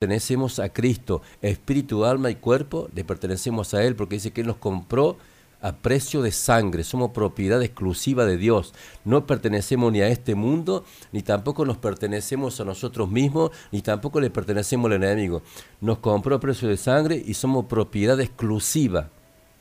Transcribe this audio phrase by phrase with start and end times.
[0.00, 4.46] pertenecemos a Cristo, espíritu, alma y cuerpo, le pertenecemos a Él porque dice que Él
[4.46, 5.18] nos compró
[5.60, 8.72] a precio de sangre, somos propiedad exclusiva de Dios.
[9.04, 14.22] No pertenecemos ni a este mundo, ni tampoco nos pertenecemos a nosotros mismos, ni tampoco
[14.22, 15.42] le pertenecemos al enemigo.
[15.82, 19.10] Nos compró a precio de sangre y somos propiedad exclusiva,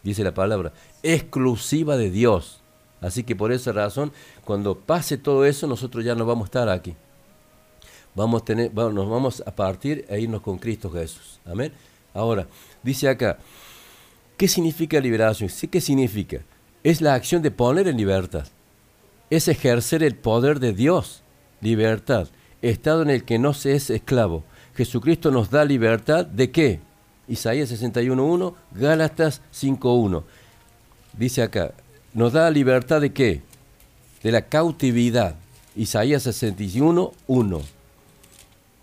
[0.04, 0.72] dice la palabra,
[1.04, 2.62] exclusiva de Dios.
[3.02, 4.14] Así que por esa razón,
[4.46, 6.96] cuando pase todo eso, nosotros ya no vamos a estar aquí
[8.16, 11.40] vamos a tener, nos vamos a partir e irnos con Cristo Jesús.
[11.46, 11.72] Amén.
[12.14, 12.48] Ahora,
[12.84, 13.38] dice acá,
[14.38, 15.50] ¿qué significa liberación?
[15.70, 16.40] ¿qué significa?
[16.84, 18.48] Es la acción de poner en libertad.
[19.30, 21.22] Es ejercer el poder de Dios.
[21.62, 22.28] Libertad.
[22.62, 24.44] Estado en el que no se es esclavo.
[24.76, 26.80] Jesucristo nos da libertad de qué?
[27.28, 30.24] Isaías 61.1, Gálatas 5.1.
[31.18, 31.74] Dice acá,
[32.14, 33.42] nos da libertad de qué?
[34.24, 35.36] De la cautividad.
[35.76, 37.79] Isaías 61.1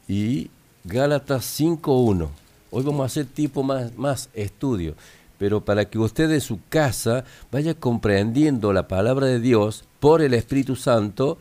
[0.08, 0.50] y
[0.84, 2.28] Gálatas 5.1.
[2.70, 4.94] Hoy vamos a hacer tipo más, más estudio,
[5.38, 10.34] pero para que usted en su casa vaya comprendiendo la palabra de Dios por el
[10.34, 11.38] Espíritu Santo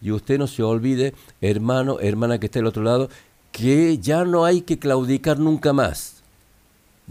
[0.00, 3.08] y usted no se olvide, hermano, hermana que está al otro lado,
[3.52, 6.22] que ya no hay que claudicar nunca más,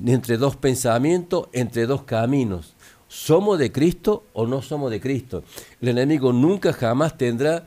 [0.05, 2.73] entre dos pensamientos, entre dos caminos.
[3.07, 5.43] ¿Somos de Cristo o no somos de Cristo?
[5.81, 7.65] El enemigo nunca jamás tendrá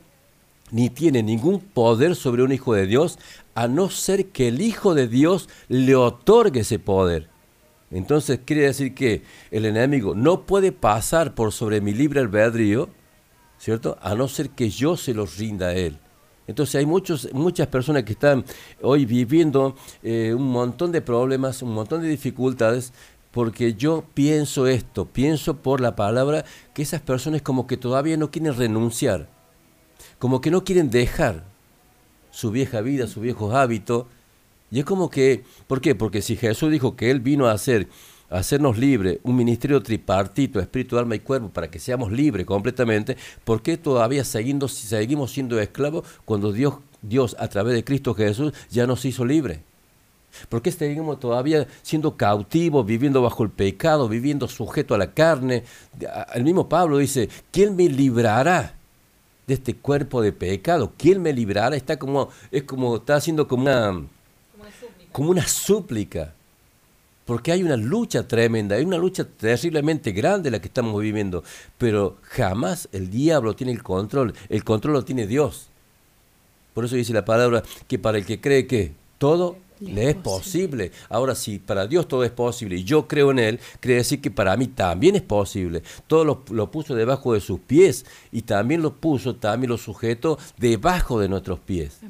[0.71, 3.19] ni tiene ningún poder sobre un hijo de Dios,
[3.55, 7.29] a no ser que el hijo de Dios le otorgue ese poder.
[7.91, 12.89] Entonces quiere decir que el enemigo no puede pasar por sobre mi libre albedrío,
[13.59, 13.97] ¿cierto?
[14.03, 15.99] A no ser que yo se los rinda a él.
[16.49, 18.45] Entonces hay muchos, muchas personas que están
[18.83, 22.93] hoy viviendo eh, un montón de problemas, un montón de dificultades,
[23.31, 28.31] porque yo pienso esto, pienso por la palabra que esas personas como que todavía no
[28.31, 29.36] quieren renunciar
[30.19, 31.45] como que no quieren dejar
[32.31, 34.07] su vieja vida, sus viejos hábitos.
[34.71, 35.95] Y es como que, ¿por qué?
[35.95, 37.89] Porque si Jesús dijo que Él vino a hacer,
[38.29, 43.17] a hacernos libres, un ministerio tripartito, espíritu, alma y cuerpo, para que seamos libres completamente,
[43.45, 48.53] ¿por qué todavía seguimos, seguimos siendo esclavos cuando Dios, Dios a través de Cristo Jesús
[48.71, 49.61] ya nos hizo libres?
[50.51, 55.65] ¿Por qué seguimos todavía siendo cautivos, viviendo bajo el pecado, viviendo sujeto a la carne?
[56.35, 58.76] El mismo Pablo dice, ¿quién me librará
[59.47, 60.93] de este cuerpo de pecado.
[60.97, 61.77] ¿Quién me librará?
[61.77, 64.03] Está como, es como, está haciendo como una,
[65.13, 66.35] como una súplica.
[67.25, 71.43] Porque hay una lucha tremenda, hay una lucha terriblemente grande la que estamos viviendo.
[71.79, 75.69] Pero jamás el diablo tiene el control, el control lo tiene Dios.
[76.75, 80.93] Por eso dice la palabra que para el que cree que todo le es posible.
[81.09, 84.31] Ahora, si para Dios todo es posible y yo creo en Él, quiere decir que
[84.31, 85.83] para mí también es posible.
[86.07, 91.21] Todo lo, puso debajo de sus pies y también lo puso, también lo sujeto debajo
[91.21, 92.01] de nuestros pies.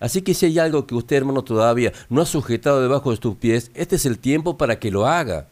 [0.00, 3.36] Así que si hay algo que usted, hermano, todavía no ha sujetado debajo de sus
[3.36, 5.48] pies, este es el tiempo para que lo haga.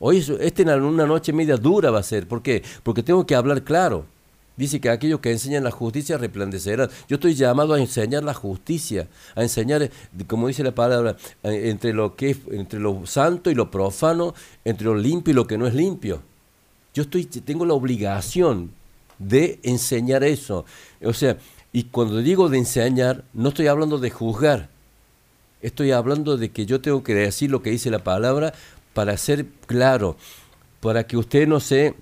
[0.00, 2.26] Hoy, este en una noche media dura va a ser.
[2.26, 2.62] ¿Por qué?
[2.82, 4.06] Porque tengo que hablar claro.
[4.56, 6.88] Dice que aquellos que enseñan la justicia resplandecerán.
[7.08, 9.90] Yo estoy llamado a enseñar la justicia, a enseñar,
[10.28, 14.32] como dice la palabra, eh, entre lo que entre lo santo y lo profano,
[14.64, 16.22] entre lo limpio y lo que no es limpio.
[16.94, 18.70] Yo estoy, tengo la obligación
[19.18, 20.64] de enseñar eso.
[21.02, 21.36] O sea,
[21.72, 24.68] y cuando digo de enseñar, no estoy hablando de juzgar.
[25.60, 28.54] Estoy hablando de que yo tengo que decir lo que dice la palabra
[28.92, 30.16] para ser claro,
[30.80, 31.94] para que usted no se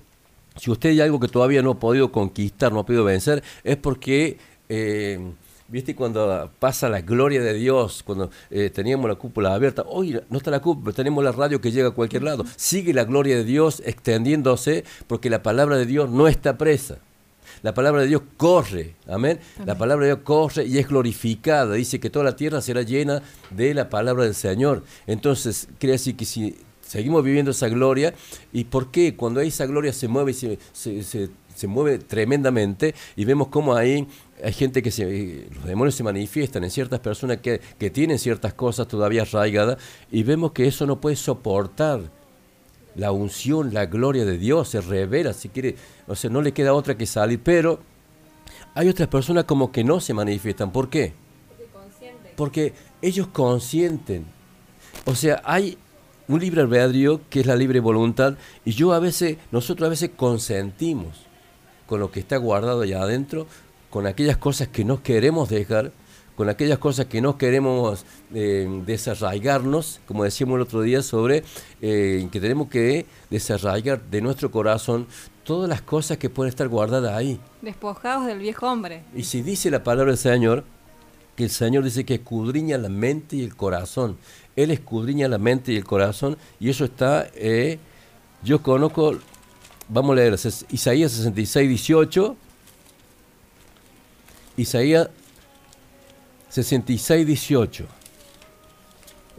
[0.55, 3.77] si usted hay algo que todavía no ha podido conquistar, no ha podido vencer, es
[3.77, 4.37] porque,
[4.69, 5.19] eh,
[5.67, 10.37] viste, cuando pasa la gloria de Dios, cuando eh, teníamos la cúpula abierta, hoy no
[10.37, 13.43] está la cúpula, tenemos la radio que llega a cualquier lado, sigue la gloria de
[13.43, 16.99] Dios extendiéndose porque la palabra de Dios no está presa.
[17.61, 19.39] La palabra de Dios corre, amén.
[19.65, 21.75] La palabra de Dios corre y es glorificada.
[21.75, 23.21] Dice que toda la tierra será llena
[23.51, 24.83] de la palabra del Señor.
[25.07, 26.57] Entonces, quiere decir que si
[26.93, 28.13] seguimos viviendo esa gloria.
[28.51, 29.15] ¿Y por qué?
[29.15, 34.07] Cuando esa gloria se mueve y se, se, se, mueve tremendamente y vemos cómo ahí
[34.43, 38.53] hay gente que se, los demonios se manifiestan en ciertas personas que, que tienen ciertas
[38.53, 39.79] cosas todavía arraigadas
[40.11, 42.01] y vemos que eso no puede soportar
[42.95, 45.75] la unción, la gloria de Dios, se revela, si quiere,
[46.05, 47.79] o sea, no le queda otra que salir, pero
[48.75, 51.13] hay otras personas como que no se manifiestan, ¿por qué?
[51.73, 54.25] Porque, Porque ellos consienten,
[55.05, 55.79] o sea, hay
[56.27, 58.35] un libre albedrío que es la libre voluntad
[58.65, 61.25] y yo a veces, nosotros a veces consentimos
[61.85, 63.47] con lo que está guardado allá adentro,
[63.89, 65.91] con aquellas cosas que no queremos dejar,
[66.35, 71.43] con aquellas cosas que no queremos eh, desarraigarnos, como decíamos el otro día sobre
[71.81, 75.07] eh, que tenemos que desarraigar de nuestro corazón
[75.43, 77.39] todas las cosas que pueden estar guardadas ahí.
[77.61, 79.03] Despojados del viejo hombre.
[79.13, 80.63] Y si dice la palabra del Señor,
[81.35, 84.17] que el Señor dice que escudriña la mente y el corazón.
[84.55, 87.79] Él escudriña la mente y el corazón y eso está, eh,
[88.43, 89.17] yo conozco,
[89.89, 90.33] vamos a leer
[90.69, 92.37] Isaías 66, 18,
[94.57, 95.09] Isaías
[96.49, 97.85] 66, 18.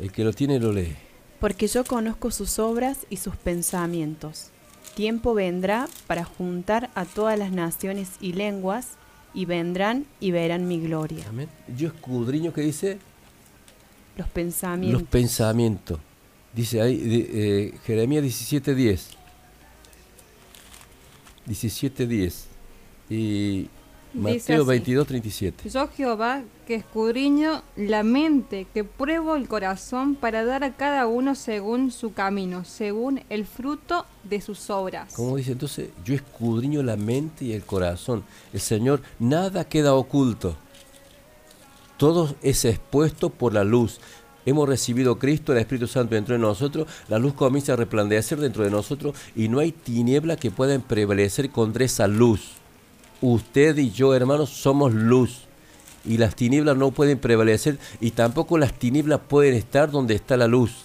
[0.00, 0.96] El que lo tiene lo lee.
[1.38, 4.50] Porque yo conozco sus obras y sus pensamientos.
[4.96, 8.92] Tiempo vendrá para juntar a todas las naciones y lenguas,
[9.34, 11.24] y vendrán y verán mi gloria.
[11.28, 11.48] Amén.
[11.76, 12.98] Yo escudriño que dice
[14.16, 15.00] los pensamientos.
[15.00, 15.98] Los pensamientos.
[16.54, 19.00] Dice ahí eh, Jeremías 17:10.
[21.46, 22.44] 17:10.
[23.10, 23.68] Y
[24.14, 25.68] Mateo 22, 37.
[25.68, 31.34] Yo Jehová que escudriño la mente, que pruebo el corazón para dar a cada uno
[31.34, 35.12] según su camino, según el fruto de sus obras.
[35.14, 38.24] Como dice entonces, yo escudriño la mente y el corazón.
[38.52, 40.56] El Señor, nada queda oculto.
[41.96, 44.00] Todo es expuesto por la luz.
[44.46, 48.62] Hemos recibido Cristo, el Espíritu Santo dentro de nosotros, la luz comienza a resplandecer dentro
[48.62, 52.52] de nosotros y no hay tiniebla que pueda prevalecer contra esa luz.
[53.22, 55.46] Usted y yo, hermanos, somos luz.
[56.04, 60.46] Y las tinieblas no pueden prevalecer y tampoco las tinieblas pueden estar donde está la
[60.46, 60.84] luz.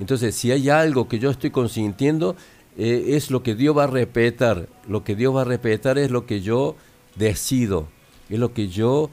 [0.00, 2.36] Entonces, si hay algo que yo estoy consintiendo,
[2.78, 4.68] eh, es lo que Dios va a respetar.
[4.88, 6.76] Lo que Dios va a respetar es lo que yo
[7.16, 7.88] decido.
[8.30, 9.10] Es lo que yo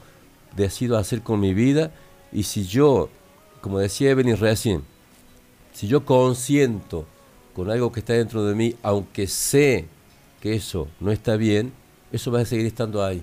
[0.56, 1.92] decido hacer con mi vida.
[2.32, 3.08] Y si yo,
[3.60, 4.82] como decía Evelyn recién,
[5.72, 7.06] si yo consiento
[7.54, 9.86] con algo que está dentro de mí, aunque sé
[10.40, 11.72] que eso no está bien,
[12.12, 13.22] eso va a seguir estando ahí.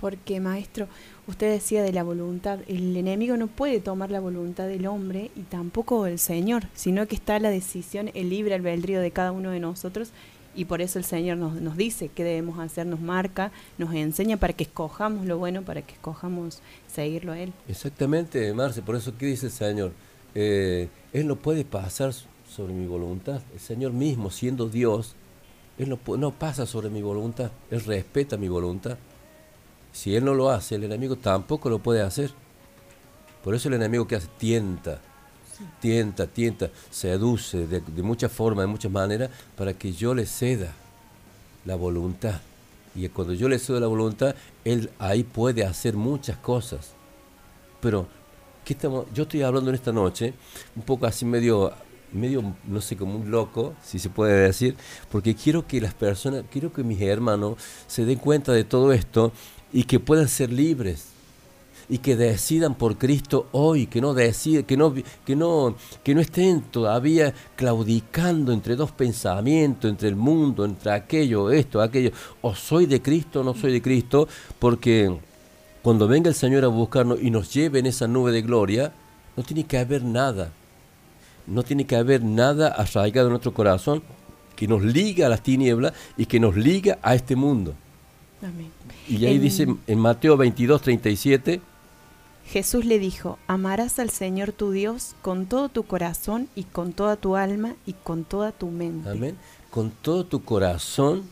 [0.00, 0.88] Porque, maestro,
[1.28, 5.42] usted decía de la voluntad, el enemigo no puede tomar la voluntad del hombre y
[5.42, 9.60] tampoco el Señor, sino que está la decisión, el libre albedrío de cada uno de
[9.60, 10.10] nosotros
[10.54, 14.36] y por eso el Señor nos, nos dice qué debemos hacer, nos marca, nos enseña
[14.36, 16.60] para que escojamos lo bueno, para que escojamos
[16.92, 17.52] seguirlo a Él.
[17.68, 19.92] Exactamente, Marce, por eso ¿qué dice el Señor?
[20.34, 22.12] Eh, él no puede pasar
[22.48, 25.14] sobre mi voluntad, el Señor mismo siendo Dios,
[25.78, 28.98] él no, pasa sobre mi voluntad, Él respeta mi voluntad.
[29.92, 32.30] Si Él no lo hace, el enemigo tampoco lo puede hacer.
[33.42, 35.00] Por eso el enemigo que hace tienta,
[35.80, 40.72] tienta, tienta, seduce de, de muchas formas, de muchas maneras, para que yo le ceda
[41.64, 42.40] la voluntad.
[42.94, 46.92] Y cuando yo le cedo la voluntad, Él ahí puede hacer muchas cosas.
[47.80, 48.06] Pero,
[48.64, 49.06] ¿qué estamos?
[49.14, 50.34] yo estoy hablando en esta noche,
[50.76, 51.72] un poco así medio
[52.12, 54.76] medio, no sé, como un loco, si se puede decir,
[55.10, 57.56] porque quiero que las personas, quiero que mis hermanos
[57.86, 59.32] se den cuenta de todo esto
[59.72, 61.11] y que puedan ser libres
[61.88, 64.94] y que decidan por Cristo hoy, que no deciden, que no,
[65.24, 71.50] que no, que no estén todavía claudicando entre dos pensamientos, entre el mundo, entre aquello,
[71.50, 75.14] esto, aquello, o soy de Cristo o no soy de Cristo, porque
[75.82, 78.92] cuando venga el Señor a buscarnos y nos lleve en esa nube de gloria,
[79.36, 80.52] no tiene que haber nada
[81.46, 84.02] no tiene que haber nada arraigado en nuestro corazón
[84.56, 87.74] que nos liga a las tinieblas y que nos liga a este mundo.
[88.40, 88.70] Amén.
[89.08, 91.60] Y ahí dice en Mateo 22, 37.
[92.46, 97.16] Jesús le dijo, amarás al Señor tu Dios con todo tu corazón y con toda
[97.16, 99.08] tu alma y con toda tu mente.
[99.08, 99.36] Amén.
[99.70, 101.22] Con todo tu corazón,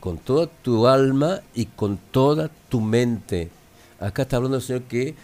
[0.00, 3.50] con toda tu alma y con toda tu mente.
[3.98, 5.14] Acá está hablando el Señor que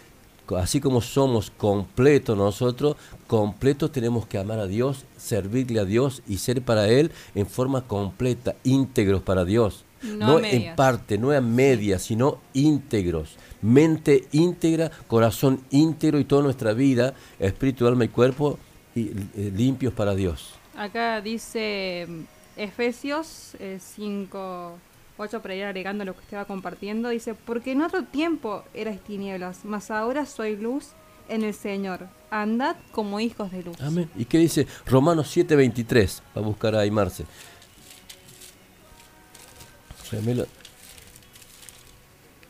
[0.55, 2.97] así como somos completos nosotros,
[3.27, 7.83] completos tenemos que amar a Dios, servirle a Dios y ser para Él en forma
[7.83, 9.85] completa, íntegros para Dios.
[10.03, 13.37] No, en parte, no en media, sino íntegros.
[13.67, 18.59] Mente íntegra, corazón íntegro y toda nuestra vida, espíritu, alma y cuerpo
[18.95, 20.55] y, eh, limpios para Dios.
[20.77, 22.21] Acá dice mm,
[22.57, 24.79] Efesios 5.
[24.79, 24.87] Eh,
[25.19, 29.65] 8 para ir agregando lo que estaba compartiendo, dice, porque en otro tiempo erais tinieblas,
[29.65, 30.91] mas ahora soy luz
[31.29, 32.09] en el Señor.
[32.31, 33.81] Andad como hijos de luz.
[33.81, 34.11] Amén.
[34.17, 36.23] ¿Y qué dice Romanos 7:23?
[36.37, 37.25] Va a buscar ahí Marce.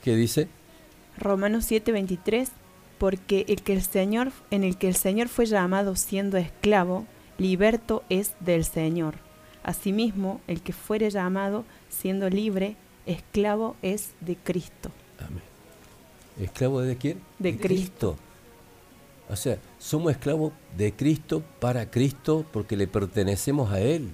[0.02, 0.48] ¿Qué dice?
[1.18, 2.50] Romanos 7:23,
[2.98, 7.06] porque el que el Señor, en el que el Señor fue llamado siendo esclavo,
[7.38, 9.14] liberto es del Señor.
[9.62, 14.90] Asimismo, el que fuere llamado siendo libre, esclavo es de Cristo.
[15.18, 15.42] Amén.
[16.38, 17.20] ¿Esclavo de quién?
[17.38, 18.16] De, Cristo.
[19.28, 24.10] O sea, somos esclavos de Cristo para Cristo porque le pertenecemos a Él.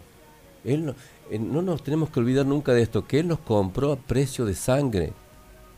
[0.65, 0.95] Él no,
[1.31, 4.45] eh, no nos tenemos que olvidar nunca de esto, que Él nos compró a precio
[4.45, 5.13] de sangre.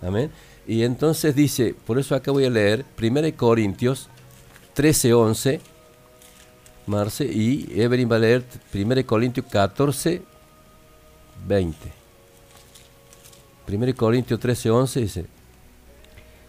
[0.02, 0.30] Amén.
[0.66, 4.08] Y entonces dice, por eso acá voy a leer 1 Corintios
[4.74, 5.60] 13, 11
[6.86, 10.22] Marce, y Evelyn va a leer 1 Corintios 14,
[11.46, 11.78] 20.
[13.66, 15.26] 1 Corintios 13, 11 dice.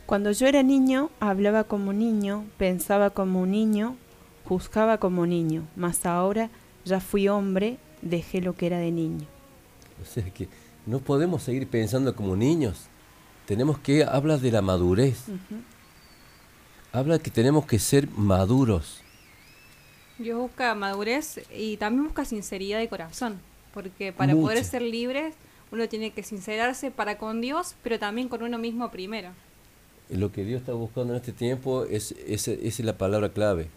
[0.06, 3.96] Cuando yo era niño, hablaba como niño, pensaba como un niño,
[4.44, 6.50] juzgaba como niño, mas ahora
[6.84, 9.26] ya fui hombre, dejé lo que era de niño.
[10.02, 10.50] O sea que
[10.86, 12.88] no podemos seguir pensando como niños.
[13.46, 15.26] Tenemos que, habla de la madurez.
[16.92, 19.02] Habla que tenemos que ser maduros.
[20.18, 23.40] Dios busca madurez y también busca sinceridad de corazón,
[23.74, 25.34] porque para poder ser libre
[25.72, 29.30] uno tiene que sincerarse para con Dios, pero también con uno mismo primero.
[30.10, 33.68] Lo que Dios está buscando en este tiempo es, es, es la palabra clave.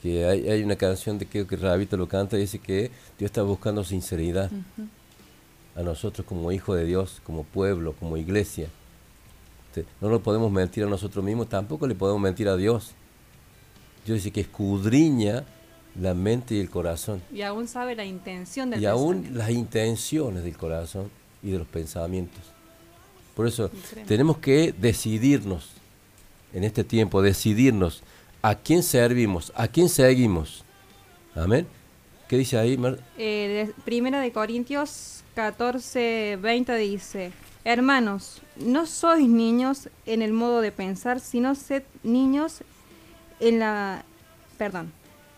[0.00, 3.30] Que hay, hay, una canción de que, que Rabito lo canta y dice que Dios
[3.30, 4.50] está buscando sinceridad
[5.76, 8.68] a nosotros como hijos de Dios, como pueblo, como iglesia.
[10.00, 12.92] No lo podemos mentir a nosotros mismos, tampoco le podemos mentir a Dios.
[14.04, 15.44] Dios dice que escudriña
[16.00, 17.22] la mente y el corazón.
[17.32, 21.10] Y aún sabe la intención del Y aún las intenciones del corazón
[21.42, 22.42] y de los pensamientos.
[23.34, 23.70] Por eso
[24.06, 25.70] tenemos que decidirnos
[26.52, 28.02] en este tiempo, decidirnos
[28.42, 30.64] a quién servimos, a quién seguimos.
[31.34, 31.66] Amén.
[32.28, 32.78] ¿Qué dice ahí?
[33.18, 37.32] Eh, primera de Corintios 14, 20 dice,
[37.64, 42.62] hermanos, no sois niños en el modo de pensar, sino sed niños
[43.38, 44.04] en la...
[44.58, 44.92] Perdón.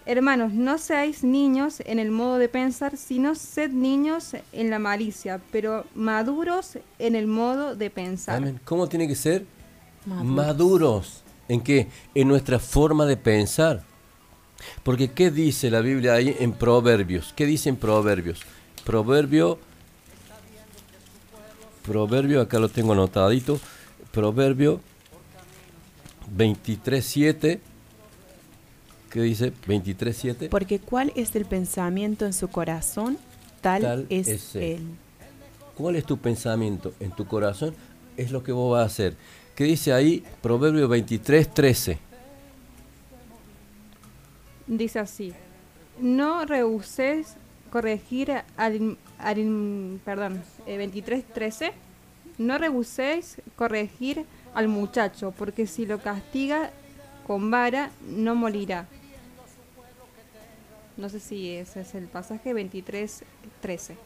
[0.04, 5.40] Hermanos, no seáis niños en el modo de pensar, sino sed niños en la malicia,
[5.52, 8.36] pero maduros en el modo de pensar.
[8.36, 8.60] Amén.
[8.64, 9.46] ¿Cómo tiene que ser?
[10.04, 11.22] Maduros.
[11.48, 11.86] ¿En qué?
[12.16, 13.84] En nuestra forma de pensar.
[14.82, 17.32] Porque ¿qué dice la Biblia ahí en Proverbios?
[17.36, 18.40] ¿Qué dice en Proverbios?
[18.84, 19.58] Proverbio,
[21.84, 23.60] Proverbio, acá lo tengo anotadito,
[24.12, 24.80] Proverbio
[26.36, 27.60] 23.7
[29.12, 30.48] ¿Qué dice 23.7?
[30.48, 33.18] Porque cuál es el pensamiento en su corazón,
[33.60, 34.86] tal, es, él.
[35.74, 37.74] ¿Cuál es tu pensamiento en tu corazón?
[38.16, 39.14] Es lo que vos vas a hacer.
[39.54, 40.24] ¿Qué dice ahí?
[40.40, 41.98] Proverbio 23.13.
[44.66, 45.34] Dice así,
[46.00, 47.36] no rehuses
[47.70, 48.96] corregir al,
[50.04, 51.72] perdón, 23.13, eh,
[52.38, 56.70] no rehuséis corregir al muchacho, porque si lo castiga
[57.26, 58.86] con vara, no morirá.
[60.96, 63.24] No sé si ese es el pasaje 23,
[63.60, 63.96] 13.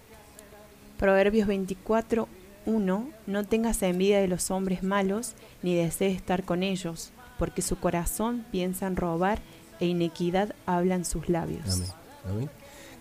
[0.98, 2.28] Proverbios 24,
[2.66, 3.10] 1.
[3.26, 8.46] No tengas envidia de los hombres malos, ni desees estar con ellos, porque su corazón
[8.50, 9.40] piensa en robar
[9.80, 11.92] e inequidad hablan sus labios.
[12.24, 12.50] Amén.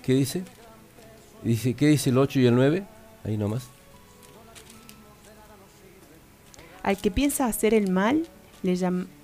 [0.02, 0.44] ¿Qué dice?
[1.44, 1.74] Dice?
[1.74, 2.84] ¿Qué dice el 8 y el 9?
[3.24, 3.68] Ahí nomás.
[6.84, 8.28] Al que piensa hacer el mal,
[8.62, 8.78] le,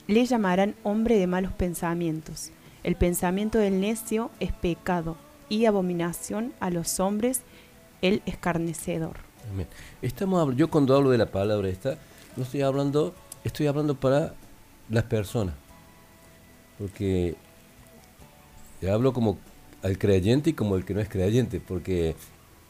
[0.07, 2.51] le llamarán hombre de malos pensamientos
[2.83, 5.15] el pensamiento del necio es pecado
[5.49, 7.41] y abominación a los hombres
[8.01, 9.17] el escarnecedor.
[10.01, 11.97] Estamos yo cuando hablo de la palabra esta,
[12.35, 13.13] no estoy hablando,
[13.43, 14.33] estoy hablando para
[14.89, 15.53] las personas.
[16.79, 17.35] Porque
[18.89, 19.37] hablo como
[19.83, 22.15] al creyente y como el que no es creyente, porque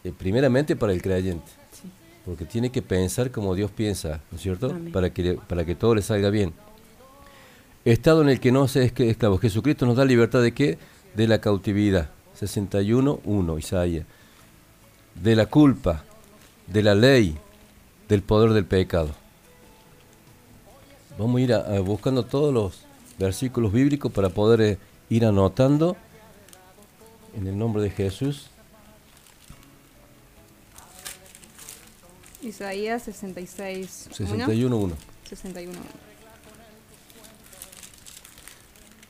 [0.03, 1.51] eh, primeramente para el creyente.
[2.25, 4.77] Porque tiene que pensar como Dios piensa, ¿no es cierto?
[4.93, 6.53] Para que, para que todo le salga bien
[7.85, 9.37] estado en el que no se es esclavo.
[9.37, 10.77] Jesucristo nos da libertad de qué?
[11.15, 12.09] De la cautividad.
[12.39, 14.05] 61.1, Isaías.
[15.15, 16.03] De la culpa,
[16.67, 17.37] de la ley,
[18.07, 19.09] del poder del pecado.
[21.17, 22.81] Vamos a ir buscando todos los
[23.19, 24.77] versículos bíblicos para poder eh,
[25.09, 25.97] ir anotando
[27.35, 28.49] en el nombre de Jesús.
[32.41, 34.09] Isaías 66.
[34.11, 34.93] 61.1.
[35.29, 35.71] 61.1.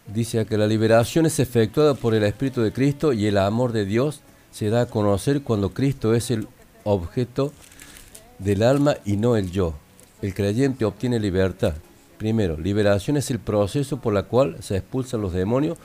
[0.08, 3.86] Dice que la liberación es efectuada por el Espíritu de Cristo y el amor de
[3.86, 6.48] Dios se da a conocer cuando Cristo es el
[6.84, 7.54] objeto
[8.40, 9.76] del alma y no el yo.
[10.22, 11.76] El creyente obtiene libertad.
[12.18, 15.78] Primero, liberación es el proceso por el cual se expulsan los demonios,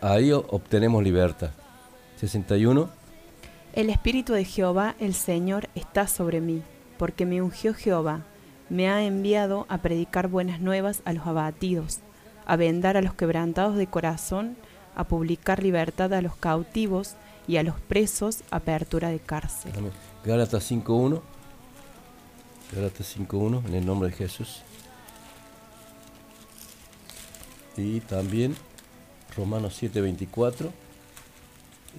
[0.00, 1.50] ahí obtenemos libertad.
[2.16, 2.88] 61.
[3.74, 6.62] El Espíritu de Jehová, el Señor, está sobre mí,
[6.98, 8.22] porque me ungió Jehová,
[8.68, 12.00] me ha enviado a predicar buenas nuevas a los abatidos
[12.48, 14.56] a vendar a los quebrantados de corazón,
[14.96, 17.14] a publicar libertad a los cautivos
[17.46, 19.70] y a los presos apertura de cárcel.
[20.24, 21.20] Gálatas 5.1.
[22.74, 24.62] Gálatas 5.1 en el nombre de Jesús.
[27.76, 28.56] Y también
[29.38, 30.70] Romanos 7.24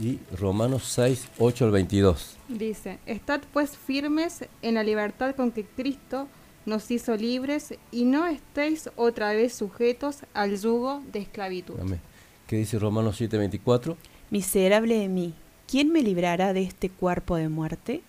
[0.02, 2.38] y Romanos 6, 8 al 22.
[2.50, 6.28] Dice, estad pues firmes en la libertad con que Cristo
[6.66, 11.80] nos hizo libres y no estéis otra vez sujetos al yugo de esclavitud.
[11.80, 12.02] Amén.
[12.46, 13.96] ¿Qué dice Romanos 7:24?
[14.30, 15.34] Miserable de mí,
[15.68, 18.02] ¿quién me librará de este cuerpo de muerte?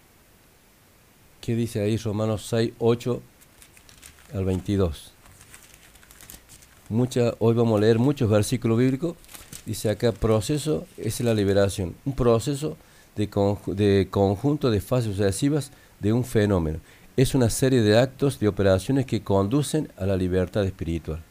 [1.40, 3.22] ¿Qué dice ahí Romanos 6, 8
[4.34, 5.12] al 22?
[7.38, 9.16] Hoy vamos a leer muchos versículos bíblicos.
[9.64, 12.76] Dice acá, proceso es la liberación, un proceso
[13.14, 13.28] de,
[13.66, 15.70] de conjunto de fases sucesivas
[16.00, 16.80] de un fenómeno.
[17.16, 21.22] Es una serie de actos, de operaciones que conducen a la libertad espiritual.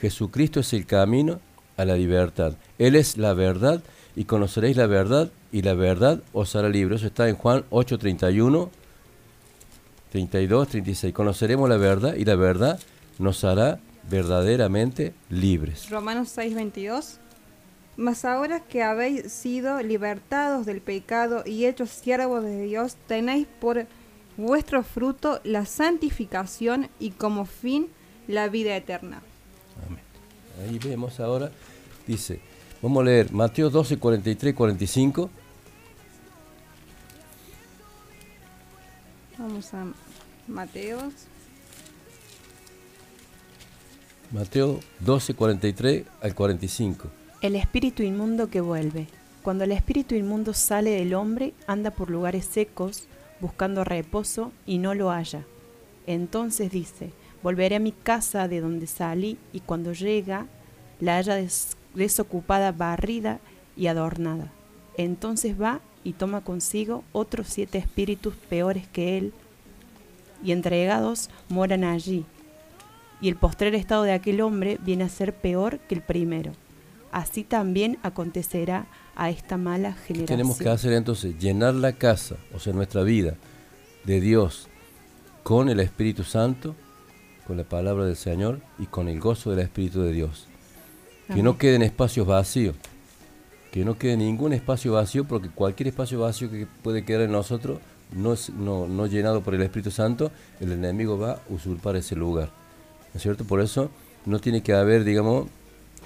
[0.00, 1.40] Jesucristo es el camino
[1.76, 2.54] a la libertad.
[2.78, 3.82] Él es la verdad
[4.14, 6.96] y conoceréis la verdad y la verdad os hará libre.
[6.96, 8.70] Eso está en Juan 8, 31,
[10.12, 11.12] 32, 36.
[11.12, 12.78] Conoceremos la verdad y la verdad
[13.18, 15.90] nos hará verdaderamente libres.
[15.90, 17.20] Romanos 6, 22.
[17.96, 23.86] Mas ahora que habéis sido libertados del pecado y hechos siervos de Dios, tenéis por
[24.36, 27.88] vuestro fruto la santificación y como fin
[28.28, 29.20] la vida eterna.
[29.84, 30.04] Amén.
[30.62, 31.50] Ahí vemos ahora,
[32.06, 32.40] dice,
[32.80, 35.30] vamos a leer Mateo 12, 43, 45.
[39.38, 39.86] Vamos a
[40.46, 41.14] Mateos.
[44.30, 47.08] Mateo 12, 43 al 45.
[47.40, 49.06] El espíritu inmundo que vuelve.
[49.42, 53.04] Cuando el espíritu inmundo sale del hombre, anda por lugares secos,
[53.40, 55.44] buscando reposo, y no lo halla.
[56.06, 57.10] Entonces dice,
[57.42, 60.46] volveré a mi casa de donde salí, y cuando llega,
[61.00, 61.42] la haya
[61.94, 63.40] desocupada, barrida
[63.78, 64.52] y adornada.
[64.98, 69.32] Entonces va y toma consigo otros siete espíritus peores que él,
[70.44, 72.26] y entregados moran allí.
[73.20, 76.52] Y el postrer estado de aquel hombre viene a ser peor que el primero
[77.12, 80.38] así también acontecerá a esta mala generación.
[80.38, 83.34] Tenemos que hacer entonces llenar la casa, o sea, nuestra vida,
[84.04, 84.68] de Dios
[85.42, 86.74] con el Espíritu Santo,
[87.46, 90.46] con la palabra del Señor y con el gozo del Espíritu de Dios.
[91.32, 92.74] Que no queden espacios vacíos,
[93.70, 97.80] que no quede ningún espacio vacío, porque cualquier espacio vacío que puede quedar en nosotros,
[98.12, 102.16] no, es, no, no llenado por el Espíritu Santo, el enemigo va a usurpar ese
[102.16, 102.50] lugar.
[103.12, 103.44] ¿No es cierto?
[103.44, 103.90] Por eso
[104.26, 105.48] no tiene que haber, digamos,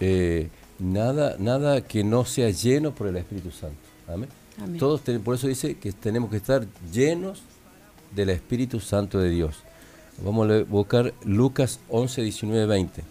[0.01, 3.77] eh, nada, nada que no sea lleno por el Espíritu Santo.
[4.09, 4.29] Amén.
[4.79, 7.43] Todos por eso dice que tenemos que estar llenos
[8.15, 9.57] del Espíritu Santo de Dios.
[10.23, 13.03] Vamos a buscar Lucas 11, 19, 20.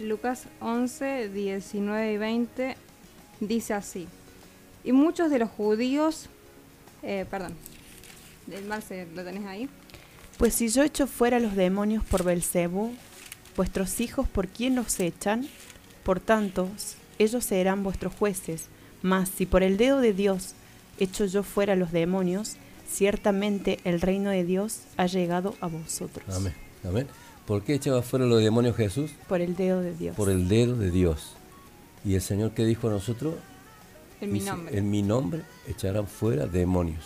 [0.00, 2.76] Lucas 11, 19 y 20
[3.40, 4.08] dice así.
[4.84, 6.26] Y muchos de los judíos,
[7.02, 7.54] eh, perdón,
[8.50, 9.68] el Marce, ¿lo tenés ahí?
[10.42, 12.90] Pues si yo echo fuera los demonios por Belcebú,
[13.56, 15.46] vuestros hijos por quién los echan,
[16.02, 16.68] por tanto,
[17.20, 18.66] ellos serán vuestros jueces.
[19.02, 20.54] Mas si por el dedo de Dios
[20.98, 22.56] echo yo fuera los demonios,
[22.90, 26.26] ciertamente el reino de Dios ha llegado a vosotros.
[26.34, 26.54] Amén.
[26.82, 27.06] Amén.
[27.46, 29.12] ¿Por qué echaba fuera los demonios Jesús?
[29.28, 30.16] Por el dedo de Dios.
[30.16, 31.34] Por el dedo de Dios.
[32.04, 33.36] ¿Y el Señor qué dijo a nosotros?
[34.20, 34.76] En mi nombre.
[34.76, 37.04] En mi nombre echarán fuera demonios.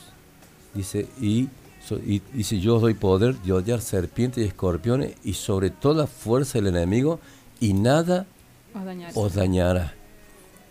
[0.72, 1.50] Dice, y
[1.94, 6.58] y dice, yo os doy poder de odiar serpientes y escorpiones y sobre toda fuerza
[6.58, 7.20] del enemigo
[7.60, 8.26] y nada
[9.14, 9.94] os dañará.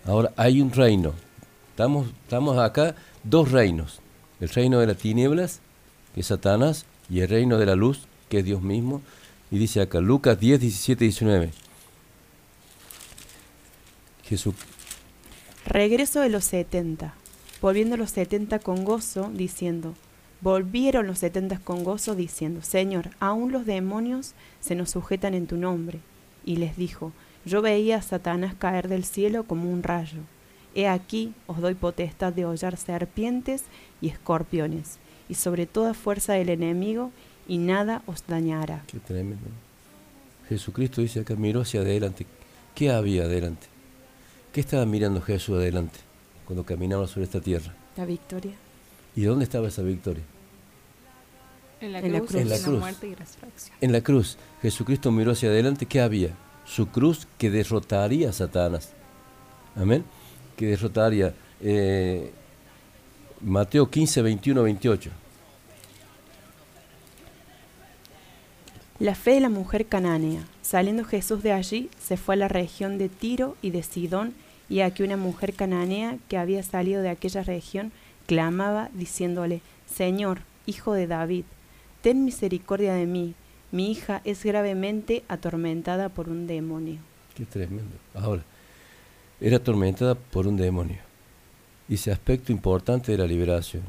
[0.06, 1.14] Ahora hay un reino.
[1.72, 4.00] Estamos, estamos acá, dos reinos.
[4.40, 5.62] El reino de las tinieblas,
[6.14, 9.02] que es Satanás, y el reino de la luz, que es Dios mismo.
[9.52, 11.52] Y dice acá, Lucas 10, 17, 19.
[14.24, 14.56] Jesús.
[15.66, 17.14] Regreso de los 70,
[17.62, 19.96] volviendo los 70 con gozo, diciendo,
[20.42, 25.58] Volvieron los setentas con gozo, diciendo, Señor, aún los demonios se nos sujetan en tu
[25.58, 26.00] nombre.
[26.46, 27.12] Y les dijo,
[27.46, 30.20] Yo veía a Satanás caer del cielo como un rayo.
[30.76, 33.64] He aquí os doy potestad de hollar serpientes
[34.02, 34.98] y escorpiones,
[35.30, 37.12] y sobre toda fuerza del enemigo,
[37.48, 38.84] y nada os dañará.
[38.88, 39.48] Qué tremendo.
[40.50, 42.26] Jesucristo dice acá, miró hacia adelante.
[42.76, 43.68] ¿Qué había adelante?
[44.52, 46.00] ¿Qué estaba mirando Jesús adelante
[46.46, 47.74] cuando caminaba sobre esta tierra?
[47.96, 48.54] La victoria.
[49.16, 50.24] ¿Y dónde estaba esa victoria?
[51.82, 53.78] En la, cruz, en la, muerte y resurrección.
[53.80, 56.30] En la cruz, Jesucristo miró hacia adelante, ¿qué había?
[56.66, 58.94] Su cruz que derrotaría a Satanás.
[59.76, 60.04] Amén.
[60.56, 61.34] Que derrotaría.
[61.62, 62.32] Eh,
[63.42, 65.12] Mateo 15, 21, 28.
[69.00, 70.48] La fe de la mujer canánea.
[70.62, 74.34] Saliendo Jesús de allí, se fue a la región de Tiro y de Sidón,
[74.70, 77.92] y aquí una mujer cananea que había salido de aquella región
[78.26, 81.46] clamaba diciéndole, Señor, hijo de David,
[82.02, 83.36] ten misericordia de mí,
[83.72, 87.00] mi hija es gravemente atormentada por un demonio.
[87.36, 87.96] Qué tremendo.
[88.14, 88.44] Ahora,
[89.42, 91.00] era atormentada por un demonio.
[91.90, 93.84] Y ese aspecto importante de la liberación.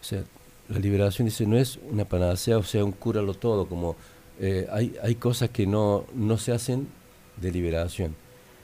[0.00, 0.24] O sea,
[0.68, 3.96] la liberación dice, no es una panacea, o sea, un cúralo todo, como
[4.38, 6.88] eh, hay, hay cosas que no, no se hacen
[7.36, 8.14] de liberación.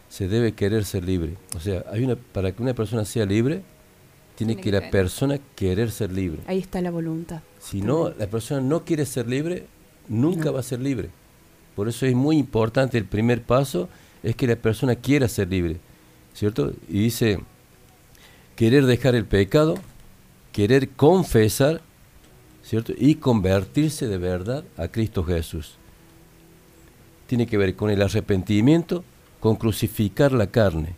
[0.08, 1.36] Se debe querer ser libre.
[1.56, 3.62] O sea, hay una, para que una persona sea libre,
[4.38, 6.38] tiene, que, la persona querer ser libre.
[6.46, 7.40] Ahí está la voluntad.
[7.58, 9.66] Si no, la persona no quiere ser libre,
[10.06, 11.10] nunca va a ser libre.
[11.74, 13.88] Por eso es muy importante el primer paso,
[14.22, 15.78] es que la persona quiera ser libre,
[16.34, 16.72] ¿cierto?
[16.88, 17.40] Y dice,
[18.54, 19.74] querer dejar el pecado,
[20.52, 21.80] querer confesar,
[22.62, 22.92] ¿cierto?
[22.96, 25.78] Y convertirse de verdad a Cristo Jesús.
[27.26, 29.02] Tiene que ver con el arrepentimiento,
[29.40, 30.94] con crucificar la carne.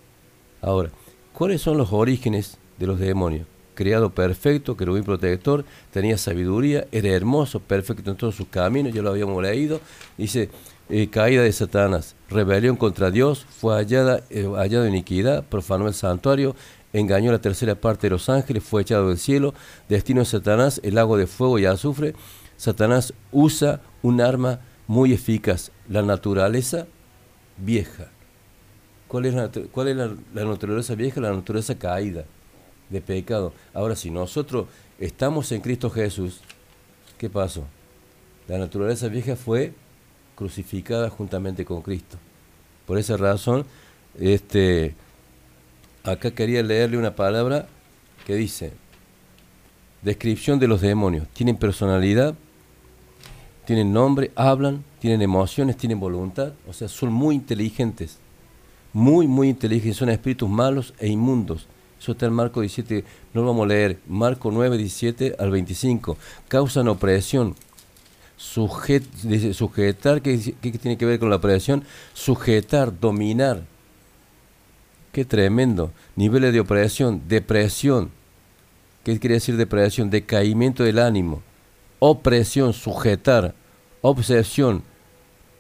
[0.61, 0.91] Ahora,
[1.33, 3.47] ¿cuáles son los orígenes de los demonios?
[3.75, 9.11] Creado perfecto, querubín protector, tenía sabiduría, era hermoso, perfecto en todos sus caminos, ya lo
[9.11, 9.81] habíamos leído.
[10.19, 10.51] Dice,
[10.89, 16.57] eh, caída de Satanás, rebelión contra Dios, fue hallada, eh, iniquidad, profanó el santuario,
[16.93, 19.55] engañó la tercera parte de los ángeles, fue echado del cielo,
[19.89, 22.15] destino de Satanás, el lago de fuego y azufre.
[22.57, 26.87] Satanás usa un arma muy eficaz, la naturaleza
[27.57, 28.09] vieja.
[29.07, 29.35] ¿Cuál es,
[29.73, 31.21] cuál es la, naturaleza vieja?
[31.21, 32.25] La naturaleza caída,
[32.91, 33.53] de pecado.
[33.73, 34.67] Ahora, si nosotros
[34.99, 36.41] estamos en Cristo Jesús,
[37.19, 37.65] ¿qué pasó?
[38.49, 39.73] La naturaleza vieja fue
[40.35, 42.19] crucificada juntamente con Cristo.
[42.87, 43.65] Por esa razón,
[44.19, 44.95] este,
[46.03, 47.69] acá quería leerle una palabra
[48.27, 48.73] que dice,
[50.03, 51.29] descripción de los demonios.
[51.29, 52.35] Tienen personalidad,
[53.65, 58.19] tienen nombre, hablan, tienen emociones, tienen voluntad, o sea, son muy inteligentes
[58.93, 61.67] muy, muy inteligentes, son espíritus malos e inmundos.
[62.01, 63.99] Eso está en Marco 17, no lo vamos a leer.
[64.09, 66.17] Marco 9, 17 al 25.
[66.49, 67.55] Causan opresión.
[68.39, 69.05] Sujet,
[69.53, 71.85] sujetar, ¿qué, tiene que ver con la opresión?
[72.15, 73.65] Sujetar, dominar.
[75.13, 75.93] Qué tremendo.
[76.17, 78.11] Niveles de opresión, depresión.
[79.05, 80.09] ¿Qué quiere decir depresión?
[80.09, 81.43] Decaimiento del ánimo.
[81.99, 83.55] Opresión, sujetar.
[84.01, 84.83] Obsesión,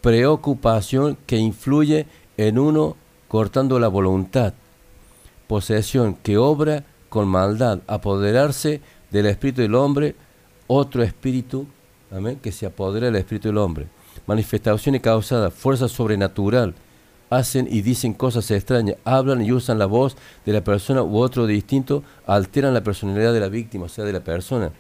[0.01, 2.07] preocupación que influye
[2.39, 2.97] en uno
[3.29, 4.55] cortando la voluntad,
[5.51, 10.15] posesión que obra con maldad, apoderarse del espíritu del hombre,
[10.69, 11.67] otro espíritu,
[12.13, 13.89] amén, que se apodera del espíritu del hombre.
[14.29, 16.73] Manifestaciones causadas, fuerza sobrenatural,
[17.31, 21.49] hacen y dicen cosas extrañas, hablan y usan la voz de la persona u otro
[21.49, 24.71] distinto, alteran la personalidad de la víctima, o sea, de la persona.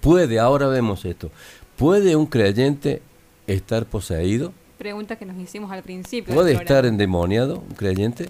[0.00, 1.30] Puede, ahora vemos esto,
[1.76, 3.02] ¿puede un creyente
[3.46, 4.54] estar poseído?
[4.78, 6.34] pregunta que nos hicimos al principio.
[6.34, 8.28] ¿Puede estar endemoniado un creyente?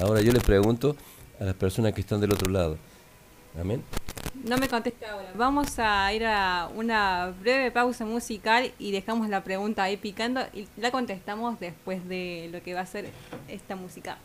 [0.00, 0.96] Ahora yo le pregunto
[1.40, 2.78] a las personas que están del otro lado.
[3.58, 3.82] Amén.
[4.44, 5.30] No me conteste ahora.
[5.36, 10.66] Vamos a ir a una breve pausa musical y dejamos la pregunta ahí picando y
[10.76, 13.10] la contestamos después de lo que va a ser
[13.48, 14.18] esta música.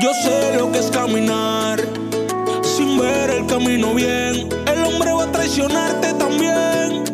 [0.00, 1.61] Yo sé lo que es caminar
[3.52, 4.48] camino bien.
[4.66, 7.04] El hombre va a traicionarte también.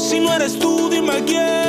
[0.00, 1.59] Si no eres tú, dime quién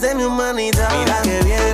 [0.00, 0.88] de mi humanidad.
[0.98, 1.73] Mira que bien,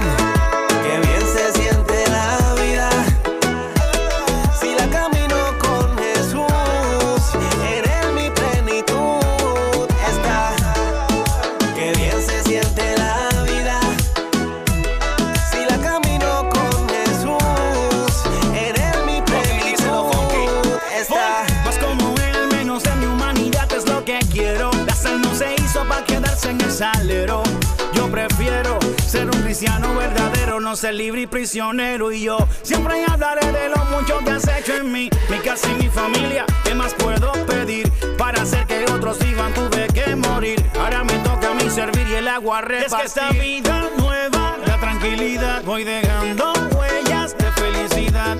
[30.80, 32.10] ser libre y prisionero.
[32.10, 35.74] Y yo siempre hablaré de lo mucho que has hecho en mí, mi casa y
[35.74, 36.46] mi familia.
[36.64, 37.90] ¿Qué más puedo pedir?
[38.16, 40.64] Para hacer que otros vivan tuve que morir.
[40.78, 42.86] Ahora me toca a mí servir y el agua repartir.
[42.86, 48.38] Es que esta vida nueva, la tranquilidad, voy dejando huellas de felicidad.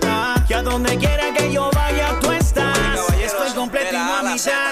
[0.49, 2.33] Que a donde quiera que yo vaya, tú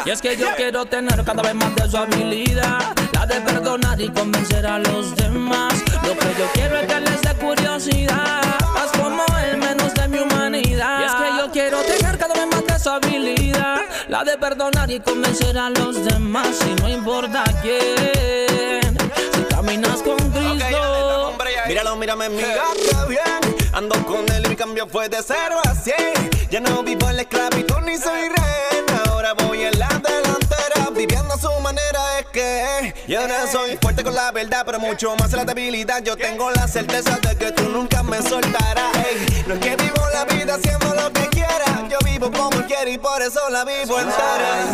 [0.07, 4.01] y es que yo quiero tener cada vez más de su habilidad, la de perdonar
[4.01, 5.75] y convencer a los demás.
[6.07, 10.21] Lo que yo quiero es que les dé curiosidad, más como él, menos de mi
[10.21, 11.01] humanidad.
[11.01, 14.91] Y es que yo quiero tener cada vez más de su habilidad, la de perdonar
[14.91, 16.49] y convencer a los demás.
[16.67, 18.97] Y no importa quién,
[19.35, 21.35] si caminas con Cristo.
[21.67, 23.69] Míralo, mírame, mira qué bien.
[23.75, 26.31] Ando con él y mi cambio fue de cero a cien.
[26.51, 28.88] Ya no vivo en la esclavitud ni soy reina.
[29.29, 32.19] Ahora voy en la delantera, viviendo a su manera.
[32.19, 36.03] Es que y ahora soy fuerte con la verdad, pero mucho más la debilidad.
[36.03, 38.97] Yo tengo la certeza de que tú nunca me soltarás.
[38.97, 41.87] Ey, no es que vivo la vida haciendo lo que quiera.
[41.91, 44.65] Yo vivo como quiero y por eso la vivo entera.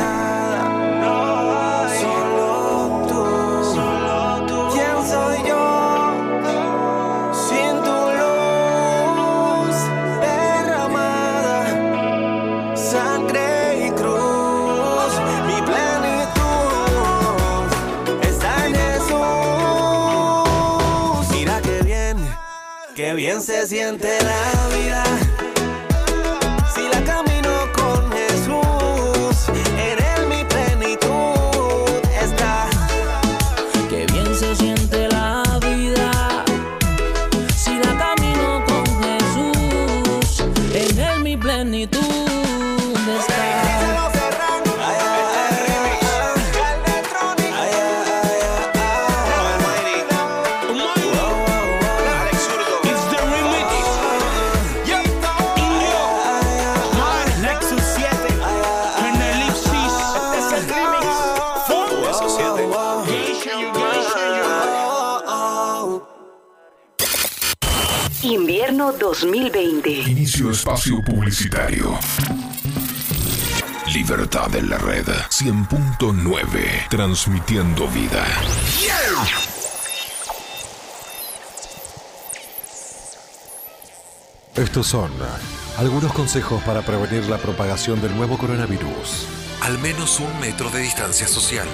[3.75, 5.84] Solo tú, ¿quién soy yo?
[23.41, 24.19] Se siente
[70.25, 71.99] Inicio espacio publicitario.
[73.93, 76.89] Libertad en la red 100.9.
[76.89, 78.25] Transmitiendo vida.
[84.55, 85.13] Estos son
[85.77, 89.29] algunos consejos para prevenir la propagación del nuevo coronavirus.
[89.61, 91.69] Al menos un metro de distancia social.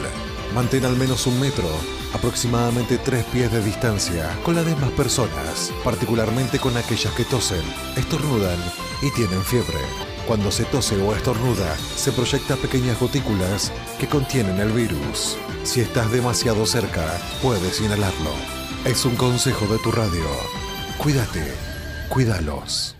[0.54, 1.68] Mantén al menos un metro,
[2.12, 7.62] aproximadamente tres pies de distancia, con las demás personas, particularmente con aquellas que tosen,
[7.96, 8.58] estornudan
[9.00, 9.78] y tienen fiebre.
[10.26, 15.36] Cuando se tose o estornuda, se proyectan pequeñas gotículas que contienen el virus.
[15.62, 17.06] Si estás demasiado cerca,
[17.42, 18.32] puedes inhalarlo.
[18.84, 20.26] Es un consejo de tu radio.
[20.98, 21.52] Cuídate,
[22.08, 22.99] cuídalos.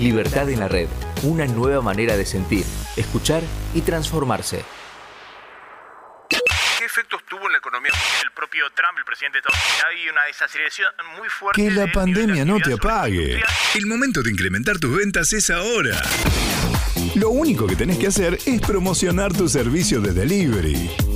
[0.00, 0.88] Libertad en la red,
[1.24, 2.64] una nueva manera de sentir,
[2.96, 3.42] escuchar
[3.74, 4.64] y transformarse.
[6.26, 6.38] ¿Qué
[6.86, 7.92] efectos tuvo en la economía
[8.24, 9.84] el propio Trump, el presidente de Estados Unidos?
[9.90, 11.62] Hay una desaceleración muy fuerte.
[11.62, 13.42] Que la pandemia no te apague.
[13.74, 16.00] El momento de incrementar tus ventas es ahora.
[17.16, 21.09] Lo único que tenés que hacer es promocionar tu servicio de delivery.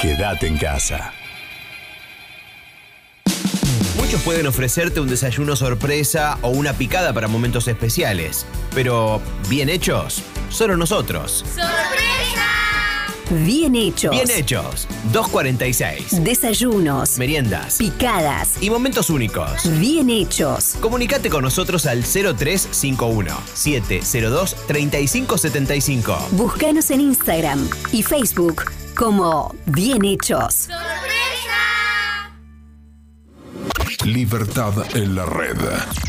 [0.00, 1.12] Quédate en casa.
[3.96, 10.22] Muchos pueden ofrecerte un desayuno sorpresa o una picada para momentos especiales, pero bien hechos,
[10.50, 11.44] solo nosotros.
[13.30, 14.12] Bien hechos.
[14.12, 14.86] Bien hechos.
[15.12, 16.22] 246.
[16.22, 17.18] Desayunos.
[17.18, 17.78] Meriendas.
[17.78, 18.62] Picadas.
[18.62, 19.68] Y momentos únicos.
[19.80, 20.76] Bien hechos.
[20.80, 26.28] Comunicate con nosotros al 0351 702 3575.
[26.32, 28.62] Búscanos en Instagram y Facebook
[28.96, 30.68] como Bien hechos.
[34.04, 35.56] Libertad en la red.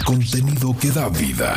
[0.06, 1.56] Contenido que da vida.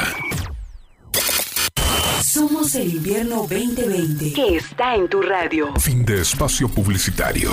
[2.23, 5.73] Somos el invierno 2020 que está en tu radio.
[5.79, 7.53] Fin de espacio publicitario.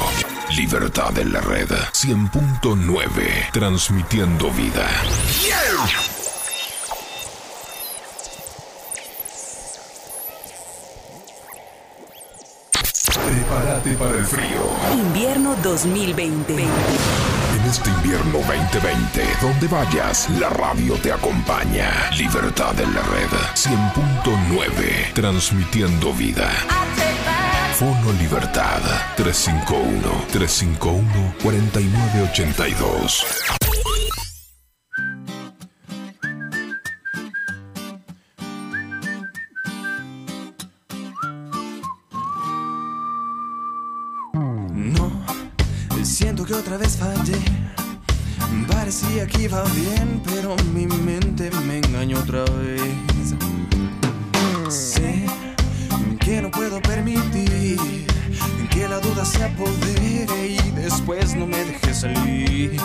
[0.56, 1.70] Libertad en la red.
[1.70, 3.52] 100.9.
[3.52, 4.88] Transmitiendo vida.
[13.96, 14.70] Para el frío.
[14.92, 16.54] Invierno 2020.
[16.54, 22.10] En este invierno 2020, donde vayas, la radio te acompaña.
[22.18, 26.50] Libertad en la red 100.9, transmitiendo vida.
[27.76, 28.82] Fono Libertad
[29.16, 33.26] 351 351 4982.
[46.78, 47.38] Otra vez fallé.
[48.68, 52.82] Parecía que iba bien, pero mi mente me engañó otra vez.
[54.70, 55.26] Sé
[56.20, 58.06] que no puedo permitir
[58.70, 62.80] que la duda se apodere y después no me deje salir.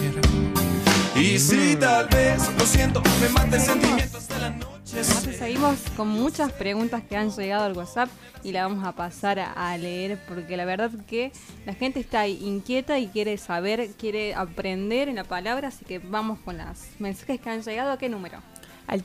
[1.15, 4.72] Y si tal vez, lo siento, me mata el sentimiento hasta la noche.
[4.95, 8.11] Entonces seguimos con muchas preguntas que han llegado al WhatsApp
[8.45, 11.33] y la vamos a pasar a, leer porque la verdad que
[11.65, 16.41] la gente está inquieta y quiere saber, quiere aprender en la palabra, así que vamos
[16.41, 16.67] con los
[16.99, 17.91] mensajes que han llegado.
[17.91, 18.43] ¿A qué número?
[18.87, 19.03] Al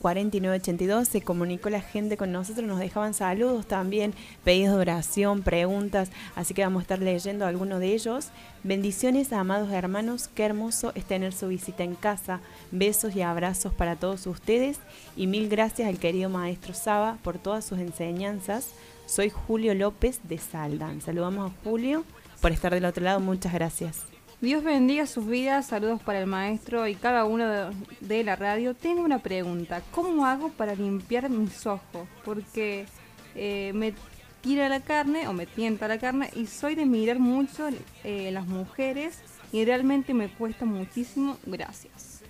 [0.00, 6.10] 351-351-4982 se comunicó la gente con nosotros, nos dejaban saludos también, pedidos de oración, preguntas,
[6.34, 8.28] así que vamos a estar leyendo algunos de ellos.
[8.62, 12.40] Bendiciones, amados hermanos, qué hermoso es tener su visita en casa.
[12.70, 14.78] Besos y abrazos para todos ustedes
[15.16, 18.70] y mil gracias al querido maestro Saba por todas sus enseñanzas.
[19.06, 21.00] Soy Julio López de Saldan.
[21.00, 22.04] Saludamos a Julio
[22.40, 24.19] por estar del otro lado, muchas gracias.
[24.40, 28.74] Dios bendiga sus vidas, saludos para el maestro y cada uno de, de la radio.
[28.74, 32.08] Tengo una pregunta, ¿cómo hago para limpiar mis ojos?
[32.24, 32.86] Porque
[33.34, 33.92] eh, me
[34.40, 37.68] tira la carne o me tienta la carne y soy de mirar mucho
[38.02, 39.18] eh, las mujeres
[39.52, 41.36] y realmente me cuesta muchísimo.
[41.44, 42.22] Gracias.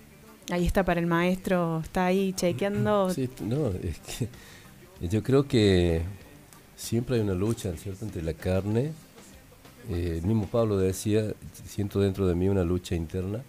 [0.51, 3.09] Ahí está para el maestro, está ahí chequeando.
[3.15, 4.27] Sí, no, es que
[5.07, 6.01] yo creo que
[6.75, 8.91] siempre hay una lucha, ¿cierto?, entre la carne.
[9.89, 11.33] Eh, el mismo Pablo decía,
[11.65, 13.43] siento dentro de mí una lucha interna,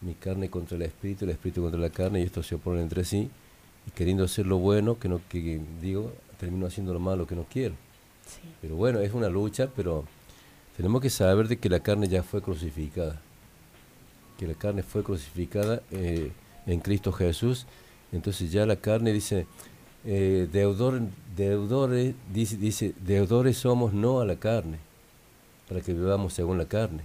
[0.00, 3.04] mi carne contra el espíritu, el espíritu contra la carne, y esto se oponen entre
[3.04, 3.30] sí,
[3.86, 7.44] y queriendo hacer lo bueno, que no que digo, termino haciendo lo malo que no
[7.44, 7.74] quiero.
[8.60, 10.04] Pero bueno, es una lucha, pero
[10.76, 13.20] tenemos que saber de que la carne ya fue crucificada,
[14.38, 16.32] que la carne fue crucificada eh,
[16.66, 17.66] en Cristo Jesús,
[18.12, 19.46] entonces ya la carne dice,
[20.04, 21.00] eh, deudor,
[21.36, 24.78] deudores, dice, dice, deudores somos no a la carne,
[25.72, 27.02] para que vivamos según la carne.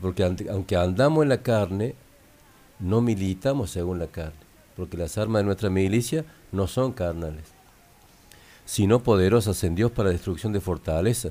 [0.00, 1.94] Porque aunque andamos en la carne,
[2.80, 4.40] no militamos según la carne,
[4.74, 7.44] porque las armas de nuestra milicia no son carnales,
[8.64, 11.28] sino poderosas en Dios para destrucción de fortaleza,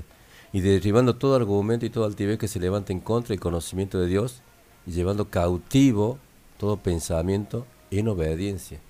[0.50, 4.06] y derribando todo argumento y todo altivez que se levante en contra del conocimiento de
[4.06, 4.40] Dios,
[4.86, 6.18] y llevando cautivo
[6.56, 8.80] todo pensamiento en obediencia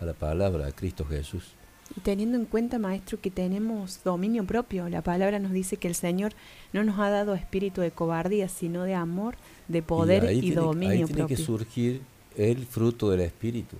[0.00, 1.55] a la palabra, a Cristo Jesús.
[1.96, 5.94] Y teniendo en cuenta, maestro, que tenemos dominio propio, la palabra nos dice que el
[5.94, 6.32] Señor
[6.72, 9.36] no nos ha dado espíritu de cobardía, sino de amor,
[9.68, 11.36] de poder y, ahí tiene- dominio ahí tiene propio.
[11.36, 12.02] que surgir
[12.36, 13.76] el fruto del Espíritu.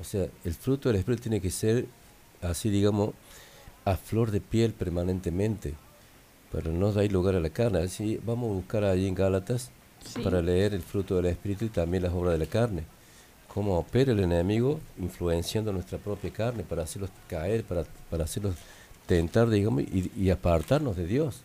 [0.00, 1.84] O sea, el fruto del Espíritu tiene que ser,
[2.40, 3.10] así digamos,
[3.84, 5.74] a flor de piel permanentemente,
[6.50, 7.80] pero no da lugar a la carne.
[7.80, 9.70] Así vamos a buscar ahí en Gálatas
[10.06, 10.20] Sí.
[10.22, 12.84] para leer el fruto del Espíritu y también las obras de la carne.
[13.52, 18.54] Cómo opera el enemigo influenciando nuestra propia carne para hacerlos caer, para, para hacerlos
[19.06, 21.42] tentar, digamos, y, y apartarnos de Dios.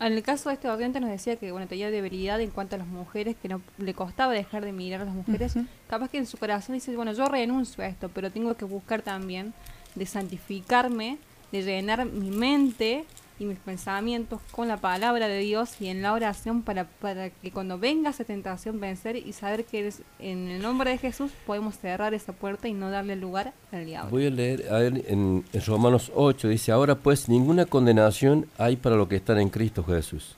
[0.00, 2.78] En el caso de este oyente nos decía que bueno tenía debilidad en cuanto a
[2.78, 5.54] las mujeres, que no le costaba dejar de mirar a las mujeres.
[5.90, 9.02] Capaz que en su corazón dice, bueno, yo renuncio a esto, pero tengo que buscar
[9.02, 9.52] también
[9.94, 11.18] de santificarme,
[11.52, 13.04] de llenar mi mente
[13.40, 17.50] y mis pensamientos con la palabra de Dios y en la oración para, para que
[17.50, 21.76] cuando venga esa tentación vencer y saber que es- en el nombre de Jesús podemos
[21.78, 24.10] cerrar esa puerta y no darle lugar al diablo.
[24.10, 28.76] Voy a leer a él en, en Romanos 8, dice, ahora pues ninguna condenación hay
[28.76, 30.36] para los que están en Cristo Jesús.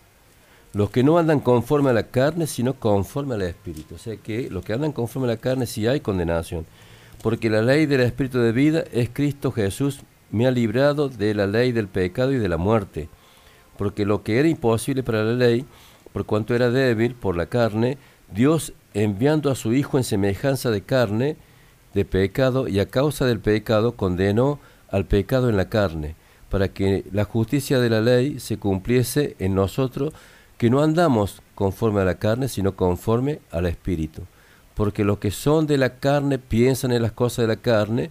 [0.75, 3.97] Los que no andan conforme a la carne, sino conforme al Espíritu.
[3.97, 6.65] O sea que los que andan conforme a la carne sí hay condenación.
[7.23, 10.01] Porque la ley del Espíritu de vida es Cristo Jesús,
[10.33, 13.09] me ha librado de la ley del pecado y de la muerte.
[13.77, 15.65] Porque lo que era imposible para la ley,
[16.13, 17.99] por cuanto era débil por la carne,
[18.35, 21.37] Dios enviando a su Hijo en semejanza de carne,
[21.95, 24.59] de pecado, y a causa del pecado condenó
[24.91, 26.17] al pecado en la carne,
[26.49, 30.15] para que la justicia de la ley se cumpliese en nosotros,
[30.57, 34.23] que no andamos conforme a la carne, sino conforme al Espíritu.
[34.75, 38.11] Porque los que son de la carne piensan en las cosas de la carne,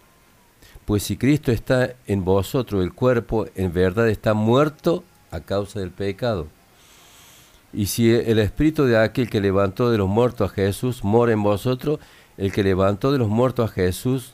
[0.91, 5.91] Pues si Cristo está en vosotros, el cuerpo en verdad está muerto a causa del
[5.91, 6.47] pecado.
[7.71, 11.43] Y si el espíritu de aquel que levantó de los muertos a Jesús mora en
[11.43, 11.99] vosotros,
[12.35, 14.33] el que levantó de los muertos a Jesús,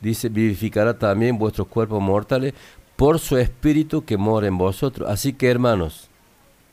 [0.00, 2.52] dice, vivificará también vuestros cuerpos mortales
[2.96, 5.08] por su espíritu que mora en vosotros.
[5.08, 6.08] Así que hermanos,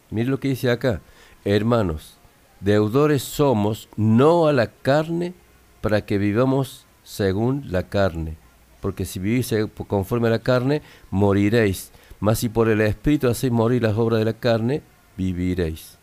[0.09, 1.01] mire lo que dice acá,
[1.45, 2.17] hermanos,
[2.61, 5.35] deudores somos no a la carne
[5.81, 8.48] para que vivamos según la carne.
[8.81, 11.91] Porque si vivís seg- conforme a la carne, moriréis.
[12.19, 14.81] Mas si por el Espíritu hacéis morir las obras de la carne,
[15.17, 15.97] viviréis.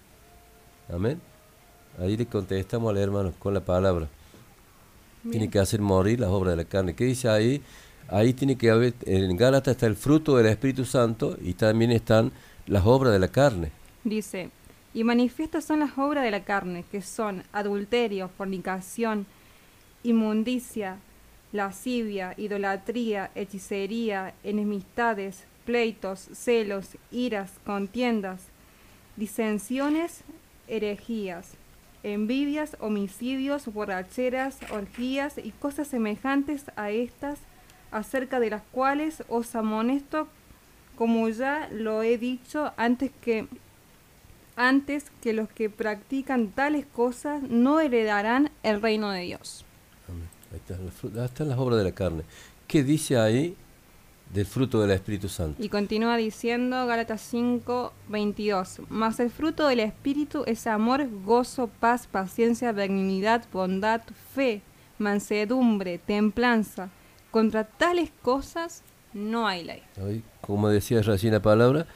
[0.93, 1.21] Amén.
[1.99, 4.09] Ahí le contestamos al hermano con la palabra.
[5.31, 6.95] Tiene que hacer morir las obras de la carne.
[6.95, 7.61] ¿Qué dice ahí?
[8.09, 12.31] Ahí tiene que haber, en Gálatas está el fruto del Espíritu Santo y también están
[12.67, 13.73] las obras de la carne.
[14.05, 14.51] Dice,
[14.95, 19.27] y manifiestas son las obras de la carne, que son adulterio, fornicación,
[20.05, 20.99] inmundicia,
[21.57, 28.49] lascivia, idolatría, hechicería, enemistades, pleitos, celos, iras, contiendas,
[29.17, 30.23] disensiones,
[30.69, 31.55] herejías,
[32.03, 37.41] envidias, homicidios, borracheras, orgías y cosas semejantes a estas,
[37.91, 40.29] acerca de las cuales os amonesto,
[40.97, 43.47] como ya lo he dicho antes que
[44.57, 49.66] antes que los que practican tales cosas no heredarán el reino de Dios.
[50.57, 52.23] Ahí están, las obras de la carne.
[52.67, 53.55] ¿Qué dice ahí
[54.33, 55.63] del fruto del Espíritu Santo?
[55.63, 58.81] Y continúa diciendo Gálatas 5, 22.
[58.89, 64.01] Mas el fruto del Espíritu es amor, gozo, paz, paciencia, benignidad, bondad,
[64.35, 64.63] fe,
[64.99, 66.89] mansedumbre, templanza.
[67.31, 68.83] Contra tales cosas
[69.13, 69.83] no hay ley.
[70.41, 71.87] Como decía recién la palabra,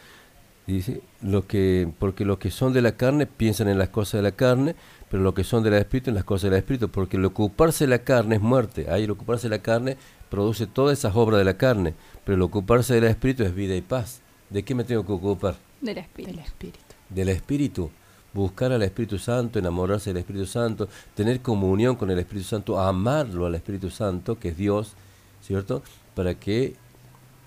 [0.66, 4.22] dice, lo que, porque los que son de la carne piensan en las cosas de
[4.22, 4.76] la carne,
[5.10, 7.90] pero los que son del Espíritu en las cosas del Espíritu, porque el ocuparse de
[7.90, 8.86] la carne es muerte.
[8.90, 9.96] Ahí el ocuparse de la carne
[10.30, 11.94] produce todas esas obras de la carne,
[12.24, 14.20] pero el ocuparse del Espíritu es vida y paz.
[14.50, 15.56] ¿De qué me tengo que ocupar?
[15.80, 16.78] Del Espíritu.
[17.08, 17.90] Del Espíritu.
[18.32, 23.46] Buscar al Espíritu Santo, enamorarse del Espíritu Santo, tener comunión con el Espíritu Santo, amarlo
[23.46, 24.94] al Espíritu Santo, que es Dios,
[25.42, 25.82] ¿cierto?
[26.14, 26.76] Para que,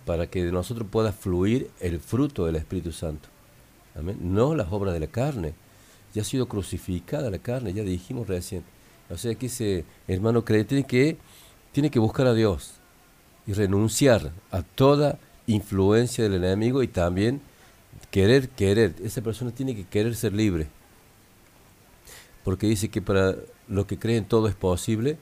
[0.05, 3.29] para que de nosotros pueda fluir el fruto del Espíritu Santo.
[3.95, 4.17] Amén.
[4.19, 5.53] No las obras de la carne.
[6.13, 8.63] Ya ha sido crucificada la carne, ya dijimos recién.
[9.09, 11.17] O sea que ese hermano creyente tiene que,
[11.71, 12.75] tiene que buscar a Dios
[13.45, 17.41] y renunciar a toda influencia del enemigo y también
[18.11, 18.95] querer, querer.
[19.03, 20.67] Esa persona tiene que querer ser libre.
[22.43, 23.35] Porque dice que para
[23.67, 25.17] los que creen todo es posible.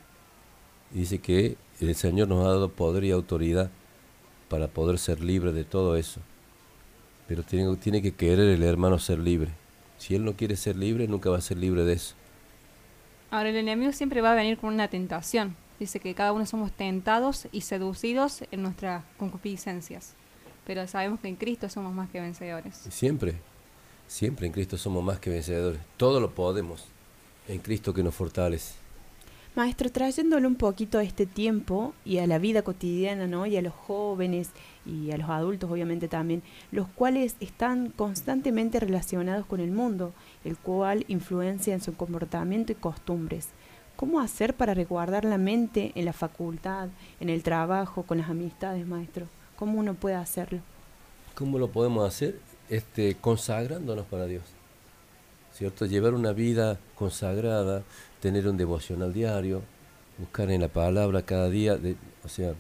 [0.92, 3.70] Dice que el Señor nos ha dado poder y autoridad
[4.50, 6.20] para poder ser libre de todo eso.
[7.28, 9.61] Pero tiene, tiene que querer el hermano ser libre.
[10.02, 12.16] Si él no quiere ser libre, nunca va a ser libre de eso.
[13.30, 15.56] Ahora el enemigo siempre va a venir con una tentación.
[15.80, 20.16] Dice que cada uno somos tentados y seducidos en nuestras concupiscencias.
[20.66, 22.78] Pero sabemos que en Cristo somos más que vencedores.
[22.90, 23.36] Siempre,
[24.08, 25.80] siempre en Cristo somos más que vencedores.
[25.98, 26.86] Todo lo podemos
[27.48, 28.81] en Cristo que nos fortalece.
[29.54, 33.46] Maestro, trayéndolo un poquito a este tiempo y a la vida cotidiana, ¿no?
[33.46, 34.50] Y a los jóvenes
[34.86, 36.42] y a los adultos, obviamente también,
[36.72, 40.14] los cuales están constantemente relacionados con el mundo,
[40.46, 43.50] el cual influencia en su comportamiento y costumbres.
[43.98, 46.88] ¿Cómo hacer para resguardar la mente en la facultad,
[47.20, 49.28] en el trabajo, con las amistades, maestro?
[49.58, 50.60] ¿Cómo uno puede hacerlo?
[51.36, 52.40] ¿Cómo lo podemos hacer?
[52.70, 54.44] Este, consagrándonos para Dios.
[55.54, 55.86] ¿Cierto?
[55.86, 57.84] Llevar una vida consagrada,
[58.22, 59.62] tener un devocional diario,
[60.18, 62.54] buscar en la palabra cada día, de, o sea,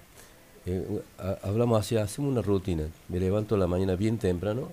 [0.66, 1.01] eh,
[1.43, 2.84] hablamos así, hacemos una rutina.
[3.07, 4.70] Me levanto la mañana bien temprano,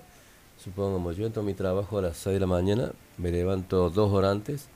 [0.61, 4.11] supongamos, yo entro a mi trabajo a las 6 de la mañana, me levanto dos
[4.11, 4.67] horas antes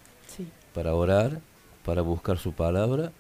[0.74, 1.42] para orar,
[1.84, 3.12] para buscar su palabra,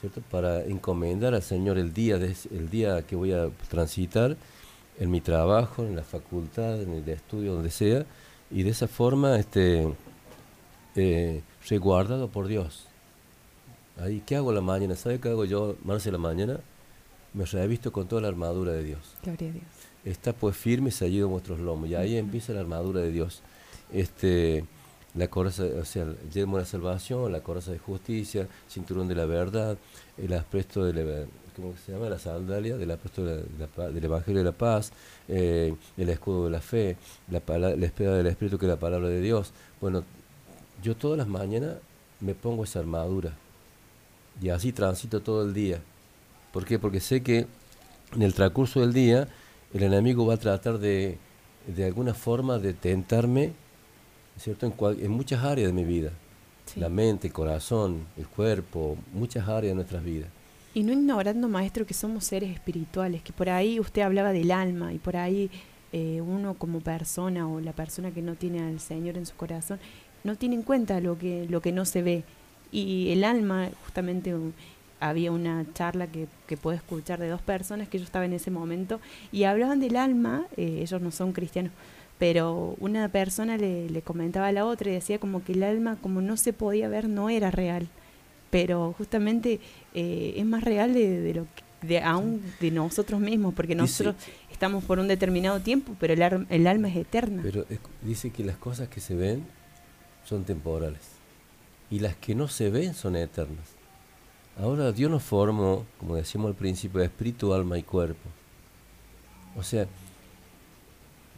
[0.00, 0.20] ¿cierto?
[0.30, 4.36] Para encomendar al Señor el día, de, el día que voy a transitar
[4.98, 8.04] en mi trabajo, en la facultad, en el estudio, donde sea,
[8.50, 9.88] y de esa forma este,
[10.94, 12.86] eh, resguardado por Dios.
[14.00, 14.96] Ahí, ¿qué hago la mañana?
[14.96, 16.60] ¿Sabe qué hago yo, marzo de la mañana?
[17.32, 19.00] Me revisto con toda la armadura de Dios.
[19.22, 19.64] Gloria a Dios.
[20.04, 21.88] Está pues firme y en vuestros lomos.
[21.88, 23.40] Y ahí empieza la armadura de Dios.
[23.92, 24.64] Este,
[25.14, 29.14] la coraza, o sea, el yelmo de la salvación, la coraza de justicia, cinturón de
[29.14, 29.78] la verdad,
[30.18, 32.08] el apresto de la, ¿cómo se llama?
[32.08, 34.92] La sandalia, del de del Evangelio de la paz,
[35.28, 36.96] eh, el escudo de la fe,
[37.30, 39.52] la, la espada del Espíritu que es la palabra de Dios.
[39.80, 40.04] Bueno,
[40.84, 41.76] yo todas las mañanas
[42.20, 43.32] me pongo esa armadura
[44.40, 45.80] y así transito todo el día.
[46.52, 46.78] ¿Por qué?
[46.78, 47.46] Porque sé que
[48.14, 49.26] en el transcurso del día
[49.72, 51.18] el enemigo va a tratar de,
[51.66, 53.52] de alguna forma de tentarme,
[54.38, 54.66] ¿cierto?
[54.66, 56.10] En, en muchas áreas de mi vida.
[56.76, 60.28] La mente, el corazón, el cuerpo, muchas áreas de nuestras vidas.
[60.74, 64.92] Y no ignorando, maestro, que somos seres espirituales, que por ahí usted hablaba del alma
[64.92, 65.50] y por ahí
[65.92, 69.78] eh, uno como persona o la persona que no tiene al Señor en su corazón
[70.24, 72.24] no tiene en cuenta lo que, lo que no se ve.
[72.72, 74.34] Y el alma, justamente
[74.98, 78.50] había una charla que, que puedo escuchar de dos personas que yo estaba en ese
[78.50, 79.00] momento
[79.30, 81.72] y hablaban del alma, eh, ellos no son cristianos,
[82.18, 85.98] pero una persona le, le, comentaba a la otra y decía como que el alma
[86.00, 87.86] como no se podía ver no era real,
[88.50, 89.60] pero justamente
[89.94, 91.46] eh, es más real de, de lo
[91.82, 94.14] de aún de nosotros mismos, porque nosotros
[94.50, 97.42] estamos por un determinado tiempo, pero el, el alma es eterna.
[97.42, 97.66] Pero
[98.00, 99.44] dice que las cosas que se ven
[100.24, 101.14] son temporales
[101.90, 103.74] y las que no se ven son eternas.
[104.58, 108.28] Ahora Dios nos formó, como decíamos al principio, de espíritu, alma y cuerpo.
[109.56, 109.86] O sea,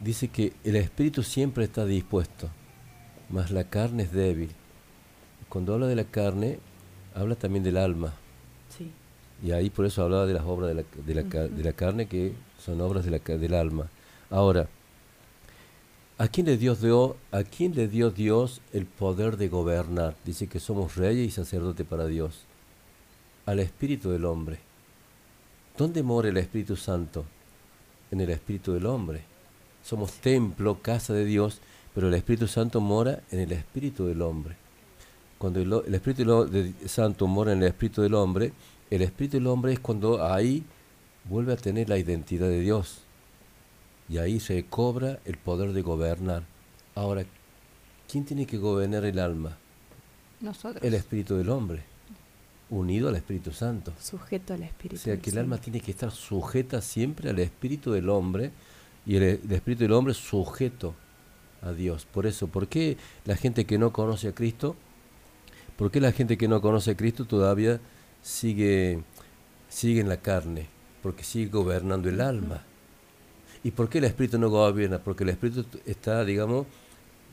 [0.01, 2.49] dice que el espíritu siempre está dispuesto,
[3.29, 4.49] mas la carne es débil.
[5.49, 6.59] Cuando habla de la carne,
[7.15, 8.13] habla también del alma.
[8.75, 8.91] Sí.
[9.43, 12.07] Y ahí por eso hablaba de las obras de la, de la, de la carne,
[12.07, 13.89] que son obras de la, del alma.
[14.29, 14.67] Ahora,
[16.19, 20.15] ¿A quién, le dio Dios, ¿A quién le dio Dios el poder de gobernar?
[20.25, 22.39] Dice que somos reyes y sacerdotes para Dios.
[23.45, 24.57] Al espíritu del hombre.
[25.77, 27.23] ¿Dónde mora el Espíritu Santo?
[28.09, 29.21] En el espíritu del hombre.
[29.83, 31.61] Somos templo, casa de Dios,
[31.93, 34.55] pero el Espíritu Santo mora en el espíritu del hombre.
[35.37, 38.53] Cuando el, Espíritu Santo mora en el espíritu del hombre,
[38.89, 40.63] el espíritu del hombre es cuando ahí
[41.25, 43.01] vuelve a tener la identidad de Dios
[44.09, 46.43] y ahí se cobra el poder de gobernar.
[46.95, 47.25] Ahora,
[48.09, 49.57] ¿quién tiene que gobernar el alma?
[50.39, 50.83] Nosotros.
[50.83, 51.83] El espíritu del hombre,
[52.69, 53.93] unido al Espíritu Santo.
[53.99, 54.95] Sujeto al Espíritu.
[54.95, 58.51] O sea, que el alma tiene que estar sujeta siempre al espíritu del hombre
[59.05, 60.93] y el, espíritu del hombre sujeto
[61.61, 62.05] a Dios.
[62.05, 64.75] Por eso, ¿por qué la gente que no conoce a Cristo,
[65.75, 67.79] por qué la gente que no conoce a Cristo todavía
[68.21, 69.01] sigue,
[69.69, 70.67] sigue en la carne?
[71.01, 72.63] Porque sigue gobernando el alma.
[73.67, 74.99] ¿Y por qué el espíritu no gobierna?
[74.99, 76.67] Porque el espíritu está, digamos,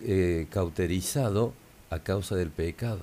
[0.03, 1.55] eh, cauterizado
[1.91, 2.99] a causa del pecado.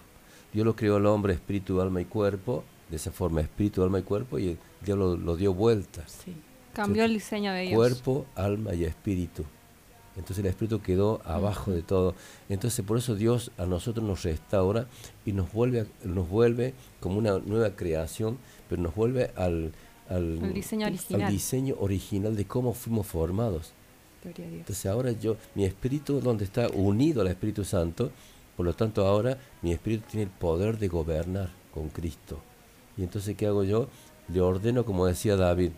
[0.51, 4.01] Dios lo creó al hombre espíritu, alma y cuerpo, de esa forma espíritu, alma y
[4.01, 6.05] cuerpo, y Dios lo, dio vuelta.
[6.09, 6.35] Sí.
[6.73, 7.75] Cambió el diseño de Dios.
[7.75, 9.45] Cuerpo, alma y espíritu.
[10.17, 12.15] Entonces el espíritu quedó abajo de todo.
[12.49, 14.87] Entonces por eso Dios a nosotros nos restaura
[15.25, 19.71] y nos vuelve, nos vuelve como una nueva creación, pero nos vuelve al,
[20.11, 21.31] al, diseño original.
[21.31, 23.73] diseño original de cómo fuimos formados.
[24.23, 28.11] Entonces ahora yo, mi espíritu donde está unido al Espíritu Santo,
[28.55, 32.39] por lo tanto ahora mi espíritu tiene el poder de gobernar con Cristo.
[32.97, 33.87] Y entonces ¿qué hago yo?
[34.27, 35.71] Le ordeno, como decía David,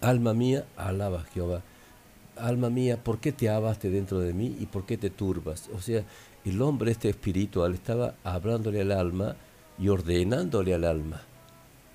[0.00, 1.62] alma mía, alaba a Jehová.
[2.36, 5.68] Alma mía, ¿por qué te abaste dentro de mí y por qué te turbas?
[5.74, 6.04] O sea,
[6.44, 9.36] el hombre este espiritual estaba hablándole al alma
[9.78, 11.22] y ordenándole al alma.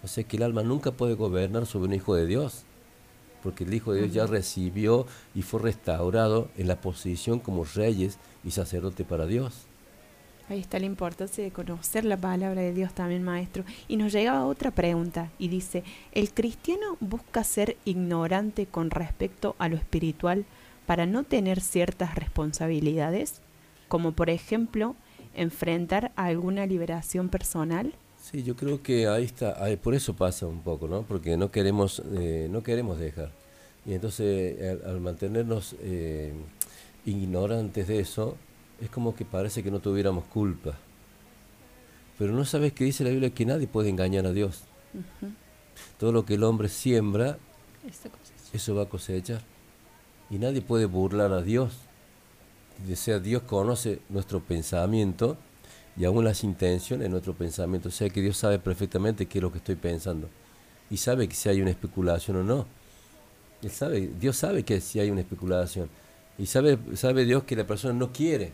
[0.04, 2.64] O sea que el alma nunca puede gobernar sobre un hijo de Dios,
[3.42, 8.18] porque el Hijo de Dios ya recibió y fue restaurado en la posición como reyes
[8.44, 9.68] y sacerdote para Dios.
[10.50, 13.64] Ahí está la importancia de conocer la palabra de Dios también, maestro.
[13.88, 19.70] Y nos llegaba otra pregunta y dice, ¿el cristiano busca ser ignorante con respecto a
[19.70, 20.46] lo espiritual
[20.86, 23.40] para no tener ciertas responsabilidades?
[23.88, 24.96] Como por ejemplo,
[25.36, 27.94] enfrentar a alguna liberación personal.
[28.22, 31.02] Sí, yo creo que ahí está, ahí, por eso pasa un poco, ¿no?
[31.02, 33.32] Porque no queremos, eh, no queremos dejar.
[33.86, 36.32] Y entonces al, al mantenernos eh,
[37.06, 38.38] ignorantes de eso,
[38.80, 40.78] es como que parece que no tuviéramos culpa.
[42.20, 44.64] Pero no sabes que dice la Biblia que nadie puede engañar a Dios.
[45.98, 47.40] Todo lo que el hombre siembra,
[48.54, 49.42] eso va a cosechar.
[50.30, 51.74] Y nadie puede burlar a Dios.
[52.92, 55.38] O sea, Dios conoce nuestro pensamiento
[55.98, 57.90] y aún las intenciones de nuestro pensamiento.
[57.90, 60.30] O sea que Dios sabe perfectamente qué es lo que estoy pensando.
[60.90, 62.66] Y sabe que si hay una especulación o no.
[63.62, 65.90] Él sabe, Dios sabe que si hay una especulación.
[66.38, 68.54] Y sabe, sabe Dios que la persona no quiere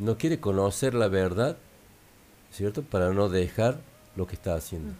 [0.00, 1.56] no quiere conocer la verdad,
[2.50, 2.82] ¿cierto?
[2.82, 3.80] Para no dejar
[4.16, 4.94] lo que está haciendo.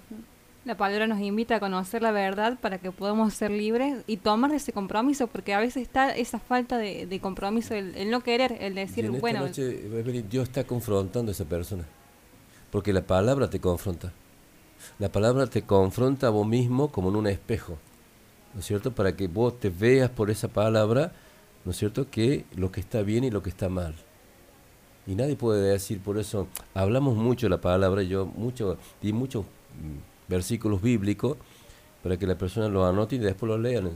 [0.70, 4.54] La palabra nos invita a conocer la verdad para que podamos ser libres y tomar
[4.54, 9.04] ese compromiso, porque a veces está esa falta de, compromiso, el, no querer, el decir,
[9.04, 9.40] en bueno...
[9.40, 9.66] Noche,
[10.30, 11.86] Dios está confrontando a esa persona,
[12.70, 14.12] porque la palabra te confronta.
[15.00, 17.76] La palabra te confronta a vos mismo como en un espejo,
[18.54, 18.94] ¿no es cierto?
[18.94, 21.10] Para que vos te veas por esa palabra,
[21.64, 22.08] ¿no es cierto?
[22.08, 23.96] Que lo que está bien y lo que está mal.
[25.04, 29.44] Y nadie puede decir, por eso hablamos mucho de la palabra, yo mucho, di muchos
[29.44, 31.36] mm, versículos bíblicos
[32.02, 33.90] para que la persona lo anote y después lo lean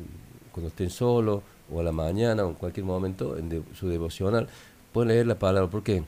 [0.53, 4.49] cuando estén solos o a la mañana o en cualquier momento en su devocional.
[4.93, 5.70] Pueden leer la palabra.
[5.70, 6.05] ¿Por qué?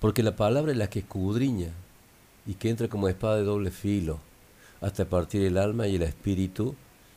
[0.00, 1.70] Porque la palabra es la que escudriña
[2.46, 4.18] y que entra como espada de doble filo
[4.80, 6.74] hasta partir el alma y el espíritu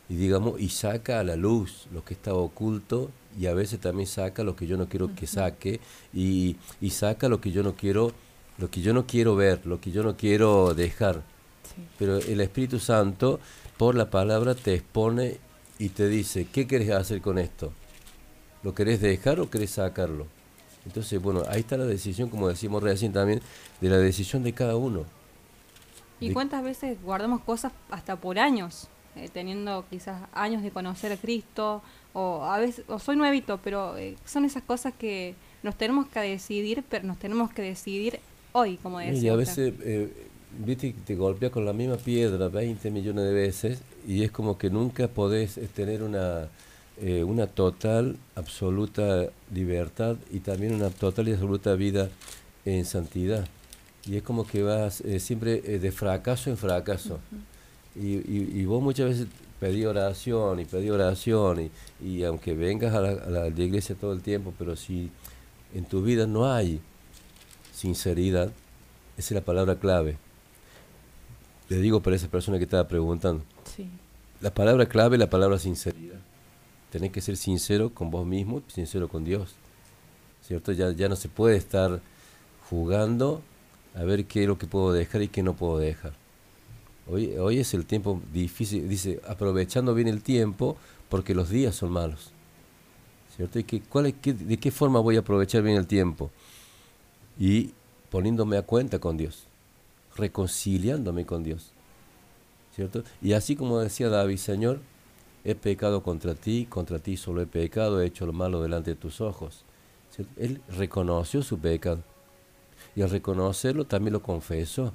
[0.10, 4.07] y digamos y saca a la luz lo que está oculto y a veces también
[4.07, 5.80] saca lo que yo no quiero que saque
[6.14, 8.12] y, y, saca lo que yo no quiero
[8.57, 11.22] lo que yo no quiero ver lo que yo no quiero dejar
[11.97, 13.39] pero el Espíritu Santo
[13.78, 15.38] por la palabra te expone
[15.78, 17.72] y te dice qué querés hacer con esto
[18.63, 20.28] lo querés dejar o querés sacarlo
[20.86, 23.41] entonces bueno ahí está la decisión como decimos recién también
[23.82, 25.05] de la decisión de cada uno.
[26.20, 31.17] Y cuántas veces guardamos cosas hasta por años eh, teniendo quizás años de conocer a
[31.17, 31.82] Cristo,
[32.13, 36.20] o a veces, o soy nuevito, pero eh, son esas cosas que nos tenemos que
[36.20, 38.20] decidir, pero nos tenemos que decidir
[38.51, 39.22] hoy, como decía.
[39.22, 43.81] Y a veces, eh, viste, te golpea con la misma piedra 20 millones de veces
[44.07, 46.49] y es como que nunca podés tener una,
[47.25, 52.09] una total, absoluta libertad y también una total y absoluta vida
[52.65, 53.47] en santidad.
[54.05, 57.19] Y es como que vas siempre de fracaso en fracaso.
[57.95, 59.27] Y, y, vos muchas veces
[59.59, 61.71] pedí oración y pedí oración y,
[62.05, 65.09] y aunque vengas a la, iglesia todo el tiempo, pero si
[65.73, 66.79] en tu vida no hay
[67.73, 68.51] sinceridad,
[69.17, 70.17] esa es la palabra clave.
[71.70, 73.43] Le digo para esa persona que estaba preguntando.
[74.41, 76.20] La palabra clave es la palabra sinceridad.
[76.91, 79.53] Tenés que ser sincero con vos mismo, sincero con Dios.
[80.41, 80.72] ¿Cierto?
[80.72, 82.01] Ya, ya no se puede estar
[82.70, 83.41] jugando
[83.95, 86.13] a ver qué es lo que puedo dejar y qué no puedo dejar.
[87.07, 90.78] Hoy, hoy es el tiempo difícil, dice, aprovechando bien el tiempo
[91.09, 92.32] porque los días son malos.
[93.36, 93.59] ¿Cierto?
[93.59, 96.32] ¿Y que, cuál ¿De qué forma voy a aprovechar bien el tiempo?
[97.38, 97.74] Y
[98.09, 99.48] poniéndome a cuenta con Dios,
[100.20, 101.72] reconciliándome con Dios.
[102.76, 103.03] ¿Cierto?
[103.22, 104.80] Y así como decía David, Señor,
[105.43, 108.95] he pecado contra ti, contra ti solo he pecado, he hecho lo malo delante de
[108.95, 109.65] tus ojos.
[110.38, 112.03] Él reconoció su pecado.
[112.95, 114.93] Y al reconocerlo también lo confesó.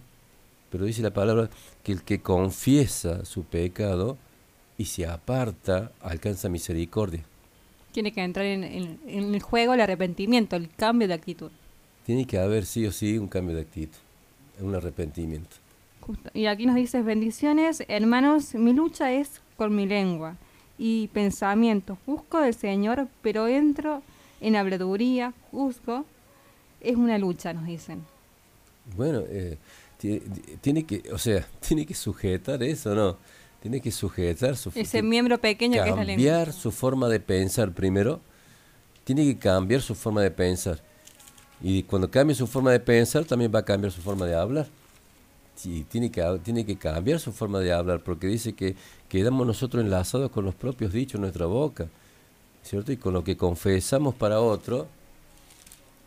[0.70, 1.48] Pero dice la palabra
[1.82, 4.16] que el que confiesa su pecado
[4.76, 7.24] y se aparta alcanza misericordia.
[7.92, 11.52] Tiene que entrar en, el juego el arrepentimiento, el cambio de actitud.
[12.04, 13.96] Tiene que haber sí o sí un cambio de actitud,
[14.60, 15.56] un arrepentimiento.
[16.34, 20.36] Y aquí nos dices bendiciones, hermanos, mi lucha es con mi lengua
[20.78, 21.98] y pensamiento.
[22.06, 24.02] Busco del Señor, pero entro
[24.40, 26.04] en habladuría, juzgo.
[26.80, 28.04] Es una lucha, nos dicen.
[28.96, 29.56] Bueno, eh,
[30.60, 33.16] tiene que, o sea, tiene que sujetar eso, ¿no?
[33.60, 36.24] Tiene que sujetar su ese miembro pequeño que es la lengua.
[36.24, 38.20] Cambiar su forma de pensar primero.
[39.04, 40.82] Tiene que cambiar su forma de pensar.
[41.62, 44.66] Y cuando cambie su forma de pensar, también va a cambiar su forma de hablar.
[45.56, 48.74] Sí, tiene que, tiene que cambiar su forma de hablar, porque dice que
[49.08, 51.86] quedamos nosotros enlazados con los propios dichos en nuestra boca,
[52.62, 52.92] ¿cierto?
[52.92, 54.88] Y con lo que confesamos para otro,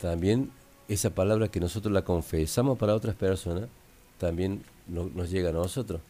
[0.01, 0.51] también
[0.87, 3.69] esa palabra que nosotros la confesamos para otras personas,
[4.17, 6.01] también nos llega a nosotros.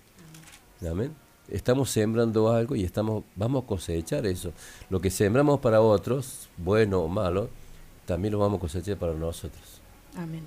[0.90, 1.14] Amén.
[1.50, 4.52] Estamos sembrando algo y estamos, vamos a cosechar eso.
[4.90, 7.50] Lo que sembramos para otros, bueno o malo,
[8.08, 9.82] también lo vamos a cosechar para nosotros.
[10.16, 10.42] Amén.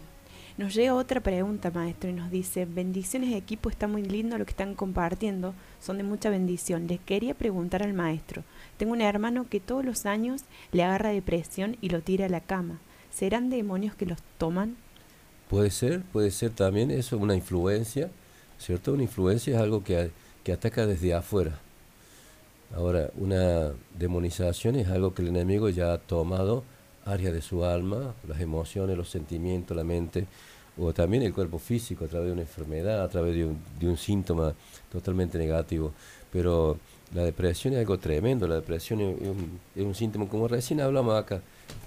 [0.57, 4.45] Nos llega otra pregunta, maestro, y nos dice, bendiciones de equipo, está muy lindo lo
[4.45, 6.89] que están compartiendo, son de mucha bendición.
[6.89, 8.43] Les quería preguntar al maestro,
[8.77, 10.43] tengo un hermano que todos los años
[10.73, 12.81] le agarra depresión y lo tira a la cama.
[13.11, 14.77] ¿Serán demonios que los toman?
[15.49, 18.11] Puede ser, puede ser también eso, una influencia,
[18.59, 18.95] ¿cierto?
[18.95, 20.11] Una influencia es algo que,
[20.45, 21.59] que ataca desde afuera.
[22.75, 26.65] Ahora, una demonización es algo que el enemigo ya ha tomado
[27.13, 30.27] área de su alma, las emociones, los sentimientos, la mente,
[30.79, 33.89] o también el cuerpo físico a través de una enfermedad, a través de un, de
[33.89, 34.55] un síntoma
[34.91, 35.93] totalmente negativo.
[36.33, 36.79] Pero
[37.15, 41.15] la depresión es algo tremendo, la depresión es un, es un síntoma, como recién hablamos
[41.15, 41.43] acá,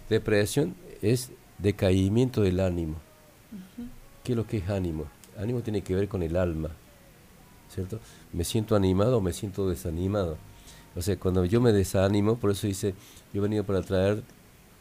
[0.10, 2.96] depresión es decaimiento del ánimo.
[4.24, 5.06] ¿Qué es lo que es ánimo?
[5.38, 6.70] Ánimo tiene que ver con el alma,
[7.74, 8.00] ¿cierto?
[8.32, 10.38] Me siento animado o me siento desanimado.
[10.96, 12.94] O sea, cuando yo me desanimo, por eso dice,
[13.34, 14.22] yo he venido para traer,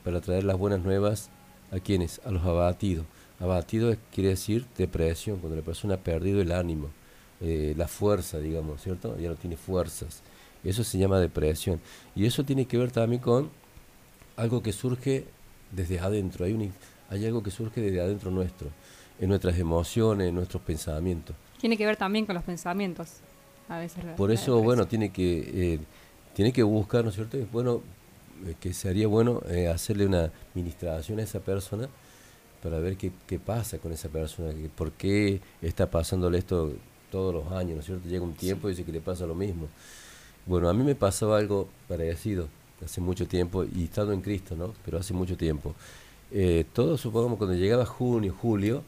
[0.05, 1.31] para traer las buenas nuevas
[1.71, 3.07] a quienes, a los abatidos.
[3.41, 6.91] Abatido quiere decir depresión, cuando la persona ha perdido el ánimo,
[7.41, 9.19] eh, la fuerza, digamos, ¿cierto?
[9.19, 10.23] Ya no tiene fuerzas.
[10.63, 11.81] Eso se llama depresión.
[12.15, 13.51] Y eso tiene que ver también con
[14.37, 15.25] algo que surge
[15.73, 16.45] desde adentro.
[16.45, 16.73] Hay, un,
[17.11, 18.69] hay algo que surge desde adentro nuestro,
[19.19, 21.35] en nuestras emociones, en nuestros pensamientos.
[21.61, 23.21] Tiene que ver también con los pensamientos.
[23.69, 25.79] A veces Por eso, bueno, tiene que, eh,
[26.35, 27.39] tiene que buscar, ¿no es cierto?
[27.51, 27.83] Bueno,
[28.61, 31.89] que sería bueno eh, hacerle una administración a esa persona
[32.63, 36.73] para ver qué, qué pasa con esa persona, que, por qué está pasándole esto
[37.11, 38.09] todos los años, ¿no es cierto?
[38.09, 39.69] Llega un tiempo y dice que le pasa lo mismo.
[40.47, 42.49] Bueno, a mí me pasaba algo parecido
[42.85, 44.75] hace mucho tiempo y estando en Cristo, ¿no?
[44.85, 45.75] Pero hace mucho tiempo.
[46.31, 48.83] Eh, todo, supongamos, cuando llegaba junio, julio,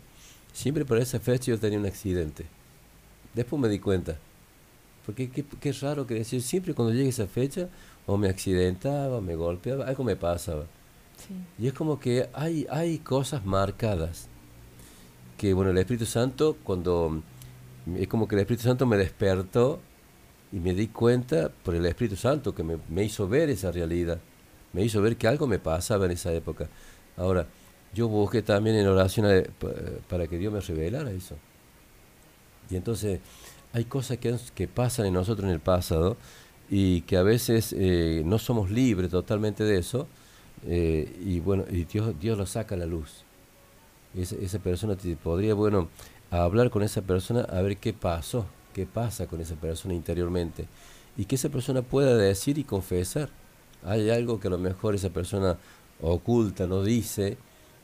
[0.52, 2.46] siempre para esa fecha yo tenía un accidente.
[3.34, 4.16] Después me di cuenta.
[5.04, 7.68] Porque qué, qué raro que decir, siempre cuando llega esa fecha,
[8.06, 10.64] o me accidentaba, me golpeaba, algo me pasaba.
[11.58, 14.28] Y es como que hay, hay cosas marcadas.
[15.38, 17.22] Que bueno, el Espíritu Santo, cuando
[17.96, 19.80] es como que el Espíritu Santo me despertó
[20.52, 24.18] y me di cuenta por el Espíritu Santo que me, me, hizo ver esa realidad,
[24.72, 26.68] me hizo ver que algo me pasaba en esa época.
[27.16, 27.46] Ahora,
[27.94, 29.42] yo busqué también en oración a,
[30.08, 31.36] para que Dios me revelara eso.
[32.70, 33.20] Y entonces
[33.72, 36.16] hay cosas que, que pasan en nosotros en el pasado
[36.70, 40.06] y que a veces eh, no somos libres totalmente de eso
[40.66, 43.24] eh, y bueno, y Dios, Dios lo saca a la luz.
[44.14, 45.88] Esa, esa persona te podría, bueno,
[46.30, 50.66] hablar con esa persona a ver qué pasó, qué pasa con esa persona interiormente
[51.16, 53.28] y que esa persona pueda decir y confesar.
[53.84, 55.58] Hay algo que a lo mejor esa persona
[56.00, 57.36] oculta, no dice,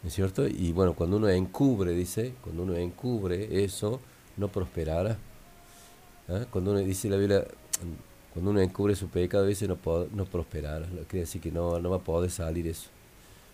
[0.03, 0.47] ¿no es cierto?
[0.47, 4.01] Y bueno, cuando uno encubre, dice, cuando uno encubre eso,
[4.37, 5.19] no prosperará.
[6.29, 6.47] ¿Ah?
[6.51, 7.45] Cuando uno dice la Biblia,
[8.33, 9.79] cuando uno encubre su pecado, dice no,
[10.15, 10.87] no prosperará.
[11.09, 12.89] Quiere decir que no, no va a poder salir eso.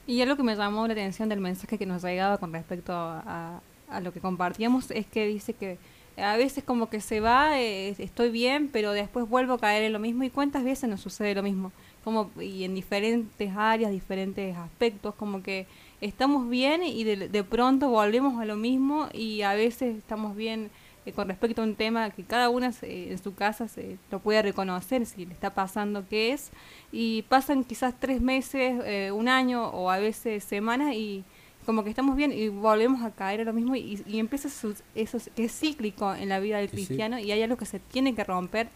[0.06, 3.60] Y algo que me llamó la atención del mensaje que nos llegaba con respecto a,
[3.88, 5.78] a lo que compartíamos es que dice que
[6.16, 9.92] a veces como que se va, eh, estoy bien, pero después vuelvo a caer en
[9.92, 11.72] lo mismo y cuántas veces nos sucede lo mismo,
[12.04, 15.66] como y en diferentes áreas, diferentes aspectos, como que
[16.00, 20.70] estamos bien y de, de pronto volvemos a lo mismo y a veces estamos bien
[21.06, 24.18] eh, con respecto a un tema que cada una se, en su casa se lo
[24.18, 26.50] puede reconocer si le está pasando qué es
[26.92, 31.24] y pasan quizás tres meses, eh, un año o a veces semanas y
[31.64, 34.74] como que estamos bien y volvemos a caer a lo mismo y, y empieza su,
[34.94, 36.86] eso que es cíclico en la vida del Sí, sí.
[36.86, 38.68] cristiano y hay algo que se tiene que romper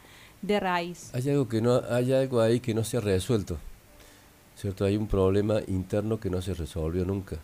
[0.43, 1.11] de raíz.
[1.15, 3.59] Hay algo que no, hay algo ahí que no se ha resuelto,
[4.57, 4.85] cierto.
[4.85, 7.37] Hay un problema interno que no se resolvió nunca.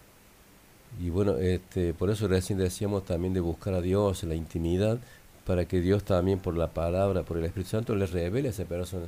[1.00, 4.98] Y bueno, este, por eso recién decíamos también de buscar a Dios la intimidad,
[5.44, 8.64] para que Dios también por la palabra, por el Espíritu Santo, le revele a esa
[8.64, 9.06] persona.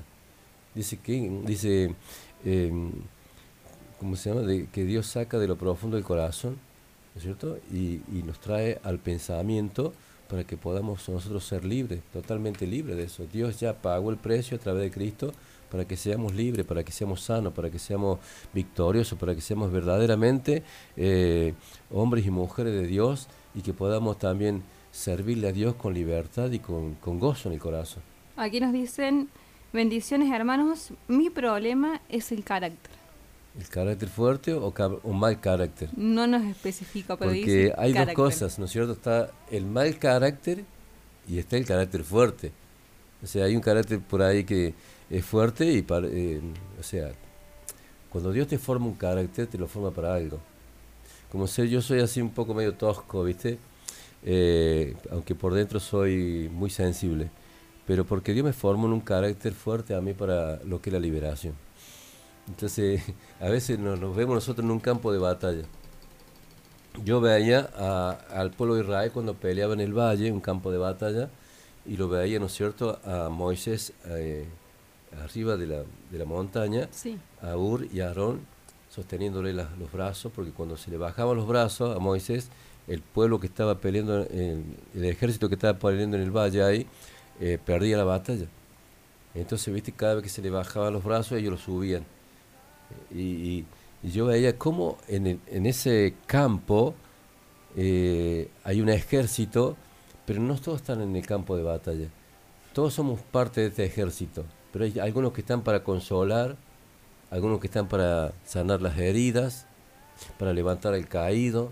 [0.75, 1.95] Dice que, dice,
[2.45, 2.73] eh,
[3.99, 4.43] ¿cómo se llama?
[4.43, 6.59] De, que Dios saca de lo profundo del corazón,
[7.15, 7.59] ¿no es cierto?
[7.73, 9.93] Y, y nos trae al pensamiento
[10.29, 13.27] para que podamos nosotros ser libres, totalmente libres de eso.
[13.33, 15.33] Dios ya pagó el precio a través de Cristo
[15.71, 18.19] para que seamos libres, para que seamos sanos, para que seamos
[18.53, 20.63] victoriosos, para que seamos verdaderamente
[20.97, 21.55] eh,
[21.91, 26.59] hombres y mujeres de Dios y que podamos también servirle a Dios con libertad y
[26.59, 28.03] con, con gozo en el corazón.
[28.37, 29.29] Aquí nos dicen,
[29.73, 32.99] bendiciones hermanos, mi problema es el carácter.
[33.59, 34.73] ¿El carácter fuerte o,
[35.13, 35.89] mal carácter?
[35.97, 38.17] No nos especifica, pero Porque dice hay carácter.
[38.17, 38.93] dos cosas, ¿no es cierto?
[38.93, 40.65] Está el mal carácter
[41.29, 42.53] y está el carácter fuerte.
[43.23, 44.75] O sea, hay un carácter por ahí que
[45.11, 46.41] es fuerte y, eh,
[46.79, 47.13] o sea,
[48.11, 50.41] cuando Dios te forma un carácter, te lo forma para algo.
[51.31, 53.59] Como sé, yo soy así un poco medio tosco, ¿viste?
[54.25, 57.31] Eh, aunque por dentro soy muy sensible.
[57.87, 60.95] Pero porque Dios me formó en un carácter fuerte a mí para lo que es
[60.95, 61.55] la liberación.
[62.49, 63.03] Entonces,
[63.41, 65.65] a veces nos, nos vemos nosotros en un campo de batalla.
[67.05, 70.79] yo veía a- al pueblo de Israel cuando peleaba en el valle, un campo de
[70.79, 71.31] batalla,
[71.87, 74.47] y lo veía, ¿no es cierto?, a Moisés eh,
[75.23, 77.19] arriba de la, de la montaña, Sí.
[77.43, 78.41] a Ur y a Aarón
[78.91, 82.49] sosteniéndole los brazos, porque cuando se le bajaban los brazos a Moisés,
[82.87, 86.87] el pueblo que estaba peleando, en- el ejército que estaba peleando en el valle ahí,
[87.41, 88.47] eh, perdía la batalla.
[89.35, 92.05] Entonces, viste, cada vez que se le bajaban los brazos, ellos lo subían.
[93.15, 93.67] Y, y-
[94.03, 96.95] y yo veía cómo en, el- en ese campo
[97.77, 99.77] eh, hay un ejército,
[100.27, 102.09] pero no todos están en el campo de batalla.
[102.73, 106.57] Todos somos parte de este ejército, pero hay algunos que están para consolar,
[107.31, 109.67] algunos que están para sanar las heridas,
[110.39, 111.71] para levantar al caído,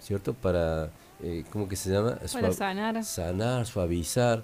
[0.00, 0.34] ¿cierto?
[0.34, 0.90] Para,
[1.22, 2.18] eh, ¿cómo que se llama?
[2.32, 3.04] Para sanar.
[3.04, 4.42] Sanar, suavizar.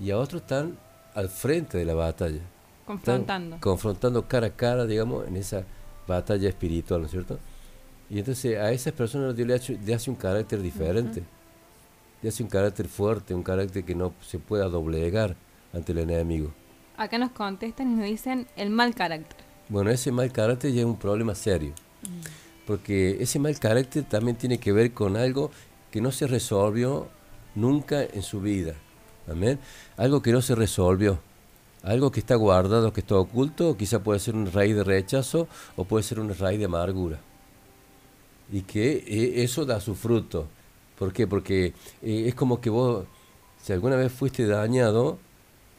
[0.00, 0.78] Y a otros están
[1.14, 2.36] al frente de la batalla.
[2.36, 3.58] Están Confrontando.
[3.60, 5.64] confrontando cara a cara, digamos, en esa
[6.06, 7.38] batalla espiritual, ¿no es cierto?
[8.08, 11.22] Y entonces a esas personas Dios le hace, le hace un carácter diferente.
[12.22, 15.36] Le hace un carácter fuerte, un carácter que no se pueda doblegar
[15.72, 16.50] ante el enemigo.
[16.98, 19.38] Acá nos contestan y nos dicen el mal carácter.
[19.68, 21.72] Bueno, ese mal carácter ya es un problema serio.
[22.66, 25.52] Porque ese mal carácter también tiene que ver con algo
[25.92, 27.06] que no se resolvió
[27.54, 28.74] nunca en su vida.
[29.30, 29.60] Amén.
[29.96, 31.20] Algo que no se resolvió.
[31.84, 35.46] Algo que está guardado, que está oculto, quizá puede ser una raíz de rechazo
[35.76, 37.20] o puede ser una raíz de amargura.
[38.50, 40.48] Y que eh, eso da su fruto.
[40.98, 41.28] ¿Por qué?
[41.28, 43.06] Porque eh, es como que vos,
[43.62, 45.20] si alguna vez fuiste dañado,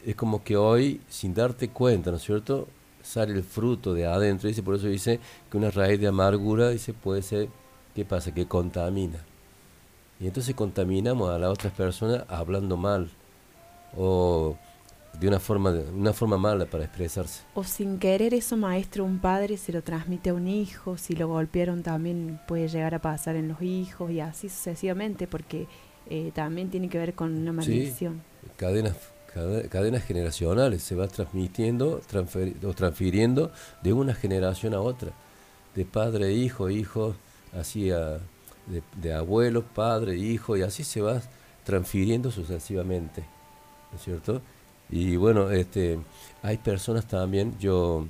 [0.04, 2.68] es como que hoy, sin darte cuenta, ¿no es cierto?
[3.02, 4.48] Sale el fruto de adentro.
[4.48, 5.20] Dice, por eso dice
[5.50, 7.48] que una raíz de amargura, dice, puede ser,
[7.94, 8.32] ¿qué pasa?
[8.32, 9.24] Que contamina.
[10.20, 13.10] Y entonces contaminamos a las otras personas hablando mal
[13.96, 14.56] o
[15.18, 17.42] de una forma, de una forma mala para expresarse.
[17.54, 21.26] O sin querer eso, maestro, un padre se lo transmite a un hijo, si lo
[21.28, 25.66] golpearon también puede llegar a pasar en los hijos y así sucesivamente, porque
[26.08, 28.22] eh, también tiene que ver con una maldición.
[28.42, 32.00] Sí, cadenas, cade- cadenas generacionales, se va transmitiendo
[32.64, 33.52] o transfiriendo
[33.82, 35.12] de una generación a otra,
[35.74, 37.14] de padre a hijo, hijo,
[37.58, 38.18] así a,
[38.66, 41.20] de, de abuelo, padre, hijo, y así se va
[41.64, 43.24] transfiriendo sucesivamente,
[43.90, 44.42] ¿no es cierto?
[44.88, 46.00] Y bueno, este,
[46.42, 48.08] hay personas también, yo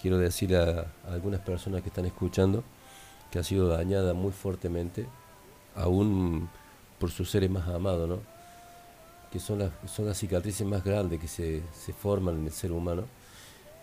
[0.00, 2.64] quiero decir a, a algunas personas que están escuchando,
[3.30, 5.06] que ha sido dañada muy fuertemente,
[5.76, 6.48] aún
[6.98, 8.35] por sus seres más amados, ¿no?
[9.36, 9.58] Que son
[10.06, 13.04] las, cicatrices más grandes que se, se forman en el ser humano.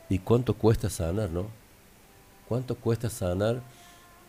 [0.09, 1.45] ¿Y cuánto cuesta sanar, no?
[2.47, 3.61] ¿Cuánto cuesta sanar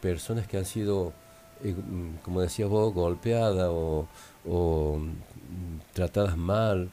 [0.03, 1.15] personas que han sido,
[1.63, 4.07] eh, mm, como decías vos, golpeadas o,
[4.47, 6.91] o, mm, tratadas mal?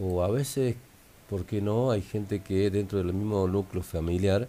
[0.00, 0.76] O a veces,
[1.28, 1.90] ¿por qué no?
[1.90, 4.46] Hay gente que dentro del mismo núcleo familiar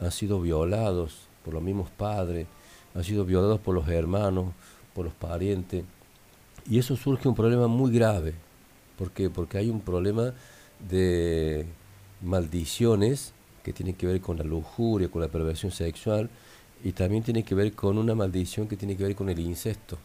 [0.00, 2.46] han sido violados por los mismos padres,
[2.94, 4.52] han sido violados por los hermanos,
[4.94, 5.84] por los parientes.
[6.70, 8.45] Y eso surge un problema muy grave.
[8.98, 9.30] ¿Por qué?
[9.30, 10.32] Porque hay un problema
[10.88, 11.66] de
[12.22, 13.32] maldiciones
[13.62, 16.30] que tiene que ver con la lujuria, con la perversión sexual,
[16.84, 19.98] y también tiene que ver con una maldición que tiene que ver con el incesto.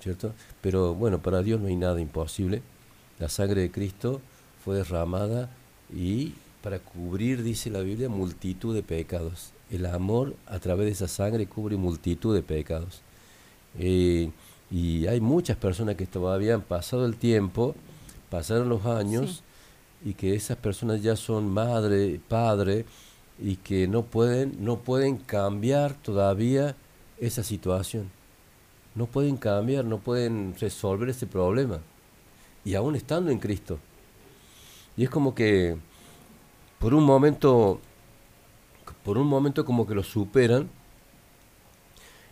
[0.00, 0.32] ¿Cierto?
[0.60, 2.62] Pero bueno, para Dios no hay nada imposible.
[3.18, 4.20] La sangre de Cristo
[4.64, 5.50] fue derramada
[5.92, 9.52] y para cubrir, dice la Biblia, multitud de pecados.
[9.70, 13.00] El amor a través de esa sangre cubre multitud de pecados.
[13.78, 14.30] Eh,
[14.70, 17.74] y hay muchas personas que todavía han pasado el tiempo,
[18.30, 19.42] pasaron los años,
[20.04, 22.84] y que esas personas ya son madre, padre,
[23.38, 26.76] y que no pueden, no pueden cambiar todavía
[27.18, 28.10] esa situación.
[28.94, 31.78] No pueden cambiar, no pueden resolver ese problema.
[32.64, 33.78] Y aún estando en Cristo.
[34.96, 35.76] Y es como que
[36.78, 37.80] por un momento,
[39.04, 40.68] por un momento como que lo superan,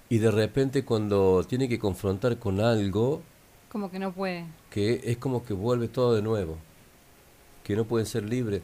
[0.09, 3.23] y de repente cuando tiene que confrontar con algo,
[3.71, 4.45] Como que no puede.
[4.71, 6.57] que es como que vuelve todo de nuevo,
[7.65, 8.63] que no pueden ser libres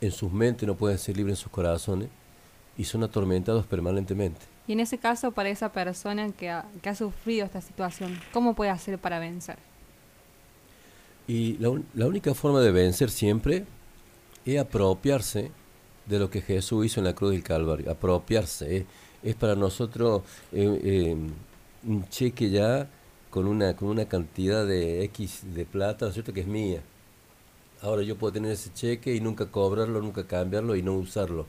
[0.00, 2.08] en sus mentes, no pueden ser libres en sus corazones
[2.78, 4.40] y son atormentados permanentemente.
[4.68, 8.54] Y en ese caso, para esa persona que ha, que ha sufrido esta situación, ¿cómo
[8.54, 9.58] puede hacer para vencer?
[11.26, 13.64] Y la, un- la única forma de vencer siempre
[14.44, 15.50] es apropiarse
[16.06, 18.76] de lo que Jesús hizo en la cruz del Calvario, apropiarse.
[18.78, 18.84] Es,
[19.22, 21.16] es para nosotros eh, eh,
[21.86, 22.88] un cheque ya
[23.30, 26.82] con una, con una cantidad de X de plata, ¿no es cierto?, que es mía.
[27.80, 31.46] Ahora yo puedo tener ese cheque y nunca cobrarlo, nunca cambiarlo y no usarlo.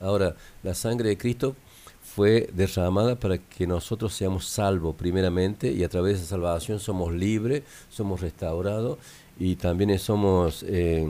[0.00, 1.56] Ahora, la sangre de Cristo
[2.02, 7.12] fue derramada para que nosotros seamos salvos primeramente y a través de esa salvación somos
[7.14, 8.98] libres, somos restaurados
[9.38, 11.08] y también somos, eh,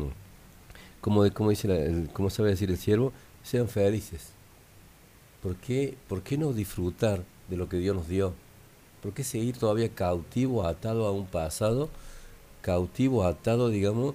[1.00, 3.12] como, dice, la- el, ¿cómo sabe decir el siervo?
[3.42, 4.32] Sean felices.
[5.42, 8.34] ¿Por qué, ¿Por qué no disfrutar de lo que Dios nos dio.
[9.02, 11.88] ¿Por qué seguir todavía cautivo, atado a un pasado,
[12.62, 14.14] cautivo, atado, digamos,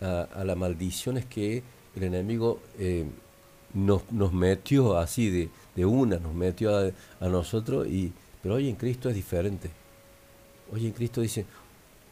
[0.00, 1.62] a, las maldiciones que
[1.94, 3.04] el enemigo eh,
[3.74, 8.12] nos, nos metió así de, de una, nos metió a, a nosotros, y,
[8.42, 9.70] pero hoy en Cristo es diferente.
[10.72, 11.44] Hoy en Cristo dice,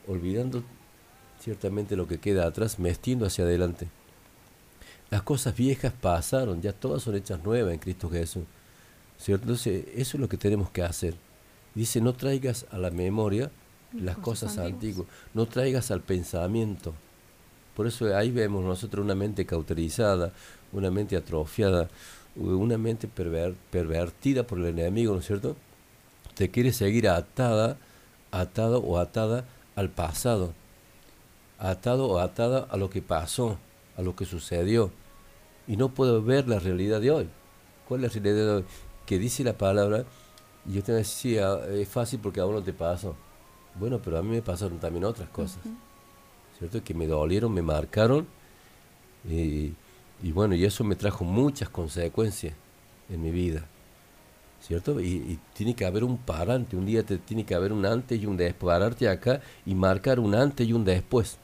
[0.07, 0.63] olvidando
[1.41, 3.89] ciertamente lo que queda atrás, metiendo hacia adelante.
[5.11, 8.45] Las cosas viejas pasaron, ya todas son hechas nuevas en Cristo Jesús.
[9.19, 9.43] ¿Cierto?
[9.45, 11.15] Entonces, eso es lo que tenemos que hacer.
[11.75, 13.51] Dice, no traigas a la memoria
[13.93, 16.95] las cosas, antiguas, no traigas al pensamiento.
[17.77, 20.33] Por eso ahí vemos nosotros una mente cauterizada,
[20.73, 21.89] una mente atrofiada,
[22.37, 25.57] una mente perver- pervertida por el enemigo, ¿no es cierto?
[26.35, 27.77] Te quiere seguir atada,
[28.31, 29.45] atado o atada
[29.75, 30.55] al pasado,
[31.59, 33.59] atado o atada a lo que pasó,
[34.01, 34.91] a lo que sucedió,
[35.69, 37.29] y no puedo ver la realidad de hoy.
[37.87, 38.65] ¿Cuál es la realidad de hoy?
[39.07, 40.05] Que dice la palabra,
[40.67, 43.15] y yo te decía, es fácil porque a uno te pasó.
[43.79, 45.61] Bueno, pero a mí me pasaron también otras cosas.
[46.59, 46.85] ¿cierto?
[46.85, 48.27] Que me dolieron, me marcaron,
[49.29, 49.73] y,
[50.23, 52.55] y bueno, y eso me trajo muchas consecuencias
[53.09, 53.67] en mi vida,
[54.61, 55.01] ¿cierto?
[55.01, 58.21] Y, y tiene que haber un parante, un día te, tiene que haber un antes
[58.21, 61.39] y un después, pararte acá y marcar un antes y un después.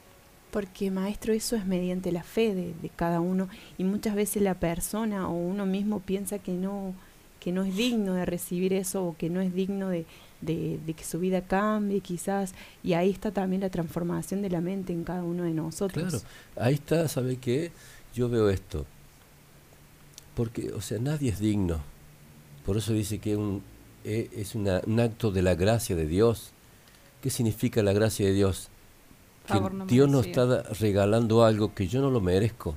[0.51, 4.55] Porque maestro, eso es mediante la fe de, de cada uno y muchas veces la
[4.55, 6.95] persona o uno mismo piensa que no
[7.41, 10.05] que no es digno de recibir eso o que no es digno de,
[10.41, 14.93] de, que su vida cambie quizás y ahí está también la transformación de la mente
[14.93, 16.09] en cada uno de nosotros.
[16.09, 16.25] Claro,
[16.57, 17.71] ahí está, ¿sabe qué?
[18.15, 18.85] Yo veo esto.
[20.35, 21.81] Porque, o sea, nadie es digno.
[22.65, 23.63] Por eso dice que un,
[24.05, 26.51] e- es una- un acto de la gracia de Dios.
[27.23, 28.69] ¿Qué significa la gracia de Dios?
[29.47, 32.75] Que no Dios nos está regalando algo que yo no lo merezco.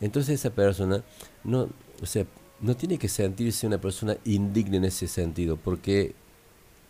[0.00, 1.02] Entonces esa persona
[1.44, 1.68] no,
[2.02, 2.24] o sea,
[2.60, 6.14] no tiene que sentirse una persona indigna en ese sentido, porque,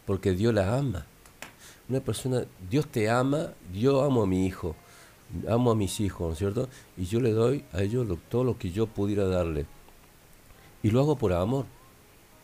[0.06, 1.06] porque Dios la ama.
[1.88, 4.76] Una persona, Dios te ama, yo amo a mi hijo,
[5.48, 6.68] amo a mis hijos, ¿no es cierto?
[6.96, 9.66] Y yo le doy a ellos lo- todo lo que yo pudiera darle.
[10.82, 11.66] Y lo hago por amor.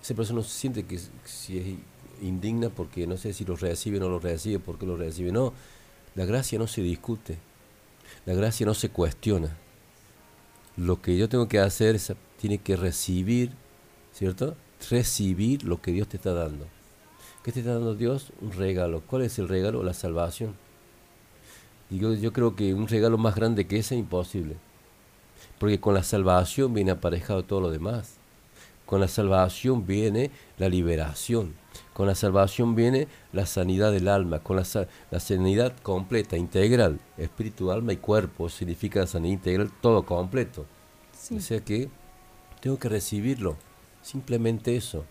[0.03, 1.67] Esa persona siente que si es
[2.23, 5.33] indigna porque no sé si lo recibe o no lo recibe, por qué lo recibe.
[5.33, 5.53] No,
[6.15, 7.39] la gracia no se discute,
[8.25, 9.57] la gracia no se cuestiona.
[10.77, 13.51] Lo que yo tengo que hacer es, tiene que recibir,
[14.13, 14.57] ¿cierto?
[14.91, 16.67] Recibir lo que Dios te está dando.
[17.43, 18.33] ¿Qué te está dando Dios?
[18.41, 19.03] Un regalo.
[19.07, 19.83] ¿Cuál es el regalo?
[19.83, 20.55] La salvación.
[21.91, 24.57] Yo, yo creo que un regalo más grande que ese es imposible.
[25.59, 28.17] Porque con la salvación viene aparejado todo lo demás.
[28.85, 31.55] Con la salvación viene la liberación.
[31.97, 34.41] Con la salvación viene la sanidad del alma.
[34.41, 34.65] Con la,
[35.11, 37.01] la sanidad completa, integral.
[37.17, 38.51] Espíritu, alma y cuerpo.
[38.51, 40.67] Significa la sanidad integral, todo completo.
[41.19, 41.39] Sí.
[41.39, 41.89] O sea que
[42.61, 43.57] tengo que recibirlo.
[44.03, 45.07] Simplemente eso.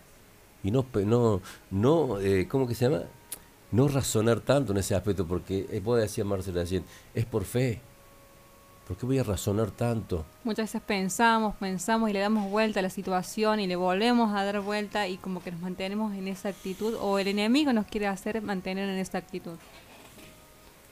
[0.63, 3.05] Y no, no, no eh, ¿cómo que se llama?
[3.71, 6.83] No razonar tanto en ese aspecto, porque, eh, vos decías Marcela recién,
[7.15, 7.81] es por fe.
[8.87, 10.25] ¿Por qué voy a razonar tanto?
[10.43, 14.43] Muchas veces pensamos, pensamos y le damos vuelta a la situación y le volvemos a
[14.43, 18.05] dar vuelta y como que nos mantenemos en esa actitud o el enemigo nos quiere
[18.05, 19.57] hacer mantener en esa actitud.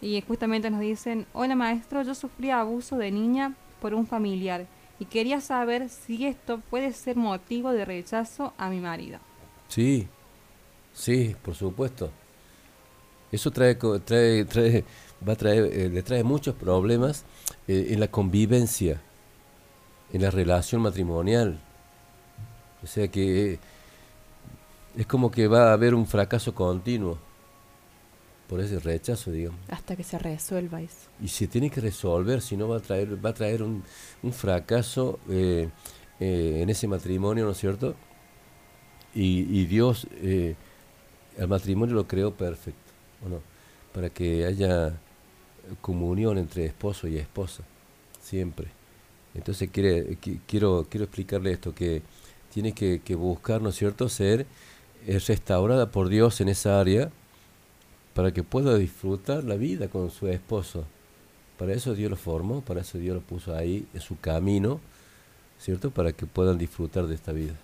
[0.02, 4.66] Y justamente nos dicen, hola maestro, yo sufrí abuso de niña por un familiar
[5.00, 9.20] y quería saber si esto puede ser motivo de rechazo a mi marido.
[9.68, 10.08] Sí,
[10.94, 12.10] sí, por supuesto.
[13.32, 14.84] Eso trae, trae, trae,
[15.28, 17.26] va a traer, eh, le trae muchos problemas
[17.68, 19.02] eh, en la convivencia,
[20.12, 21.60] en la relación matrimonial.
[22.84, 23.60] O sea que eh,
[24.96, 27.18] es como que va a haber un fracaso continuo
[28.48, 29.60] por ese rechazo, digamos.
[29.70, 31.08] Hasta que se resuelva eso.
[31.22, 33.84] Y se tiene que resolver, si no va a traer, va a traer un,
[34.22, 35.70] un fracaso eh,
[36.20, 37.96] eh, en ese matrimonio, ¿no es cierto?
[39.16, 40.56] Y, y Dios eh,
[41.38, 42.92] el matrimonio lo creó perfecto,
[43.26, 43.42] ¿o no?
[43.92, 44.94] Para que haya
[45.82, 47.64] comunión entre esposo y esposa,
[48.22, 48.68] siempre.
[49.36, 52.02] Entonces quiere, qui- quiero, quiero explicarle esto, que
[52.54, 54.46] tiene que, buscar, ¿no cierto?, ser
[55.08, 57.10] eh, restaurada por Dios en esa área
[58.14, 60.86] para que pueda disfrutar la vida con su esposo.
[61.58, 64.80] Para eso Dios lo formó, para eso Dios lo puso ahí en su camino,
[65.60, 65.92] ¿cierto?
[65.92, 67.56] Para que puedan disfrutar de esta vida.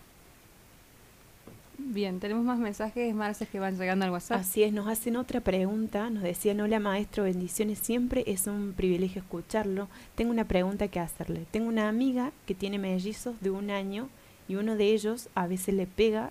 [1.91, 4.41] Bien, tenemos más mensajes, Marces, que van llegando al WhatsApp.
[4.41, 9.23] Así es, nos hacen otra pregunta, nos decían, hola maestro, bendiciones, siempre es un privilegio
[9.23, 9.87] escucharlo.
[10.13, 11.47] Tengo una pregunta que hacerle.
[11.49, 14.07] Tengo una amiga que tiene mellizos de un año
[14.47, 16.29] y uno de ellos a veces le pega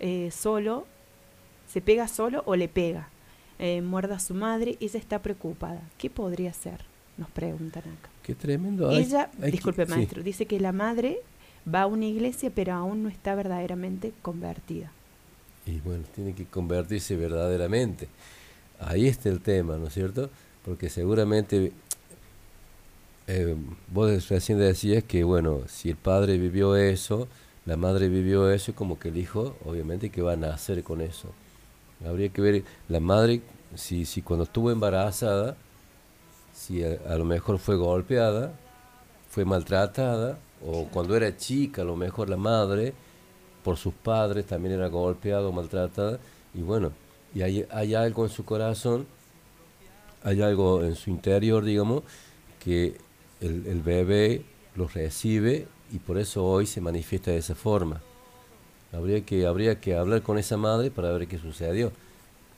[0.00, 0.86] eh, solo,
[1.66, 3.08] se pega solo o le pega.
[3.58, 5.80] Eh, muerda a su madre, ella está preocupada.
[5.96, 6.84] ¿Qué podría hacer?
[7.16, 8.10] Nos preguntan acá.
[8.22, 8.90] Qué tremendo.
[8.90, 11.20] Ella, hay disculpe maestro, dice que la madre
[11.72, 14.92] va a una iglesia pero aún no está verdaderamente convertida.
[15.66, 18.08] Y bueno, tiene que convertirse verdaderamente.
[18.80, 20.30] Ahí está el tema, ¿no es cierto?
[20.64, 21.72] Porque seguramente
[23.26, 23.54] eh,
[23.88, 27.28] vos recién decías que, bueno, si el padre vivió eso,
[27.66, 31.28] la madre vivió eso, como que el hijo, obviamente, que va a nacer con eso.
[32.06, 33.42] Habría que ver, la madre,
[33.74, 35.56] si, si cuando estuvo embarazada,
[36.54, 38.52] si a, lo mejor fue golpeada,
[39.30, 42.94] fue maltratada, o cuando era chica, a lo mejor la madre,
[43.62, 46.18] por sus padres, también era golpeada o maltratada,
[46.54, 46.92] y bueno,
[47.34, 49.06] y hay, algo en su corazón,
[50.22, 52.02] hay algo en su interior, digamos,
[52.58, 52.96] que
[53.40, 54.44] el, el bebé
[54.74, 58.00] lo recibe y por eso hoy se manifiesta de esa forma.
[58.92, 61.92] Habría que, habría que hablar con esa madre para ver qué sucedió.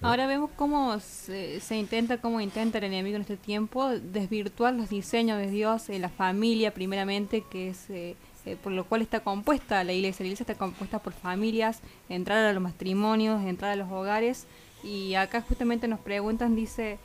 [0.02, 5.36] Ahora vemos cómo se, intenta, cómo intenta el enemigo en este tiempo desvirtuar los diseños
[5.38, 9.84] de Dios en la familia, primeramente, que es eh, eh, por lo cual está compuesta
[9.84, 10.24] la iglesia.
[10.24, 14.46] La iglesia está compuesta por familias, entrar a los matrimonios, entrar a los hogares.
[14.82, 16.98] Y acá justamente nos preguntan, dice,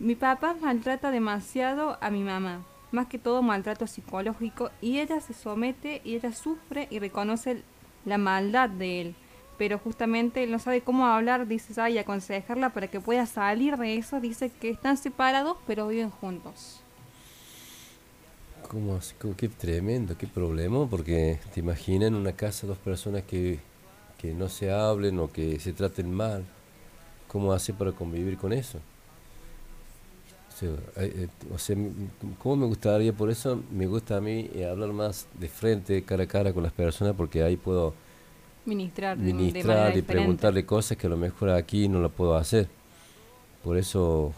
[0.00, 5.32] mi papá maltrata demasiado a mi mamá, más que todo maltrato psicológico, y ella se
[5.32, 7.62] somete y ella sufre y reconoce
[8.04, 9.14] la maldad de él
[9.62, 13.96] pero justamente él no sabe cómo hablar, dice, y aconsejarla para que pueda salir de
[13.96, 16.80] eso, dice que están separados pero viven juntos.
[18.68, 19.14] ¿Cómo así?
[19.36, 23.60] Qué tremendo, qué problema, porque te imaginas en una casa dos personas que,
[24.18, 26.44] que no se hablen o que se traten mal,
[27.28, 28.80] ¿cómo hace para convivir con eso?
[30.48, 31.28] O sea, eh,
[32.42, 33.12] ¿cómo me gustaría?
[33.12, 36.64] Por eso me gusta a mí eh, hablar más de frente, cara a cara con
[36.64, 37.94] las personas, porque ahí puedo
[38.64, 42.68] ministrar, ministrar y preguntarle cosas que a lo mejor aquí no lo puedo hacer.
[43.62, 44.32] Por eso,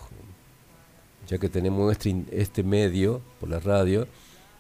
[1.26, 4.06] ya que tenemos este, este medio por la radio,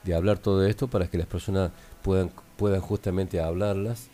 [0.04, 4.08] de hablar todo esto para que las personas puedan, puedan justamente hablarlas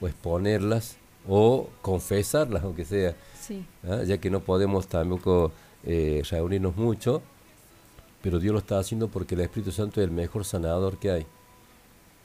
[0.00, 0.96] o exponerlas
[1.28, 3.14] o confesarlas, aunque sea,
[3.88, 4.02] ¿ah?
[4.04, 5.52] ya que no podemos tampoco
[5.84, 7.22] eh, reunirnos mucho,
[8.22, 11.26] pero Dios lo está haciendo porque el Espíritu Santo es el mejor sanador que hay.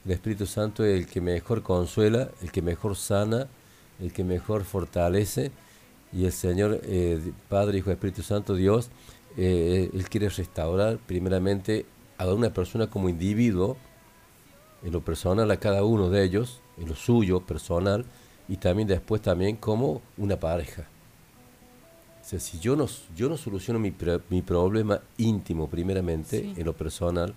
[0.08, 3.50] El Espíritu Santo es el que mejor consuela, el que mejor sana,
[4.00, 5.52] el que mejor fortalece.
[6.14, 8.90] Y el Señor, eh, Padre, Hijo, Espíritu Santo, Dios,
[9.36, 11.86] eh, Él quiere restaurar primeramente
[12.18, 13.76] a una persona como individuo,
[14.82, 18.06] en lo personal a cada uno de ellos, en lo suyo personal,
[18.48, 20.84] y también después también como una pareja.
[22.22, 23.94] O sea, si yo no, yo no soluciono mi,
[24.30, 27.34] mi problema íntimo primeramente, en lo personal,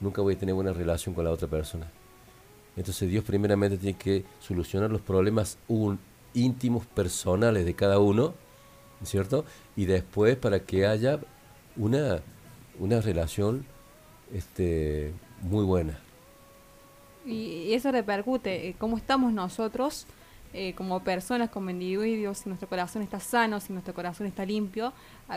[0.00, 1.90] nunca voy a tener buena relación con la otra persona.
[2.76, 5.58] Entonces Dios primeramente tiene que solucionar los problemas
[6.34, 8.34] íntimos, personales de cada uno,
[9.02, 9.44] ¿cierto?
[9.76, 11.18] Y después para que haya
[11.76, 12.20] una,
[12.78, 13.64] una relación
[14.32, 15.98] este, muy buena.
[17.24, 20.06] Y eso repercute, eh, cómo estamos nosotros
[20.58, 24.94] eh, como personas, como individuos, si nuestro corazón está sano, si nuestro corazón está limpio,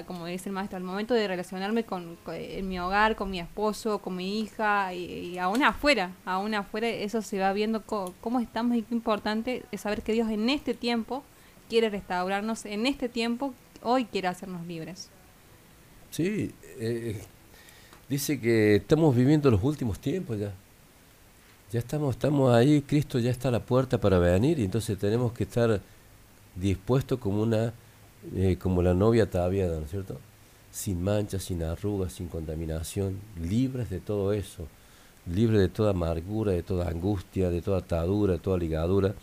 [0.07, 3.99] como dice el maestro, al momento de relacionarme con, en mi hogar, con mi esposo,
[3.99, 8.83] con mi hija y, aún afuera, aún afuera eso se va viendo cómo estamos y
[8.83, 11.21] qué importante es saber que Dios en este tiempo
[11.67, 13.53] quiere restaurarnos, en este tiempo
[13.83, 15.09] hoy quiere hacernos libres.
[16.11, 17.21] Sí, eh,
[18.07, 20.53] dice que estamos viviendo los últimos tiempos ya
[21.71, 25.33] ya estamos, estamos ahí, Cristo ya está a la puerta para venir y entonces tenemos
[25.33, 25.81] que estar
[26.55, 27.73] dispuestos como una,
[28.35, 30.17] eh, como la novia ataviada, ¿no es cierto?
[30.71, 34.67] Sin manchas, sin arrugas, sin contaminación, libres de todo eso,
[35.27, 39.13] libres de toda amargura, de toda angustia, de toda atadura, de toda ligadura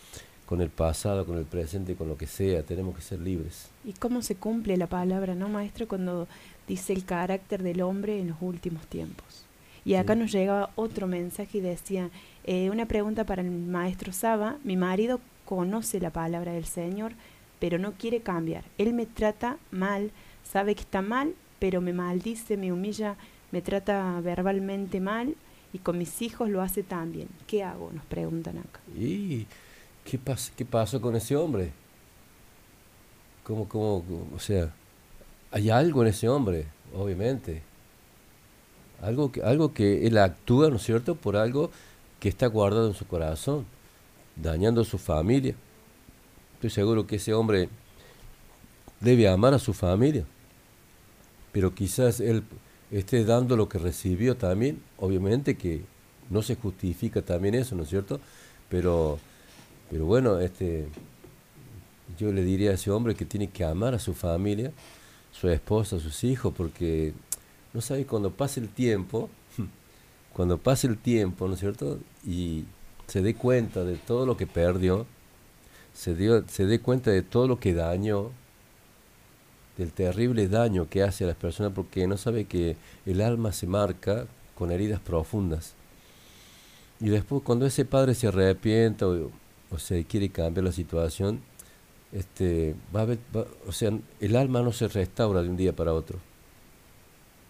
[0.47, 3.69] con el pasado, con el presente, con lo que sea, tenemos que ser libres.
[3.85, 6.29] ¿Y cómo se cumple la palabra, no, maestro, cuando
[6.69, 9.47] dice el carácter del hombre en los últimos tiempos?
[9.87, 12.11] Y acá nos llega otro mensaje y decía,
[12.47, 17.13] eh, una pregunta para el maestro Saba, mi marido conoce la palabra del Señor,
[17.59, 18.65] pero no quiere cambiar.
[18.79, 20.11] Él me trata mal,
[20.45, 23.17] sabe que está mal, pero me maldice, me humilla,
[23.51, 25.35] me trata verbalmente mal
[25.73, 27.29] y con mis hijos lo hace también.
[27.47, 27.91] ¿Qué hago?
[27.93, 28.81] Nos preguntan acá.
[28.97, 29.47] ¿Y
[30.05, 30.19] qué,
[30.57, 31.71] qué pasó con ese hombre?
[33.45, 34.05] ¿Cómo, cómo,
[34.35, 34.73] o sea,
[35.51, 37.63] hay algo en ese hombre, obviamente
[39.03, 41.71] algo que, algo que él actúa, ¿no es cierto?, por algo
[42.21, 43.67] que está guardado en su corazón,
[44.37, 45.55] dañando a su familia.
[46.55, 47.69] Estoy seguro que ese hombre
[49.01, 50.25] debe amar a su familia,
[51.53, 52.43] pero quizás él
[52.91, 55.85] esté dando lo que recibió también, obviamente que
[56.31, 58.21] no se justifica también eso, ¿no es cierto?
[58.69, 59.19] Pero,
[59.91, 60.89] pero bueno, este,
[62.19, 64.73] yo le diría a ese hombre que tiene que amar a su familia,
[65.33, 67.13] su esposa, sus hijos, porque
[67.75, 69.29] no sabe cuando pase el tiempo,
[70.37, 71.99] cuando pase el tiempo, ¿no es cierto?
[72.23, 72.65] Y,
[73.07, 75.07] se dé cuenta de todo lo que perdió,
[75.95, 78.33] se, dio, se dé cuenta de todo lo que dañó,
[79.79, 82.77] del terrible daño que hace a las personas porque no sabe que
[83.07, 85.73] el alma se marca con heridas profundas.
[87.01, 89.31] Y después cuando ese padre se arrepienta o,
[89.79, 91.41] se quiere cambiar la situación,
[92.13, 93.91] este, va a va- o sea,
[94.21, 96.26] el alma no se restaura de un día para otro.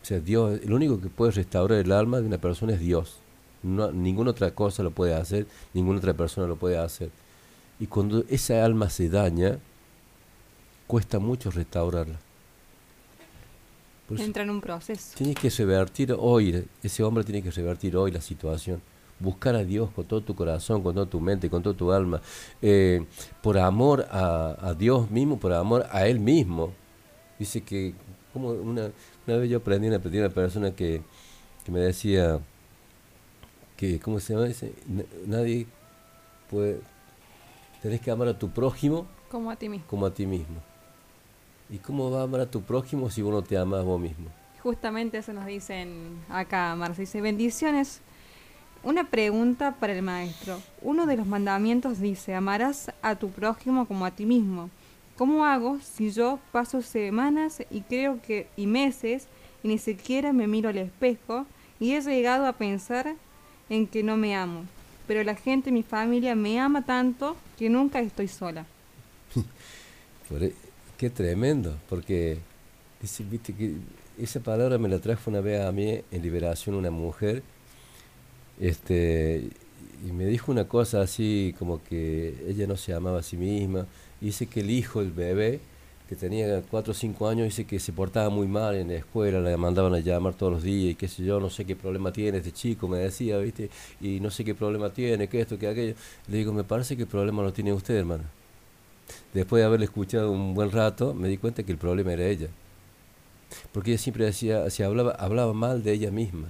[0.07, 3.17] O sea, Dios, el único que puede restaurar el alma de una persona es Dios.
[3.65, 7.11] No, ninguna otra cosa lo puede hacer, ninguna otra persona lo puede hacer.
[7.81, 9.59] Y cuando esa alma se daña,
[10.87, 12.21] cuesta mucho restaurarla.
[14.07, 15.17] Por Entra en un proceso.
[15.17, 18.81] Tienes que revertir hoy, ese hombre tiene que revertir hoy la situación.
[19.19, 22.23] Buscar a Dios con todo tu corazón, con toda tu mente, con toda tu alma.
[22.63, 23.05] Eh,
[23.43, 26.73] por amor a, a Dios mismo, por amor a Él mismo.
[27.41, 27.93] Dice que,
[28.33, 28.93] como una,
[29.27, 31.03] una vez yo aprendí, aprendí una persona que,
[31.65, 32.39] que me decía
[33.77, 34.47] que, ¿cómo se llama?
[34.47, 35.67] Dice, "N- nadie
[36.51, 36.81] puede,
[37.83, 39.87] tenés que amar a tu prójimo Como a ti mismo.
[39.89, 40.57] como a ti mismo.
[41.69, 44.01] ¿Y cómo va a amar a tu prójimo si vos no te amas a vos
[44.01, 44.29] mismo?
[44.63, 47.03] Justamente eso nos dicen acá, Marce.
[47.03, 48.01] Dice, bendiciones.
[48.85, 50.61] Una pregunta para el maestro.
[50.81, 54.71] Uno de los mandamientos dice, amarás a tu prójimo como a ti mismo.
[55.17, 59.29] ¿Cómo hago si yo paso semanas y creo que y meses
[59.63, 61.47] y ni siquiera me miro al espejo
[61.81, 63.15] y he llegado a pensar
[63.71, 64.65] en que no me amo?
[65.07, 68.67] Pero la gente, mi familia, me ama tanto que nunca estoy sola.
[70.41, 70.53] E-
[70.99, 72.39] qué tremendo, porque
[73.31, 73.77] viste que
[74.19, 77.45] esa palabra me la trajo una vez a mí en liberación una mujer,
[78.59, 79.51] este,
[80.05, 83.87] y me dijo una cosa así como que ella no se amaba a sí misma,
[84.21, 85.61] dice que el hijo, el bebé,
[86.09, 89.41] que tenía 4 o 5 años, dice que se portaba muy mal en la escuela,
[89.41, 92.13] la mandaban a llamar todos los días y qué sé yo, no sé qué problema
[92.13, 93.71] tiene este chico, me decía, ¿viste?
[94.01, 95.95] Y no sé qué problema tiene, que esto, que aquello.
[96.29, 98.25] Le digo, me parece que el problema lo tiene usted, hermano.
[99.35, 102.49] Después de haberle escuchado un buen rato, me di cuenta que el problema era ella.
[103.73, 106.49] Porque ella siempre decía, se hablaba, hablaba mal de ella misma.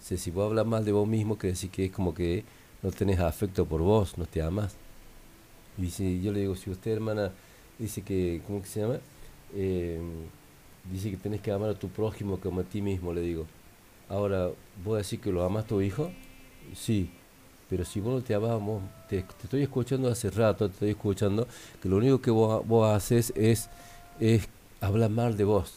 [0.00, 2.44] O sea, si vos hablas mal de vos mismo, quiere decir que es como que
[2.82, 4.76] no tenés afecto por vos, no te amas.
[5.78, 7.32] Y si yo le digo, si usted, hermana,
[7.78, 8.98] dice que, ¿cómo que se llama?
[9.54, 10.00] Eh,
[10.90, 13.46] dice que tenés que amar a tu prójimo como a ti mismo, le digo.
[14.08, 14.50] Ahora,
[14.84, 16.10] ¿vos decís que lo amas a tu hijo?
[16.74, 17.10] Sí,
[17.68, 18.34] pero si vos no te
[19.08, 21.46] te, te estoy escuchando hace rato, te estoy escuchando,
[21.82, 23.68] que lo único que vos, vos haces es,
[24.20, 24.48] es
[24.80, 25.74] hablar mal de vos.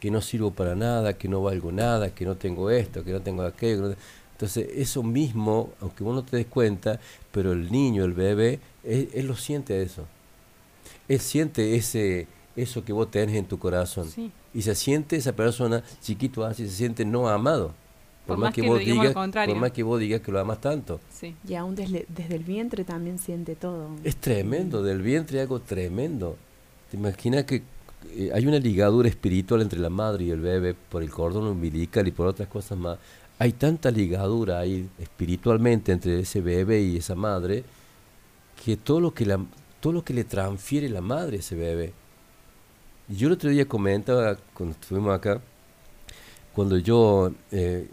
[0.00, 3.20] Que no sirvo para nada, que no valgo nada, que no tengo esto, que no
[3.20, 3.76] tengo aquello.
[3.76, 4.00] que no te-
[4.34, 7.00] Entonces, eso mismo, aunque vos no te des cuenta,
[7.32, 10.04] pero el niño, el bebé, él, él lo siente eso.
[11.08, 14.08] Él siente ese eso que vos tenés en tu corazón.
[14.08, 14.30] Sí.
[14.52, 17.72] Y se siente esa persona chiquito así, se siente no amado.
[18.26, 20.98] Por, más, que, vos digas, por más que vos digas que lo amas tanto.
[21.12, 21.36] Sí.
[21.46, 23.90] Y aún desde, desde el vientre también siente todo.
[24.02, 26.36] Es tremendo, del vientre algo tremendo.
[26.90, 27.62] ¿Te imaginas que
[28.12, 32.08] eh, hay una ligadura espiritual entre la madre y el bebé por el cordón umbilical
[32.08, 32.98] y por otras cosas más?
[33.38, 37.64] Hay tanta ligadura ahí espiritualmente entre ese bebé y esa madre
[38.64, 39.38] que todo lo que la
[39.80, 41.92] todo lo que le transfiere la madre a ese bebé.
[43.08, 45.40] Yo el otro día comentaba cuando estuvimos acá,
[46.54, 47.86] cuando yo eh,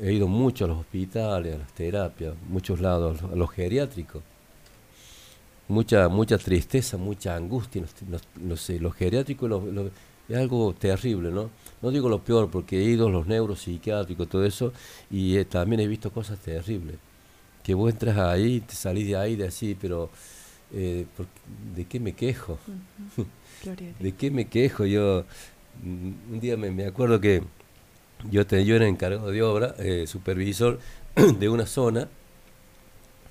[0.00, 4.22] he ido mucho a los hospitales, a las terapias, muchos lados, a los geriátricos
[5.68, 7.82] mucha mucha tristeza, mucha angustia.
[7.82, 9.90] Los, los, los, eh, los geriátricos los-
[10.28, 11.50] es algo terrible, ¿no?
[11.82, 14.72] No digo lo peor, porque he ido a los neuropsiquiátricos, todo eso,
[15.10, 16.96] y eh, también he visto cosas terribles.
[17.62, 20.10] Que vos entras ahí, te salís de ahí de así, pero
[20.72, 21.26] eh, ¿por-
[21.76, 22.58] ¿de qué me quejo?
[24.00, 24.86] ¿De qué me quejo?
[24.86, 25.24] Yo
[25.82, 27.42] mm, un día me, me acuerdo que
[28.30, 30.78] yo, te, yo era encargado de obra, eh, supervisor
[31.38, 32.08] de una zona,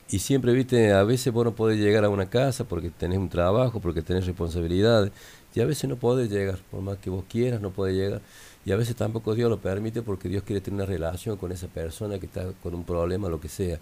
[0.09, 3.27] y siempre, viste, a veces vos no podés llegar a una casa porque tenés un
[3.27, 5.11] trabajo, porque tenés responsabilidades,
[5.57, 8.21] y a veces no podés llegar, por más que vos quieras, no podés llegar,
[8.63, 11.67] y a veces tampoco Dios lo permite porque Dios quiere tener una relación con esa
[11.67, 13.79] persona que está con un problema, lo que sea.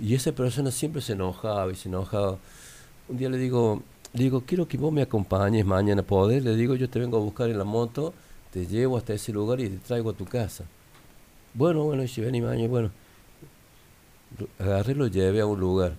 [0.00, 2.38] Y esa persona siempre se enojaba y se enojaba.
[3.06, 3.82] Un día le digo,
[4.14, 6.42] digo, quiero que vos me acompañes mañana, ¿podés?
[6.42, 8.14] Le digo, yo te vengo a buscar en la moto,
[8.50, 10.64] te llevo hasta ese lugar y te traigo a tu casa.
[11.52, 12.90] Bueno, bueno, si ven y mañana, bueno.
[14.58, 15.92] Agarré, lo llevé a un lugar,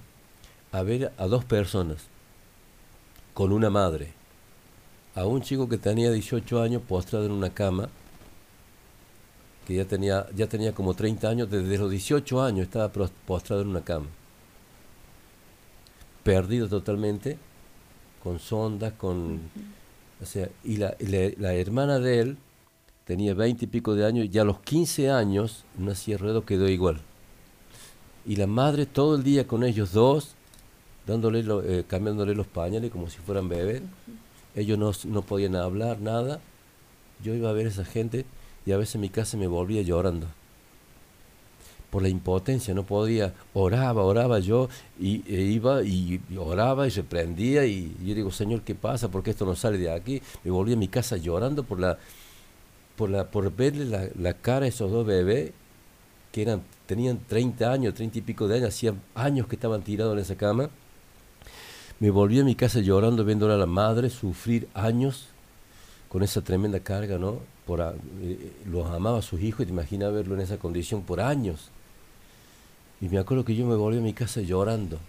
[0.72, 2.08] a ver a dos personas,
[3.36, 4.14] con una madre,
[5.16, 7.90] a un chico que tenía 18 años postrado en una cama,
[9.68, 13.70] que ya tenía, ya tenía como 30 años, desde los 18 años estaba postrado en
[13.70, 14.08] una cama,
[16.24, 17.38] perdido totalmente,
[18.24, 19.40] con sondas, con...
[20.22, 22.38] O sea, y la, la, la hermana de él
[23.06, 26.42] tenía 20 y pico de años, y a los 15 años, en una silla de
[26.44, 27.02] quedó igual.
[28.26, 30.36] Y la madre todo el día con ellos dos,
[31.06, 33.82] dándole lo- eh, cambiándole los pañales como si fueran bebés.
[34.56, 36.40] Ellos no, no podían hablar, nada.
[37.24, 38.26] Yo iba a ver a esa gente
[38.66, 40.28] y a veces en mi casa me volvía llorando.
[41.90, 44.68] Por la impotencia, no podía, oraba, oraba yo,
[45.00, 49.12] y e iba y, y oraba y reprendía, y yo digo, Señor, ¿qué pasa?
[49.12, 50.20] ¿Por qué esto no sale de aquí?
[50.44, 52.00] Me volví a mi casa llorando por la,
[52.96, 55.52] por la, por verle la, la cara a esos dos bebés
[56.32, 60.14] que eran, tenían 30 años, 30 y pico de años, hacían años que estaban tirados
[60.14, 60.70] en esa cama.
[62.00, 65.28] Me volví a mi casa llorando, viendo a la madre sufrir años
[66.10, 67.38] con esa tremenda carga, ¿no?
[67.66, 71.02] Por, a- eh, los amaba a sus hijos y te imaginas verlo en esa condición
[71.04, 71.70] por años.
[73.02, 75.00] Y me acuerdo que yo me volví a mi casa llorando.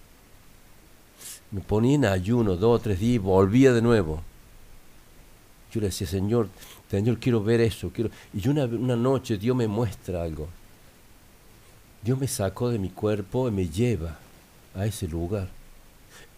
[1.50, 4.22] Me ponía en ayuno dos o tres días y volvía de nuevo.
[5.72, 6.48] Yo le decía, Señor,
[6.90, 7.90] Señor, quiero ver eso.
[7.92, 8.10] Quiero...
[8.32, 10.48] Y yo una, una noche Dios me muestra algo.
[12.02, 14.18] Dios me sacó de mi cuerpo y me lleva
[14.74, 15.48] a ese lugar.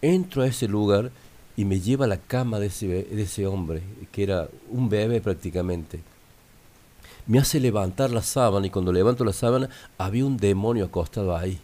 [0.01, 1.11] Entro a ese lugar
[1.55, 5.21] y me lleva a la cama de ese, de ese hombre, que era un bebé
[5.21, 6.01] prácticamente.
[7.25, 11.59] Me hace levantar la sábana y cuando levanto la sábana había un demonio acostado ahí.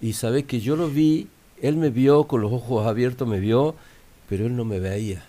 [0.00, 1.28] Y sabes que yo lo vi,
[1.62, 3.74] él me vio con los ojos abiertos, me vio,
[4.28, 5.24] pero él no me veía.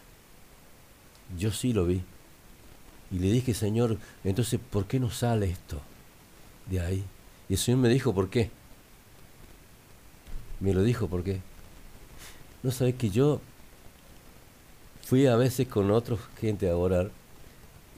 [1.37, 2.01] Yo sí lo vi.
[3.11, 5.79] Y le dije, Señor, entonces, ¿por qué no sale esto
[6.69, 7.03] de ahí?
[7.47, 8.51] Y el Señor me dijo, ¿por qué?
[10.59, 11.39] Me lo dijo, ¿por qué?
[12.63, 13.41] No sabes que yo
[15.03, 17.11] fui a veces con otra gente a orar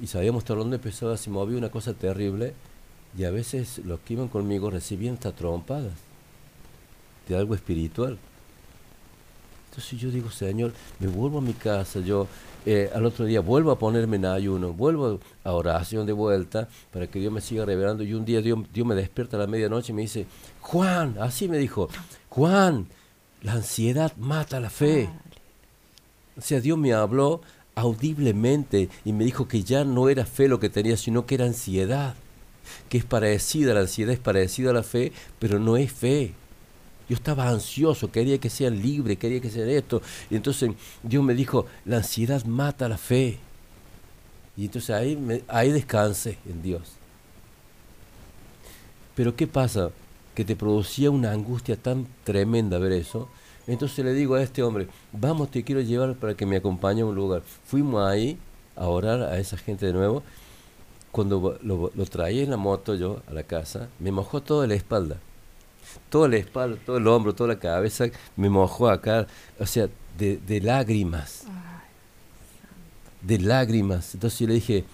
[0.02, 2.54] y sabíamos hasta dónde empezaba, se movía una cosa terrible
[3.18, 5.94] y a veces los que iban conmigo recibían hasta trompadas
[7.28, 8.18] de algo espiritual.
[9.70, 12.28] Entonces yo digo, Señor, me vuelvo a mi casa, yo
[12.66, 17.08] eh, al otro día vuelvo a ponerme en ayuno, vuelvo a oración de vuelta para
[17.08, 19.92] que Dios me siga revelando y un día Dios, Dios me despierta a la medianoche
[19.92, 20.26] y me dice,
[20.62, 21.88] Juan, así me dijo,
[22.30, 22.88] Juan,
[23.44, 25.10] la ansiedad mata la fe.
[26.36, 27.42] O sea, Dios me habló
[27.76, 31.46] audiblemente y me dijo que ya no era fe lo que tenía, sino que era
[31.46, 32.16] ansiedad,
[32.90, 36.34] que es parecida, la ansiedad es parecida a la fe, pero no es fe.
[37.10, 40.00] Yo estaba ansioso, quería que sean libres, quería que sean esto.
[40.30, 40.70] Y entonces
[41.02, 43.40] Dios me dijo, la ansiedad mata la fe.
[44.56, 46.84] Y entonces ahí, me, ahí descansé en Dios.
[49.16, 49.90] Pero ¿qué pasa?
[50.36, 53.28] Que te producía una angustia tan tremenda ver eso.
[53.66, 57.06] Entonces le digo a este hombre, vamos, te quiero llevar para que me acompañe a
[57.06, 57.42] un lugar.
[57.66, 58.38] Fuimos ahí
[58.76, 60.22] a orar a esa gente de nuevo.
[61.12, 64.76] Cuando lo, lo traía en la moto yo a la casa, me mojó toda la
[64.76, 65.18] espalda
[66.10, 68.06] toda la espalda, todo el hombro, toda la cabeza,
[68.36, 69.28] me mojó acá,
[69.60, 71.46] o sea, de, de lágrimas.
[73.22, 74.14] De lágrimas.
[74.14, 74.86] Entonces yo le dije,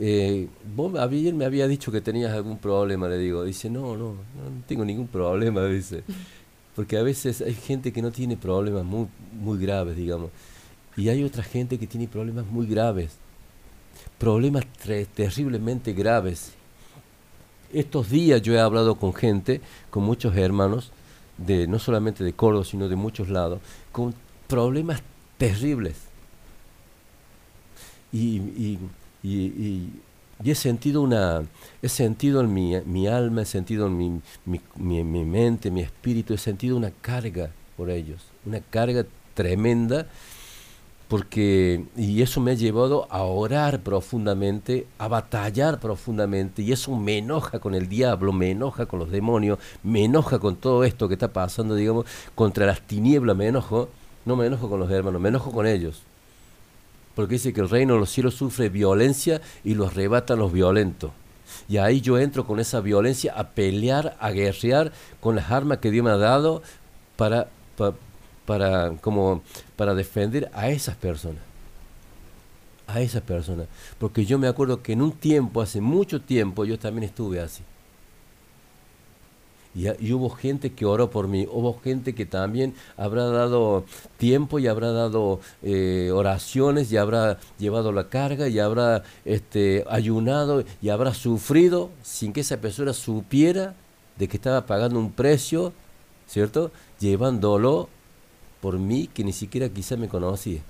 [0.00, 3.44] eh, vos ayer me había dicho que tenías algún problema, le digo.
[3.44, 6.02] Dice, no, no, no tengo ningún problema, dice.
[6.74, 10.30] Porque a veces hay gente que no tiene problemas muy, muy graves, digamos.
[10.96, 13.16] Y hay otra gente que tiene problemas muy graves.
[14.18, 14.64] Problemas
[15.14, 16.53] terriblemente graves
[17.74, 19.60] estos días yo he hablado con gente,
[19.90, 20.90] con muchos hermanos,
[21.38, 23.60] de no solamente de Córdoba, sino de muchos lados,
[23.92, 24.14] con
[24.48, 25.02] problemas
[25.38, 25.96] terribles.
[28.12, 28.78] Y,
[30.44, 31.42] he sentido una,
[31.82, 35.80] he sentido en mi, mi alma, he sentido en mi, mi, mi- mi mente, mi
[35.80, 40.06] espíritu, he sentido una carga por ellos, una carga tremenda
[41.08, 47.18] porque y eso me ha llevado a orar profundamente, a batallar profundamente y eso me
[47.18, 51.14] enoja con el diablo, me enoja con los demonios, me enoja con todo esto que
[51.14, 53.88] está pasando, digamos, contra las tinieblas me enojo,
[54.24, 56.02] no me enojo con los hermanos, me enojo con ellos.
[57.14, 61.12] Porque dice que el reino de los cielos sufre violencia y los arrebatan los violentos.
[61.68, 64.90] Y ahí yo entro con esa violencia a pelear, a guerrear
[65.20, 66.62] con las armas que Dios me ha dado
[67.16, 67.94] para, pa-
[68.46, 69.42] para, como,
[69.76, 71.42] para defender a esas personas.
[72.86, 73.66] A esas personas.
[73.98, 77.62] Porque yo me acuerdo que en un tiempo, hace mucho tiempo, yo también estuve así.
[79.74, 83.84] Y, a- y hubo gente que oró por mí, hubo gente que también habrá dado
[84.18, 90.62] tiempo y habrá dado eh, oraciones y habrá llevado la carga y habrá este, ayunado
[90.80, 93.74] y habrá sufrido sin que esa persona supiera
[94.16, 95.72] de que estaba pagando un precio,
[96.28, 96.70] ¿cierto?
[97.00, 97.88] Llevándolo
[98.64, 100.60] por mí que ni siquiera quizá me conocía.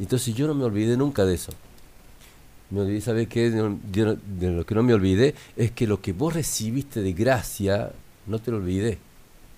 [0.00, 1.52] Entonces yo no me olvidé nunca de eso.
[2.70, 3.50] Me olvidé, ¿sabes qué?
[3.50, 7.12] De, de- de lo que no me olvidé es que lo que vos recibiste de
[7.12, 7.92] gracia,
[8.26, 8.96] no te lo olvidé.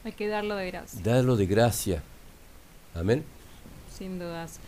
[0.03, 2.03] Hay que darlo de gracia, Darlo de gracia.
[2.97, 3.23] Amén.
[3.97, 4.59] sin dudas.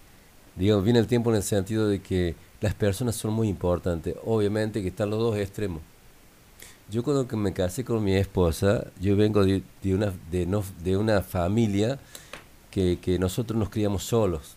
[0.56, 4.16] digamos, bien el tiempo en el sentido de que las personas son muy importantes.
[4.24, 5.82] Obviamente que están los dos extremos.
[6.90, 11.98] Yo cuando me casé con mi esposa, yo vengo de, una, de una familia
[12.74, 14.56] que, que nosotros nos criamos solos.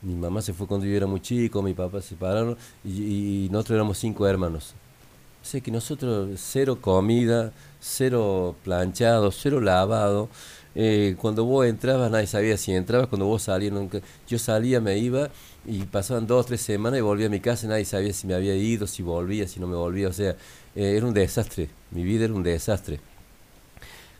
[0.00, 3.48] Mi mamá se fue cuando yo era muy chico, mi papá se separaron y, y
[3.50, 4.74] nosotros éramos cinco hermanos.
[5.42, 10.28] O sea que nosotros cero comida, cero planchado, cero lavado.
[10.76, 14.00] Eh, cuando vos entrabas nadie sabía si entrabas, cuando vos salías nunca.
[14.28, 15.30] Yo salía, me iba
[15.66, 18.34] y pasaban dos o tres semanas y volvía a mi casa nadie sabía si me
[18.34, 20.08] había ido, si volvía, si no me volvía.
[20.08, 20.36] O sea,
[20.76, 21.70] eh, era un desastre.
[21.90, 23.00] Mi vida era un desastre.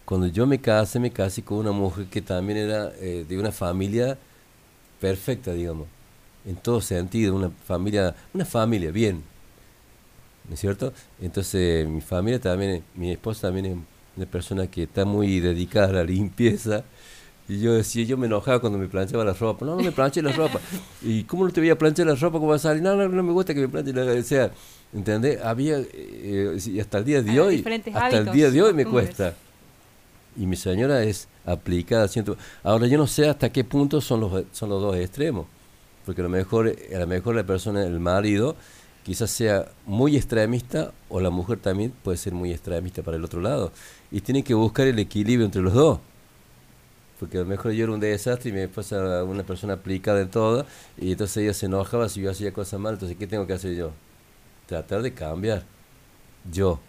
[0.04, 3.52] Cuando yo me casé, me casé con una mujer que también era eh, de una
[3.52, 4.18] familia
[5.00, 5.86] perfecta, digamos,
[6.44, 9.22] en todo sentido, una familia, una familia, bien,
[10.48, 10.92] ¿no es cierto?
[11.20, 13.76] Entonces, mi familia también, mi esposa también es
[14.16, 16.84] una persona que está muy dedicada a la limpieza.
[17.48, 19.66] Y yo decía, yo me enojaba cuando me planchaba la ropa.
[19.66, 20.60] No, no me planché la ropa.
[21.02, 22.38] ¿Y cómo no te voy a planchar la ropa?
[22.38, 22.82] ¿Cómo vas a salir?
[22.82, 24.52] No, no, no me gusta que me planche la O sea,
[24.92, 25.40] ¿entendés?
[25.42, 28.84] Había, eh, y hasta el día de hoy, hasta el hábitos, día de hoy me
[28.84, 29.34] cuesta.
[30.36, 32.08] Y mi señora es aplicada.
[32.08, 32.36] Siento.
[32.62, 35.46] Ahora yo no sé hasta qué punto son los, son los dos extremos.
[36.04, 38.56] Porque a lo mejor, a lo mejor la persona, el marido,
[39.04, 43.40] quizás sea muy extremista o la mujer también puede ser muy extremista para el otro
[43.40, 43.72] lado.
[44.10, 46.00] Y tienen que buscar el equilibrio entre los dos.
[47.20, 50.28] Porque a lo mejor yo era un desastre y mi esposa una persona aplicada en
[50.28, 50.66] todo
[50.98, 52.94] y entonces ella se enojaba si yo hacía cosas mal.
[52.94, 53.92] Entonces, ¿qué tengo que hacer yo?
[54.66, 55.62] Tratar de cambiar.
[56.50, 56.80] Yo,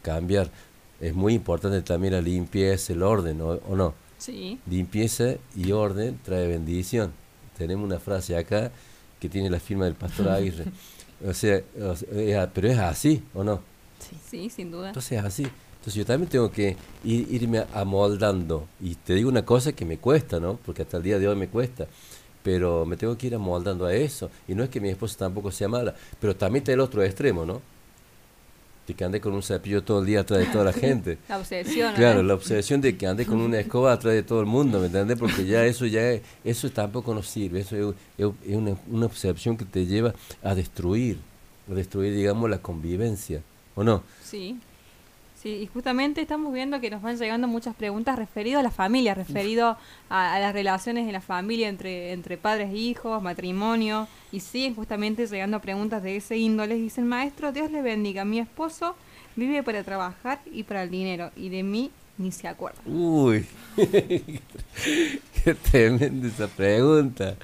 [0.00, 0.50] cambiar.
[1.02, 3.92] Es muy importante también la limpieza, el orden, ¿o, o no?
[4.18, 4.58] Sí.
[4.70, 7.12] Limpieza y orden trae bendición.
[7.58, 8.70] Tenemos una frase acá
[9.20, 10.64] que tiene la firma del pastor Aguirre.
[11.26, 13.60] O sea, o sea, es a- pero es así, ¿o no?
[14.30, 14.88] Sí, sin duda.
[14.88, 15.42] Entonces es así.
[15.42, 18.66] Entonces yo también tengo que ir, irme amoldando.
[18.80, 20.56] Y te digo una cosa que me cuesta, ¿no?
[20.64, 21.86] Porque hasta el día de hoy me cuesta.
[22.44, 24.30] Pero me tengo que ir amoldando a eso.
[24.48, 25.94] Y no es que mi esposa tampoco sea mala.
[26.20, 27.60] Pero también está el otro extremo, ¿no?
[28.86, 31.18] De que ande con un cepillo todo el día atrás de toda la gente.
[31.28, 31.94] La obsesión.
[31.94, 32.28] Claro, ¿no?
[32.28, 35.18] la obsesión de que ande con una escoba atrás de todo el mundo, ¿me entiendes?
[35.18, 39.06] Porque ya eso ya es- eso tampoco nos sirve, eso es, es- es una, una
[39.06, 41.18] obsesión que te lleva a destruir,
[41.70, 43.40] a destruir, digamos, la convivencia,
[43.76, 44.02] ¿o no?
[44.24, 44.58] Sí.
[45.42, 49.12] Sí, y justamente estamos viendo que nos van llegando muchas preguntas referidas a la familia,
[49.12, 49.76] referido
[50.08, 54.76] a, a las relaciones en la familia entre, entre padres e hijos, matrimonio, y siguen
[54.76, 56.76] justamente llegando preguntas de ese índole.
[56.76, 58.94] Dicen, maestro, Dios le bendiga, mi esposo
[59.34, 62.80] vive para trabajar y para el dinero, y de mí ni se acuerda.
[62.86, 63.44] Uy,
[63.76, 67.34] qué tremenda esa pregunta.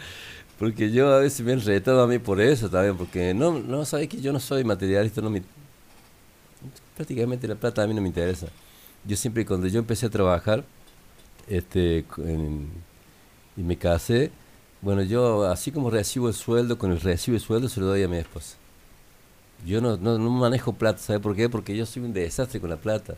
[0.57, 3.85] Porque yo a veces me he retado a mí por eso también, porque no, no
[3.85, 5.43] sabes que yo no soy materialista, no me,
[6.99, 8.49] prácticamente la plata a mí no me interesa.
[9.05, 10.65] Yo siempre cuando yo empecé a trabajar
[11.49, 12.69] este en-
[13.57, 14.33] y me casé,
[14.83, 18.03] bueno, yo así como recibo el sueldo, con el recibo de sueldo se lo doy
[18.03, 18.57] a mi esposa.
[19.65, 21.49] Yo no, no, manejo plata, ¿sabe por qué?
[21.49, 23.15] Porque yo soy un desastre con la plata.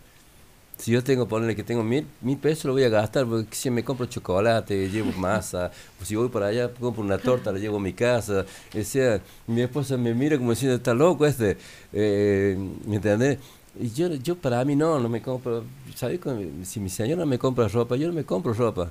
[0.77, 3.71] Si yo tengo, ponerle que tengo mil, mil pesos, lo voy a gastar, porque si
[3.71, 5.71] me compro chocolate, llevo masa,
[6.01, 8.45] o si voy para allá, compro una torta, la llevo a mi casa.
[8.75, 11.59] O mi esposa me mira como diciendo, está loco este,
[11.93, 13.39] eh, ¿me entendés?
[13.79, 15.65] Yo, yo para mí no, no me compro,
[15.95, 16.21] ¿sabes?
[16.65, 18.91] Si mi señora me compra ropa, yo no me compro ropa.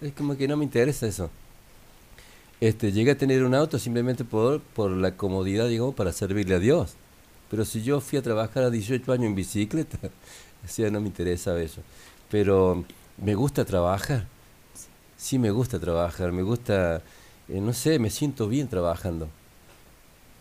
[0.00, 1.30] Es como que no me interesa eso.
[2.60, 6.58] Este, llegué a tener un auto simplemente por, por la comodidad, digamos, para servirle a
[6.58, 6.94] Dios.
[7.50, 9.98] Pero si yo fui a trabajar a 18 años en bicicleta,
[10.64, 11.82] o sea, no me interesa eso.
[12.30, 12.84] Pero
[13.18, 14.26] me gusta trabajar.
[15.16, 17.02] Sí me gusta trabajar, me gusta,
[17.48, 19.28] eh, no sé, me siento bien trabajando.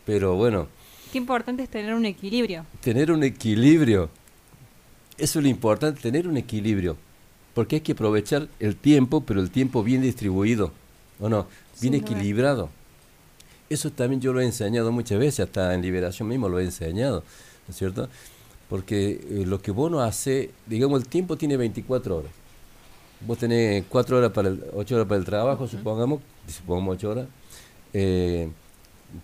[0.05, 0.67] Pero bueno,
[1.15, 2.65] Qué importante es tener un equilibrio.
[2.81, 4.09] tener un equilibrio.
[5.17, 6.97] Eso es lo importante, tener un equilibrio.
[7.53, 10.73] Porque hay que aprovechar el tiempo, pero el tiempo bien distribuido.
[11.21, 11.47] ¿O no?
[11.79, 12.69] Bien Sin equilibrado.
[13.69, 17.23] Eso también yo lo he enseñado muchas veces, hasta en Liberación mismo lo he enseñado,
[17.65, 18.09] ¿no es cierto?
[18.67, 22.31] Porque eh, lo que vos no hace, digamos, el tiempo tiene 24 horas.
[23.21, 27.27] Vos tenés 4 horas para el, 8 horas para el trabajo, supongamos, supongamos 8 horas.
[27.93, 28.49] Eh,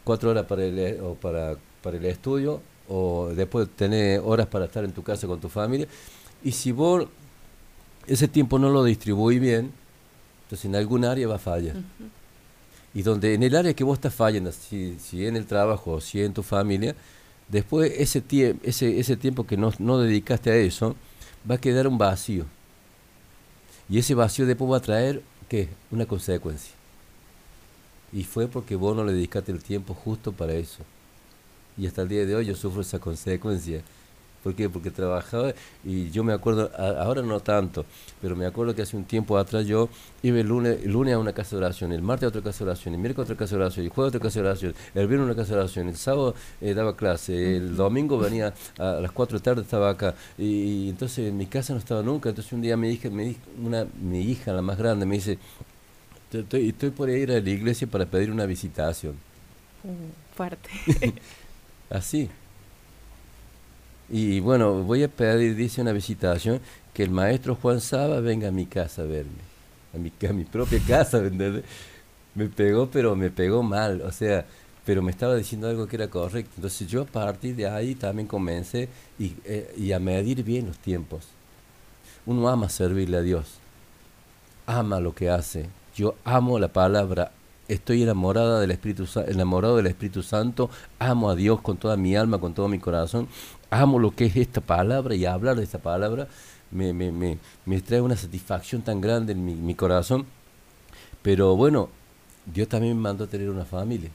[0.03, 4.83] cuatro horas para el, o para, para el estudio o después tener horas para estar
[4.83, 5.87] en tu casa con tu familia.
[6.43, 7.05] Y si vos
[8.07, 9.71] ese tiempo no lo distribuís bien,
[10.43, 11.75] entonces en algún área va a fallar.
[12.93, 16.01] Y donde en el área que vos estás fallando, si, si en el trabajo o
[16.01, 16.93] si en tu familia,
[17.47, 20.95] después ese, tie- ese, ese tiempo que no, no dedicaste a eso,
[21.49, 22.45] va a quedar un vacío.
[23.87, 25.69] Y ese vacío después va a traer, ¿qué?
[25.89, 26.73] Una consecuencia.
[28.11, 30.79] Y fue porque vos no le dedicaste el tiempo justo para eso.
[31.77, 33.81] Y hasta el día de hoy yo sufro esa consecuencia.
[34.43, 34.67] ¿Por qué?
[34.69, 35.53] Porque trabajaba
[35.85, 37.85] y yo me acuerdo, a- ahora no tanto,
[38.19, 39.87] pero me acuerdo que hace un tiempo atrás yo
[40.23, 42.63] iba el lunes, el lunes a una casa de oración, el martes a otra casa
[42.65, 44.47] de oración, el miércoles a otra casa de oración, el jueves a otra casa de
[44.47, 48.17] oración, el viernes a una casa de oración, el sábado eh, daba clase, el domingo
[48.17, 51.73] venía a, las 4 de la tarde estaba acá y, y entonces en mi casa
[51.73, 55.05] no estaba nunca, entonces un día mi hija, hija- una, mi hija, la más grande,
[55.05, 55.37] me dice,
[56.31, 59.13] "Te- estoy, estoy por ir a la iglesia para pedir una visitación.
[60.35, 60.69] Fuerte.
[61.91, 62.29] Así.
[64.09, 66.59] Y bueno, voy a pedir, dice una visitación,
[66.93, 69.51] que el maestro Juan Saba venga a mi casa a verme.
[69.93, 71.65] A mi, a mi propia casa, ¿me entiendes?
[72.33, 74.45] Me pegó, pero me pegó mal, o sea,
[74.85, 76.51] pero me estaba diciendo algo que era correcto.
[76.55, 78.87] Entonces yo a partir de ahí también comencé
[79.19, 81.27] y, eh, y a medir bien los tiempos.
[82.25, 83.55] Uno ama servirle a Dios,
[84.65, 85.67] ama lo que hace.
[85.95, 87.31] Yo amo la palabra,
[87.73, 90.69] estoy enamorada del Espíritu enamorado del Espíritu Santo,
[90.99, 93.27] amo a Dios con toda mi alma, con todo mi corazón,
[93.69, 96.27] amo lo que es esta palabra y hablar de esta palabra
[96.71, 100.25] me, me, me, me trae una satisfacción tan grande en mi, mi corazón.
[101.21, 101.89] Pero bueno,
[102.45, 104.09] Dios también me mandó a tener una familia.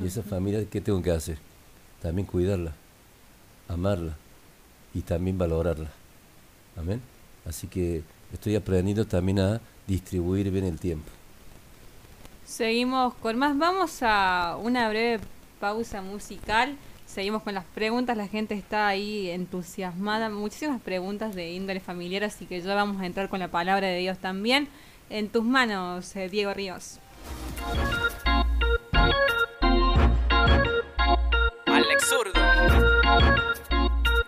[0.00, 1.38] Y esa familia, ¿qué tengo que hacer?
[2.00, 2.72] También cuidarla,
[3.66, 4.16] amarla
[4.94, 5.90] y también valorarla.
[6.76, 7.02] Amén.
[7.44, 8.02] Así que
[8.32, 11.17] estoy aprendiendo también a distribuir bien el tiempo.
[12.48, 13.58] Seguimos con más.
[13.58, 15.20] Vamos a una breve
[15.60, 16.78] pausa musical.
[17.04, 18.16] Seguimos con las preguntas.
[18.16, 20.30] La gente está ahí entusiasmada.
[20.30, 23.98] Muchísimas preguntas de índole familiar, así que ya vamos a entrar con la palabra de
[23.98, 24.68] Dios también.
[25.10, 27.00] En tus manos, eh, Diego Ríos.
[31.66, 32.32] Alex Zurdo.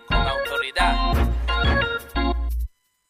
[0.09, 1.15] Con autoridad.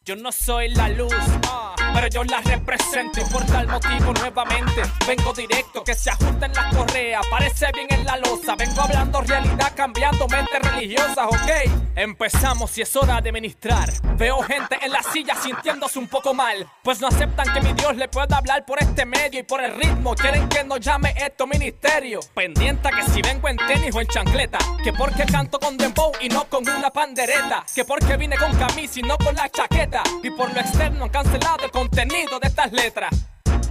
[0.05, 1.13] Yo no soy la luz,
[1.49, 6.53] ah, pero yo la represento y por tal motivo nuevamente vengo directo, que se ajusten
[6.53, 11.91] las correas, parece bien en la losa, vengo hablando realidad, cambiando mentes religiosas, ok.
[11.97, 13.91] Empezamos y es hora de ministrar.
[14.17, 17.97] Veo gente en la silla sintiéndose un poco mal, pues no aceptan que mi Dios
[17.97, 21.47] le pueda hablar por este medio y por el ritmo, quieren que no llame esto
[21.47, 22.21] ministerio.
[22.35, 26.29] Pendiente que si vengo en tenis o en chancleta, que porque canto con dembow y
[26.29, 30.31] no con una pandereta, que porque vine con camisa y no con la chaqueta, y
[30.31, 33.11] por lo externo han cancelado el contenido de estas letras.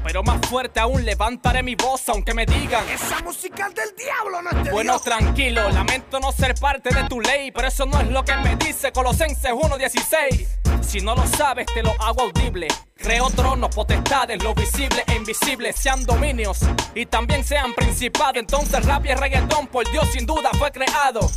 [0.04, 4.42] Pero más fuerte aún levantaré mi voz aunque me digan Esa música es del diablo,
[4.42, 5.04] no es de Bueno, Dios.
[5.04, 8.56] tranquilo, lamento no ser parte de tu ley Pero eso no es lo que me
[8.56, 14.56] dice Colosenses 1.16 Si no lo sabes te lo hago audible Creo tronos, potestades, lo
[14.56, 16.60] visible e invisible Sean dominios
[16.96, 21.30] y también sean principados Entonces rap y reggaetón por Dios sin duda fue creado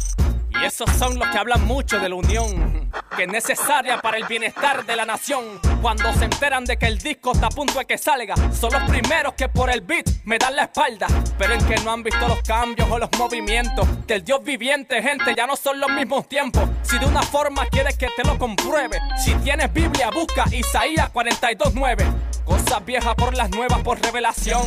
[0.63, 4.25] y esos son los que hablan mucho de la unión, que es necesaria para el
[4.27, 5.61] bienestar de la nación.
[5.81, 8.83] Cuando se enteran de que el disco está a punto de que salga, son los
[8.85, 11.09] primeros que por el beat me dan la espalda.
[11.37, 15.03] Pero en que no han visto los cambios o los movimientos, que el Dios viviente,
[15.03, 16.69] gente, ya no son los mismos tiempos.
[16.83, 22.33] Si de una forma quieres que te lo compruebe, si tienes Biblia, busca Isaías 42.9.
[22.45, 24.63] Cosas viejas por las nuevas por revelación.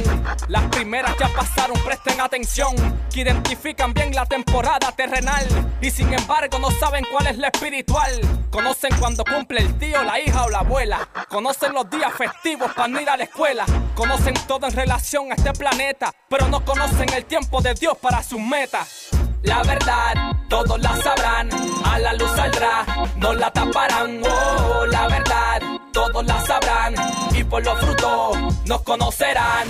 [0.48, 2.74] Las primeras ya pasaron, presten atención.
[3.14, 5.46] Que identifican bien la temporada terrenal.
[5.86, 8.20] Y sin embargo no saben cuál es la espiritual.
[8.50, 11.08] Conocen cuando cumple el tío, la hija o la abuela.
[11.30, 13.68] Conocen los días festivos para no ir a la escuela.
[13.94, 16.12] Conocen todo en relación a este planeta.
[16.28, 19.10] Pero no conocen el tiempo de Dios para sus metas.
[19.44, 20.16] La verdad,
[20.50, 21.50] todos la sabrán,
[21.86, 22.84] a la luz saldrá,
[23.18, 24.22] no la taparán.
[24.24, 25.62] Oh, la verdad,
[25.94, 26.96] todos la sabrán,
[27.32, 29.68] y por los frutos nos conocerán.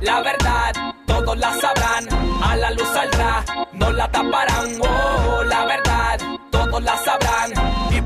[0.00, 0.72] La verdad,
[1.06, 2.08] todos la sabrán,
[2.42, 4.80] a la luz saldrá, no la taparán.
[4.80, 5.13] Oh,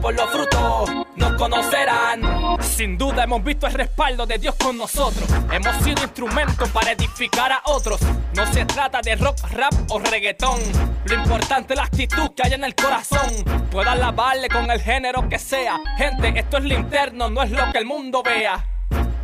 [0.08, 2.22] por los frutos nos conocerán.
[2.62, 5.28] Sin duda hemos visto el respaldo de Dios con nosotros.
[5.52, 8.00] Hemos sido instrumentos para edificar a otros.
[8.34, 10.60] No se trata de rock, rap o reggaetón.
[11.04, 13.28] Lo importante es la actitud que hay en el corazón.
[13.70, 15.78] Puedo alabarle con el género que sea.
[15.98, 18.77] Gente, esto es lo interno, no es lo que el mundo vea.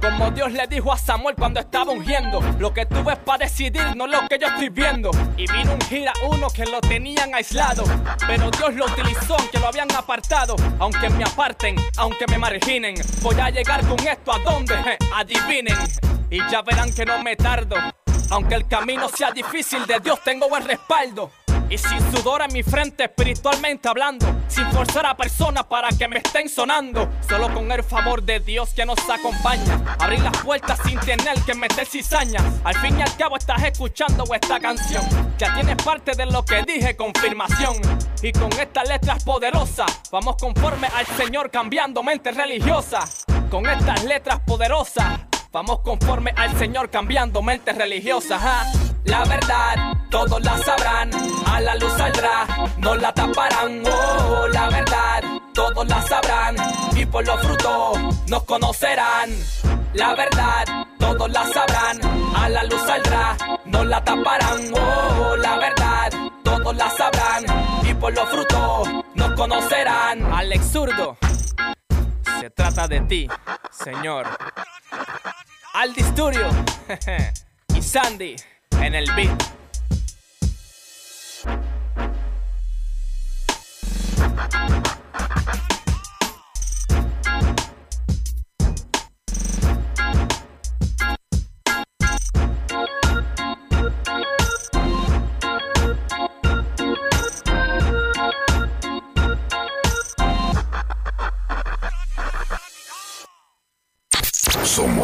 [0.05, 3.97] Como Dios le dijo a Samuel cuando estaba ungiendo, lo que tú ves para decidir
[3.97, 5.11] no lo que yo estoy viendo.
[5.39, 7.85] Y vino un gira uno que lo tenían aislado,
[8.27, 10.57] pero Dios lo utilizó aunque lo habían apartado.
[10.79, 15.79] Aunque me aparten, aunque me marginen, voy a llegar con esto a donde, Je, adivinen.
[16.29, 17.77] Y ya verán que no me tardo.
[18.29, 21.31] Aunque el camino sea difícil, de Dios tengo buen respaldo.
[21.71, 24.27] Y sin sudor en mi frente, espiritualmente hablando.
[24.49, 27.09] Sin forzar a personas para que me estén sonando.
[27.29, 29.97] Solo con el favor de Dios que nos acompaña.
[29.99, 32.41] Abrir las puertas sin tener que meter cizaña.
[32.65, 35.05] Al fin y al cabo estás escuchando esta canción.
[35.39, 37.75] Ya tienes parte de lo que dije, confirmación.
[38.23, 43.01] Y con estas letras poderosas, vamos conforme al Señor cambiando mente religiosa.
[43.51, 45.34] Con estas letras poderosas.
[45.55, 48.43] Vamos conforme al Señor cambiando mentes religiosas.
[48.43, 48.65] ¿ah?
[49.05, 51.11] La verdad, todos la sabrán.
[51.47, 52.45] A la luz saldrá,
[52.79, 53.81] no la taparán.
[53.87, 55.23] Oh, la verdad,
[55.55, 56.57] todos la sabrán.
[56.97, 59.31] Y por los frutos nos conocerán.
[59.93, 62.01] La verdad, todos la sabrán.
[62.35, 64.59] A la luz saldrá, no la taparán.
[64.75, 66.11] Oh, la verdad,
[66.43, 67.45] todos la sabrán.
[67.89, 70.33] Y por los frutos nos conocerán.
[70.33, 71.17] Alex Zurdo,
[72.41, 73.29] se trata de ti,
[73.71, 74.27] Señor.
[75.75, 76.49] Al Disturio
[77.75, 78.37] y Sandy
[78.81, 79.43] en el beat.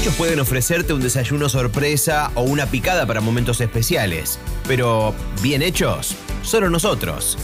[0.00, 6.16] Muchos pueden ofrecerte un desayuno sorpresa o una picada para momentos especiales, pero bien hechos,
[6.42, 7.36] solo nosotros.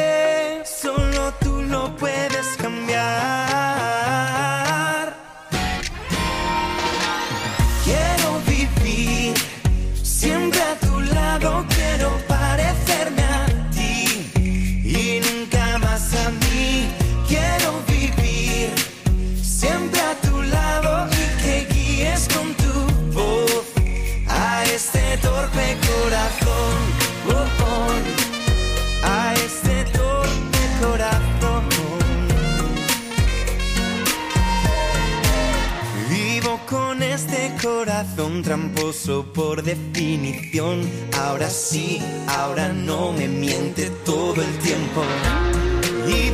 [37.84, 40.88] corazón tramposo por definición.
[41.18, 45.02] Ahora sí, ahora no me miente todo el tiempo.
[46.06, 46.30] Y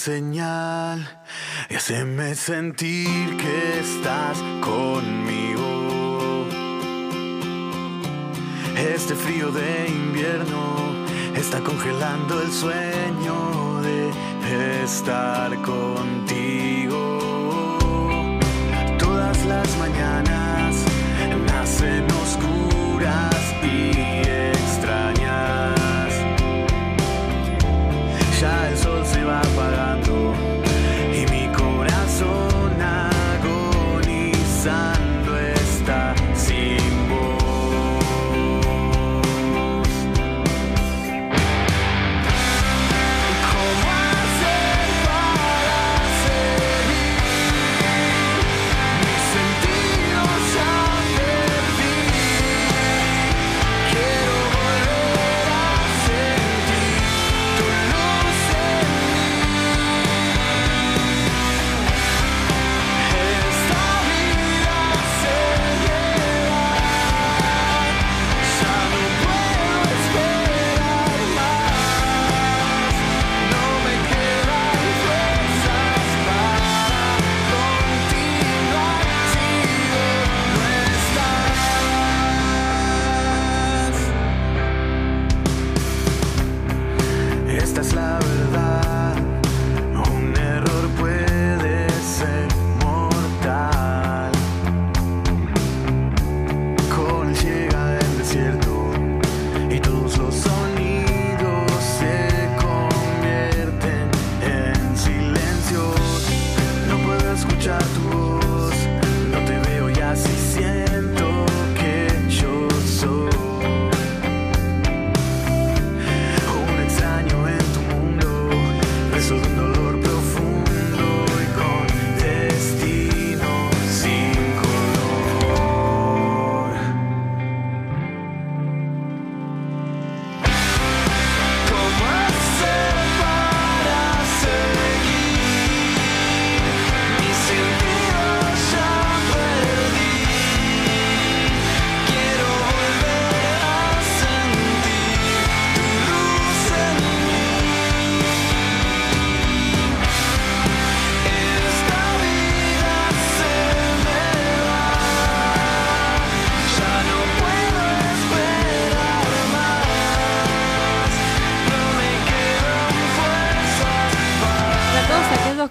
[0.00, 1.06] señal
[1.68, 6.46] y haceme sentir que estás conmigo.
[8.78, 10.62] Este frío de invierno
[11.36, 14.10] está congelando el sueño de
[14.84, 16.79] estar contigo.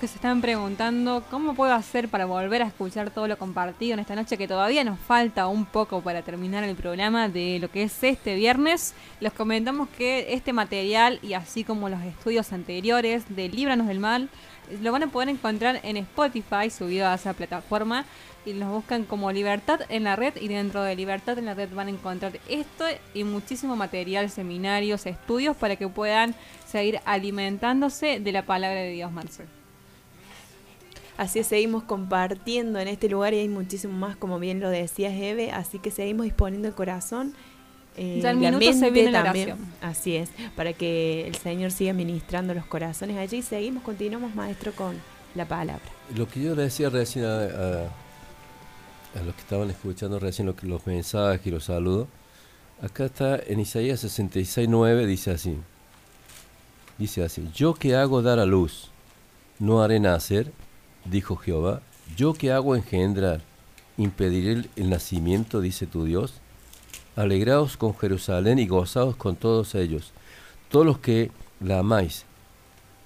[0.09, 4.15] Se están preguntando cómo puedo hacer para volver a escuchar todo lo compartido en esta
[4.15, 8.03] noche, que todavía nos falta un poco para terminar el programa de lo que es
[8.03, 13.85] este viernes, les comentamos que este material y así como los estudios anteriores de Líbranos
[13.85, 14.29] del Mal,
[14.81, 18.05] lo van a poder encontrar en Spotify, subido a esa plataforma,
[18.45, 21.69] y nos buscan como Libertad en la Red, y dentro de Libertad en la Red
[21.71, 26.33] van a encontrar esto y muchísimo material, seminarios, estudios, para que puedan
[26.65, 29.58] seguir alimentándose de la palabra de Dios, Marcel.
[31.19, 35.13] Así es, seguimos compartiendo en este lugar y hay muchísimo más, como bien lo decías,
[35.13, 35.51] Eve.
[35.51, 37.33] Así que seguimos disponiendo el corazón.
[37.97, 39.49] eh, Ya el la minuto se mente viene la también.
[39.51, 39.73] oración.
[39.81, 43.41] Así es, para que el Señor siga ministrando los corazones allí.
[43.41, 44.95] Seguimos, continuamos, maestro, con
[45.35, 45.83] la palabra.
[46.15, 47.89] Lo que yo le decía recién a, a-
[49.19, 52.07] a los que estaban escuchando recién lo que- los mensajes y los saludos,
[52.81, 55.57] acá está en Isaías 66.9, dice así.
[56.97, 58.89] Dice así, yo que hago dar a luz,
[59.57, 60.51] no haré nacer,
[61.05, 61.81] dijo Jehová,
[62.15, 63.41] yo que hago engendrar,
[63.97, 66.33] impediré el, nacimiento, dice tu Dios.
[67.15, 70.11] Alegraos con Jerusalén y gozaos con todos ellos,
[70.69, 72.25] todos los que la amáis,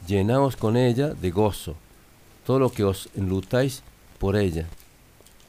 [0.07, 1.75] llenaos con ella de gozo,
[2.45, 3.81] todo lo que os enlutáis
[4.19, 4.67] por ella,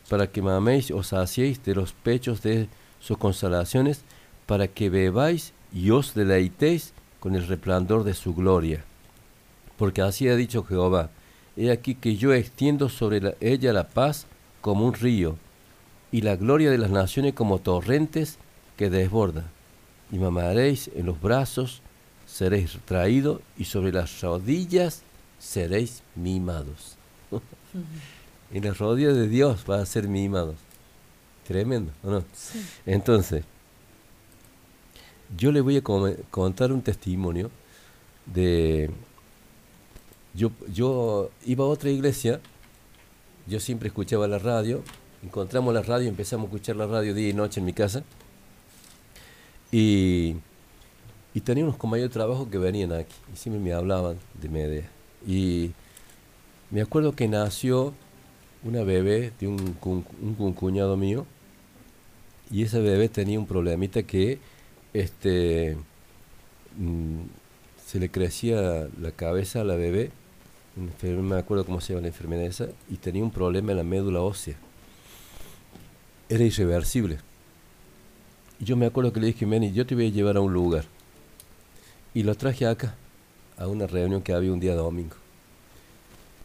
[0.09, 2.69] para que maméis os saciéis de los pechos de
[3.01, 4.01] sus consolaciones,
[4.47, 8.85] para que bebáis y os deleitéis con el resplandor de su gloria.
[9.77, 11.11] Porque así ha dicho Jehová,
[11.57, 14.27] he aquí que yo extiendo sobre la- ella la paz
[14.61, 15.37] como un río,
[16.11, 18.39] y la gloria de las naciones como torrentes
[18.77, 19.45] que desborda.
[20.13, 21.81] Y mamaréis en los brazos,
[22.27, 25.03] seréis traídos, y sobre las rodillas
[25.39, 26.97] seréis mimados.
[28.53, 30.57] en las rodillas de Dios va a ser mimados.
[31.47, 32.25] Tremendo, ¿o no?
[32.33, 32.65] Sí.
[32.87, 33.45] Entonces,
[35.37, 35.83] yo le voy a
[36.31, 37.51] contar un testimonio
[38.27, 38.91] de...
[40.35, 42.41] Yo, yo iba a otra iglesia,
[43.47, 44.83] yo siempre escuchaba la radio,
[45.23, 48.03] encontramos la radio, empezamos a escuchar la radio día y noche en mi casa,
[49.71, 50.37] y
[51.35, 54.89] Y tenía unos compañeros de trabajo que venían aquí y siempre me hablaban de Medea.
[55.27, 55.73] Y
[56.71, 57.93] me acuerdo que nació
[58.63, 59.77] una bebé de un,
[60.39, 61.27] un, cuñado mío
[62.51, 64.39] y esa bebé tenía un problemita que
[64.93, 65.77] este
[66.79, 67.23] mm,
[67.85, 70.11] se le crecía la cabeza a la bebé,
[70.77, 73.85] no me acuerdo cómo se llama la enfermedad esa, y tenía un problema en la
[73.85, 74.57] médula ósea.
[76.29, 77.19] Era irreversible.
[78.59, 80.53] Y yo me acuerdo que le dije, Meni, yo te voy a llevar a un
[80.53, 80.85] lugar.
[82.13, 82.95] Y lo traje acá,
[83.57, 85.17] a una reunión que había un día domingo.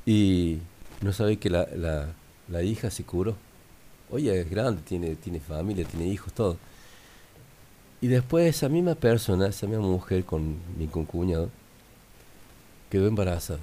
[0.06, 0.60] Y
[1.02, 2.14] no sabe que la, la,
[2.48, 3.36] la hija se curó.
[4.12, 6.58] Oye, es grande, tiene, tiene familia, tiene hijos, todo.
[8.02, 11.50] Y después esa misma persona, esa misma mujer con mi concuñado,
[12.90, 13.60] quedó embarazada.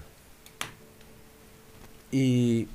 [2.19, 2.67] Y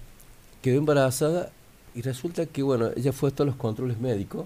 [0.61, 1.51] quedó embarazada
[1.95, 4.45] y resulta que, bueno, ella fue a todos los controles médicos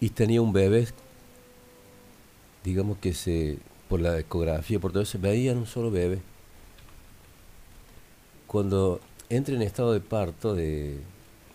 [0.00, 0.88] y tenía un bebé,
[2.64, 3.58] digamos que se,
[3.90, 6.22] por la ecografía, por todo eso, veían un solo bebé.
[8.46, 8.98] Cuando
[9.28, 10.98] entra en estado de parto, de,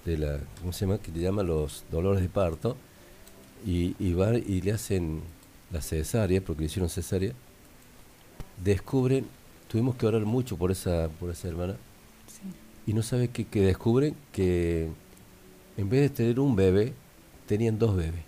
[0.06, 1.00] de la, ¿cómo se llama?
[1.00, 2.78] Que le llaman los dolores de parto,
[3.66, 5.22] y, y va y le hacen
[5.72, 7.34] la cesárea, porque le hicieron cesárea,
[8.64, 9.26] descubren,
[9.74, 11.76] tuvimos que orar mucho por esa, por esa hermana,
[12.86, 14.88] y no sabe que, que descubren que
[15.78, 16.94] en vez de tener un bebé,
[17.48, 18.22] tenían dos bebés.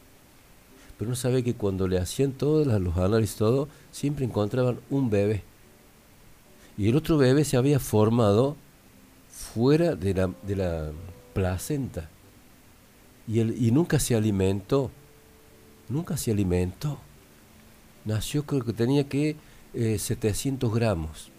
[0.98, 5.44] Pero no sabe que cuando le hacían todos los análisis, todo, siempre encontraban un bebé.
[6.80, 8.56] Y el otro bebé se había formado
[9.30, 10.92] fuera de la, de la
[11.36, 12.10] placenta.
[13.28, 14.90] Y, el, y nunca se alimentó.
[15.90, 16.98] Nunca se alimentó.
[18.04, 19.36] Nació, creo que tenía que
[19.76, 21.35] eh, 700 gramos.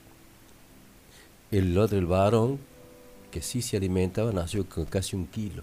[1.50, 2.58] El otro, el varón,
[3.30, 5.62] que sí se alimentaba, nació con casi un kilo.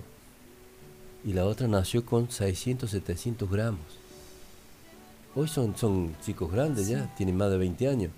[1.25, 3.81] Y la otra nació con 600, 700 gramos.
[5.35, 8.11] Hoy son, son chicos grandes ya, tienen más de 20 años.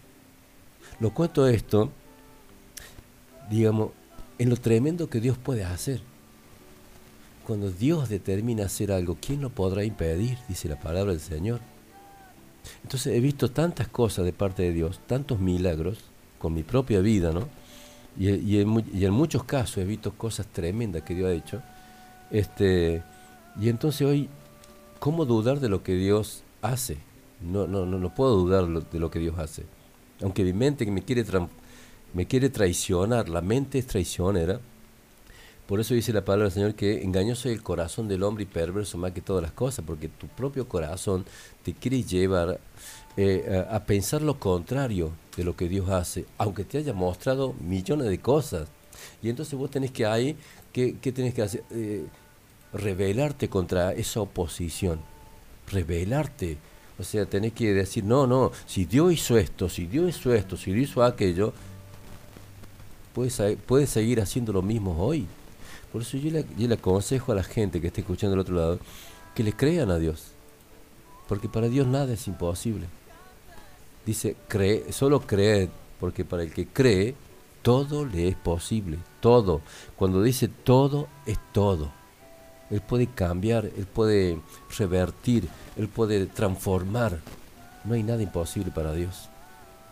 [1.00, 1.92] Lo cuento esto,
[3.50, 3.92] digamos,
[4.38, 6.02] en lo tremendo que Dios puede hacer.
[7.48, 10.38] Cuando Dios determina hacer algo, ¿quién lo podrá impedir?
[10.48, 11.62] Dice la palabra del Señor.
[12.84, 16.00] Entonces he visto tantas cosas de parte de Dios, tantos milagros
[16.40, 17.48] con mi propia vida, ¿no?
[18.18, 21.62] Y, y en, y en muchos casos he visto cosas tremendas que Dios ha hecho.
[22.32, 23.04] Este,
[23.60, 24.30] y entonces hoy,
[25.00, 26.98] ¿cómo dudar de lo que Dios hace?
[27.42, 29.64] No, no, no, no puedo dudar lo- de lo que Dios hace.
[30.22, 31.26] Aunque mi mente me quiere,
[32.14, 34.60] me quiere traicionar, la mente es traicionera.
[35.68, 38.48] Por eso dice la palabra del Señor que engañoso es el corazón del hombre y
[38.48, 41.26] perverso más que todas las cosas, porque tu propio corazón
[41.64, 42.60] te quiere llevar
[43.18, 47.54] eh, a, a pensar lo contrario de lo que Dios hace, aunque te haya mostrado
[47.60, 48.68] millones de cosas.
[49.22, 50.38] Y entonces vos tenés que ahí,
[50.72, 51.64] ¿qué, qué tenés que hacer?
[51.72, 52.06] Eh,
[52.74, 55.00] rebelarte contra esa oposición,
[55.72, 56.58] rebelarte.
[56.98, 60.56] O sea, tenés que decir, no, no, si Dios hizo esto, si Dios hizo esto,
[60.56, 61.54] si Dios hizo aquello,
[63.14, 65.28] puedes, puedes seguir haciendo lo mismo hoy.
[65.92, 68.56] Por eso yo le, yo le aconsejo a la gente que esté escuchando del otro
[68.56, 68.80] lado
[69.34, 70.32] que le crean a Dios.
[71.28, 72.88] Porque para Dios nada es imposible.
[74.06, 75.70] Dice, cree, solo creed,
[76.00, 77.16] porque para el que cree,
[77.62, 78.98] todo le es posible.
[79.20, 79.62] Todo.
[79.96, 81.92] Cuando dice todo, es todo.
[82.70, 84.38] Él puede cambiar, Él puede
[84.78, 87.20] revertir, Él puede transformar.
[87.84, 89.30] No hay nada imposible para Dios.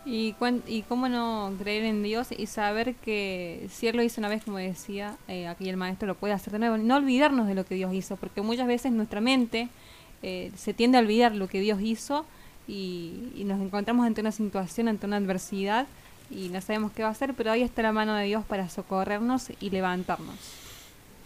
[0.06, 4.20] ¿Y, cuán- ¿Y cómo no creer en Dios y saber que si Él lo hizo
[4.20, 6.76] una vez, como decía eh, aquí el maestro, lo puede hacer de nuevo?
[6.76, 9.68] No olvidarnos de lo que Dios hizo, porque muchas veces nuestra mente
[10.22, 12.26] eh, se tiende a olvidar lo que Dios hizo
[12.68, 15.86] y, y nos encontramos ante una situación, ante una adversidad
[16.30, 18.68] y no sabemos qué va a hacer, pero ahí está la mano de Dios para
[18.68, 20.36] socorrernos y levantarnos.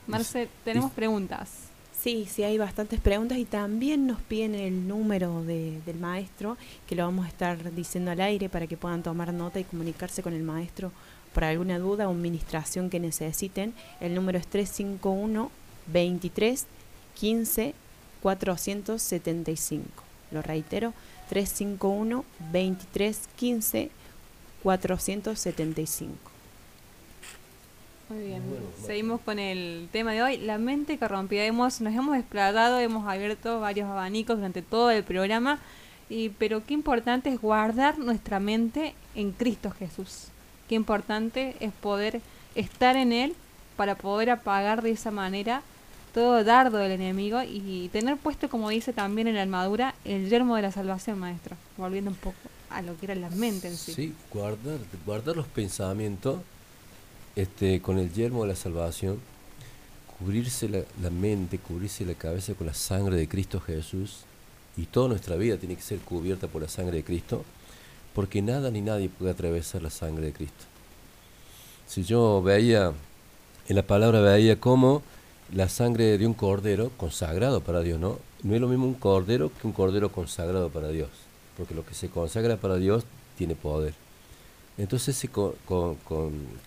[0.07, 1.51] Marce, tenemos preguntas.
[2.01, 6.57] Sí, sí, hay bastantes preguntas y también nos piden el número de- del maestro,
[6.87, 10.23] que lo vamos a estar diciendo al aire para que puedan tomar nota y comunicarse
[10.23, 10.93] con el maestro
[11.35, 13.75] por alguna duda o administración que necesiten.
[14.01, 15.51] El número es 351
[15.93, 16.67] 23
[17.17, 17.75] 15
[18.23, 19.85] 475.
[20.31, 20.93] Lo reitero,
[21.29, 23.91] 351 23 15
[24.63, 26.29] 475.
[28.09, 28.43] Muy bien,
[28.87, 31.45] seguimos con el tema de hoy, la mente corrompida.
[31.45, 35.59] Hemos, nos hemos explayado, hemos abierto varios abanicos durante todo el programa,
[36.09, 40.29] y, pero qué importante es guardar nuestra mente en Cristo Jesús.
[40.71, 42.23] Qué importante es poder
[42.55, 43.35] estar en Él
[43.77, 45.63] para poder apagar de esa manera
[46.13, 50.57] todo dardo del enemigo y tener puesto, como dice también en la armadura, el yermo
[50.57, 51.57] de la salvación, maestro.
[51.77, 52.37] Volviendo un poco
[52.71, 53.93] a lo que era la mente en sí.
[53.93, 56.41] Sí, guardar, guardar los pensamientos
[57.37, 59.19] este, con el yermo de la salvación,
[60.19, 64.25] cubrirse la, la mente, cubrirse la cabeza con la sangre de Cristo Jesús
[64.77, 67.45] y toda nuestra vida tiene que ser cubierta por la sangre de Cristo,
[68.15, 70.65] porque nada ni nadie puede atravesar la sangre de Cristo.
[71.87, 72.93] Si yo veía,
[73.69, 75.03] en la palabra veía como
[75.53, 78.19] la sangre de un cordero consagrado para Dios, ¿no?
[78.43, 81.09] No es lo mismo un cordero que un cordero consagrado para Dios,
[81.57, 83.05] porque lo que se consagra para Dios
[83.37, 83.95] tiene poder.
[84.77, 85.57] Entonces ese con,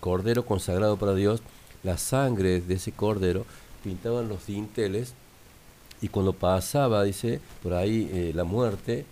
[0.00, 1.40] cordero consagrado para Dios,
[1.82, 3.46] la sangre de ese cordero
[3.82, 5.14] pintaban los dinteles
[6.00, 9.06] y cuando pasaba, dice, por ahí eh, la muerte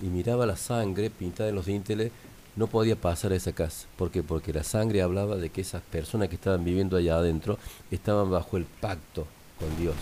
[0.00, 2.12] y miraba la sangre pintada en los dinteles,
[2.56, 3.86] no podía pasar a esa casa.
[3.96, 4.22] ¿Por qué?
[4.22, 7.58] Porque la sangre hablaba de que esas personas que estaban viviendo allá adentro
[7.90, 9.26] estaban bajo el pacto
[9.58, 9.94] con Dios.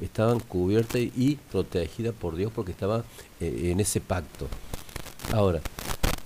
[0.00, 3.02] Estaban cubiertas y protegidas por Dios porque estaban
[3.40, 4.46] eh, en ese pacto.
[5.32, 5.60] Ahora,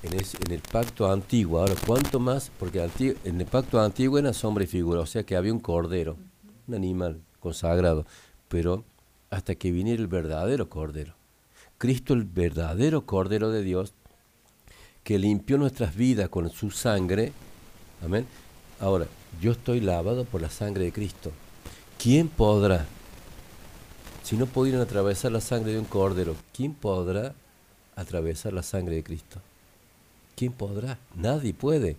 [0.02, 2.50] en, el pacto antiguo, ahora, ¿cuánto más?
[2.58, 2.88] Porque
[3.24, 6.16] en el pacto antiguo era sombra y figura, o sea que había un cordero,
[6.66, 8.06] un animal consagrado,
[8.48, 8.84] pero
[9.30, 11.14] hasta que viniera el verdadero cordero.
[11.78, 13.92] Cristo, el verdadero cordero de Dios,
[15.06, 17.30] que limpió nuestras vidas con su sangre.
[18.04, 18.26] Amén.
[18.80, 19.06] Ahora,
[19.40, 21.30] yo estoy lavado por la sangre de Cristo.
[21.96, 22.86] ¿Quién podrá?
[24.24, 27.36] Si no pudieron atravesar la sangre de un cordero, ¿quién podrá
[27.94, 29.40] atravesar la sangre de Cristo?
[30.34, 30.98] ¿Quién podrá?
[31.14, 31.96] Nadie puede.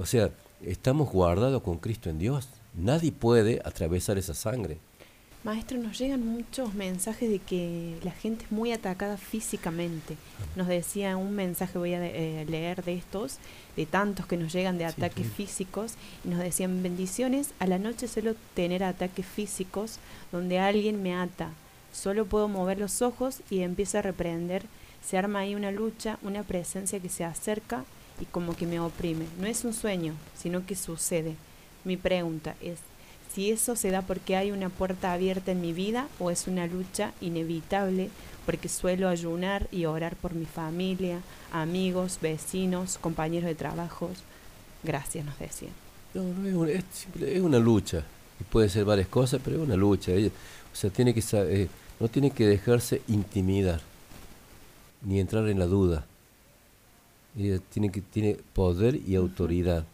[0.00, 0.30] O sea,
[0.62, 2.48] estamos guardados con Cristo en Dios.
[2.72, 4.78] Nadie puede atravesar esa sangre.
[5.44, 10.16] Maestro, nos llegan muchos mensajes de que la gente es muy atacada físicamente.
[10.56, 13.36] Nos decía un mensaje, voy a eh, leer de estos,
[13.76, 18.08] de tantos que nos llegan de ataques físicos, y nos decían bendiciones, a la noche
[18.08, 19.98] suelo tener ataques físicos
[20.32, 21.50] donde alguien me ata,
[21.92, 24.64] solo puedo mover los ojos y empiezo a reprender,
[25.06, 27.84] se arma ahí una lucha, una presencia que se acerca
[28.18, 29.26] y como que me oprime.
[29.38, 31.36] No es un sueño, sino que sucede.
[31.84, 32.78] Mi pregunta es,
[33.34, 36.66] si eso se da porque hay una puerta abierta en mi vida o es una
[36.66, 38.10] lucha inevitable
[38.46, 41.20] porque suelo ayunar y orar por mi familia,
[41.50, 44.10] amigos, vecinos, compañeros de trabajo.
[44.82, 45.72] Gracias, nos decían.
[46.12, 46.84] No, no es,
[47.20, 48.04] es, una lucha.
[48.38, 50.12] Y puede ser varias cosas, pero es una lucha.
[50.12, 53.80] o sea, tiene que eh, no tiene que dejarse intimidar,
[55.02, 56.04] ni entrar en la duda.
[57.36, 59.84] Ella tiene que tiene poder y autoridad.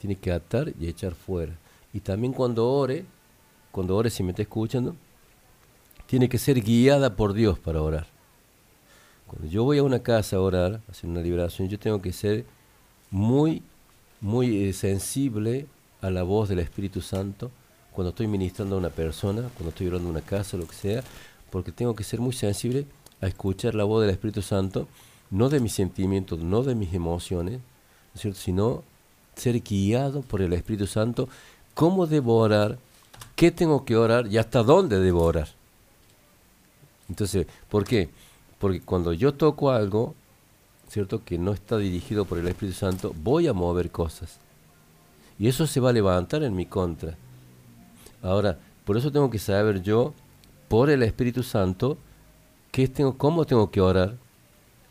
[0.00, 1.52] Tiene que atar y echar fuera.
[1.92, 3.04] Y también cuando ore,
[3.72, 4.94] cuando ore si me está escuchando,
[6.06, 8.06] tiene que ser guiada por Dios para orar.
[9.26, 12.12] Cuando yo voy a una casa a orar, a hacer una liberación, yo tengo que
[12.12, 12.44] ser
[13.10, 13.62] muy,
[14.20, 15.66] muy eh, sensible
[16.00, 17.50] a la voz del Espíritu Santo
[17.92, 21.02] cuando estoy ministrando a una persona, cuando estoy orando en una casa, lo que sea,
[21.50, 22.86] porque tengo que ser muy sensible
[23.20, 24.88] a escuchar la voz del Espíritu Santo,
[25.30, 27.60] no de mis sentimientos, no de mis emociones,
[28.34, 28.82] sino
[29.34, 31.28] ser guiado por el Espíritu Santo
[31.80, 32.76] cómo debo orar,
[33.36, 35.48] qué tengo que orar y hasta dónde debo orar.
[37.08, 38.10] Entonces, ¿por qué?
[38.58, 40.14] Porque cuando yo toco algo,
[40.90, 41.24] ¿cierto?
[41.24, 44.36] Que no está dirigido por el Espíritu Santo, voy a mover cosas.
[45.38, 47.16] Y eso se va a levantar en mi contra.
[48.22, 50.12] Ahora, por eso tengo que saber yo,
[50.68, 51.96] por el Espíritu Santo,
[52.72, 54.18] qué tengo, cómo tengo que orar,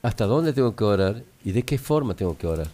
[0.01, 2.67] hasta dónde tengo que orar y de qué forma tengo que orar.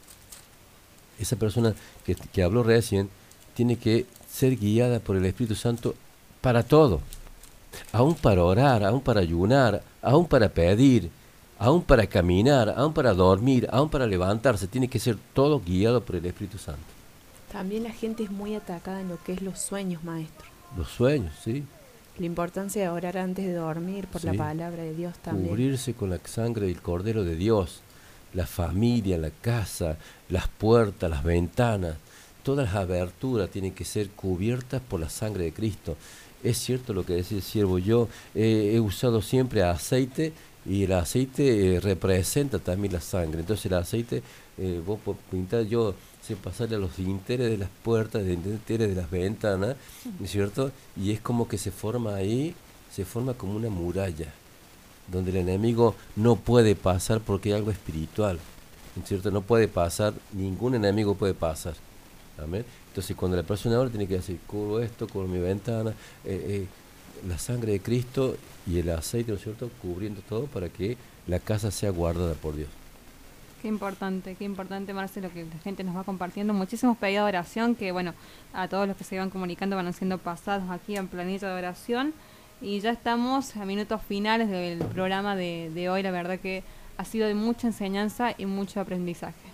[1.19, 1.75] Esa persona
[2.05, 3.09] que, que habló recién,
[3.55, 5.95] tiene que ser guiada por el Espíritu Santo
[6.41, 7.01] para todo,
[7.91, 11.09] aún para orar, aún para ayunar, aún para pedir,
[11.57, 16.17] aún para caminar, aún para dormir, aún para levantarse, tiene que ser todo guiado por
[16.17, 16.83] el Espíritu Santo.
[17.51, 20.45] También la gente es muy atacada en lo que es los sueños, maestro.
[20.77, 21.63] Los sueños, sí.
[22.19, 25.49] La importancia de orar antes de dormir por la palabra de Dios también.
[25.49, 27.81] Cubrirse con la sangre del Cordero de Dios,
[28.33, 29.97] la familia, la casa,
[30.29, 31.95] las puertas, las ventanas
[32.45, 35.97] todas las aberturas tienen que ser cubiertas por la sangre de Cristo.
[36.43, 40.31] Es cierto lo que decía el siervo, yo he usado siempre aceite
[40.65, 43.41] y el aceite eh, representa también la sangre.
[43.41, 44.23] Entonces el aceite,
[44.57, 44.99] eh, vos
[45.29, 49.75] pintar, yo sé pasarle a los dinteles de las puertas, de dinteles de las ventanas,
[50.19, 50.71] ¿no es cierto?
[50.95, 52.55] Y es como que se forma ahí,
[52.91, 54.33] se forma como una muralla,
[55.11, 58.39] donde el enemigo no puede pasar porque hay algo espiritual,
[58.95, 59.29] ¿no es cierto?
[59.29, 61.75] No puede pasar, ningún enemigo puede pasar.
[62.41, 62.65] Amén.
[62.89, 65.91] Entonces cuando la persona ahora tiene que decir, cubro esto, cubro mi ventana,
[66.23, 66.67] eh, eh,
[67.27, 68.35] la sangre de Cristo
[68.67, 70.97] y el aceite, ¿no es cierto?, cubriendo todo para que
[71.27, 72.69] la casa sea guardada por Dios.
[73.61, 76.53] Qué importante, qué importante, Marcelo, que la gente nos va compartiendo.
[76.53, 78.13] Muchísimos pedidos de oración que, bueno,
[78.53, 82.13] a todos los que se iban comunicando van siendo pasados aquí en Planeta de Oración.
[82.61, 86.03] Y ya estamos a minutos finales del programa de hoy.
[86.03, 86.63] La verdad que
[86.97, 89.44] ha sido de mucha enseñanza y mucho aprendizaje.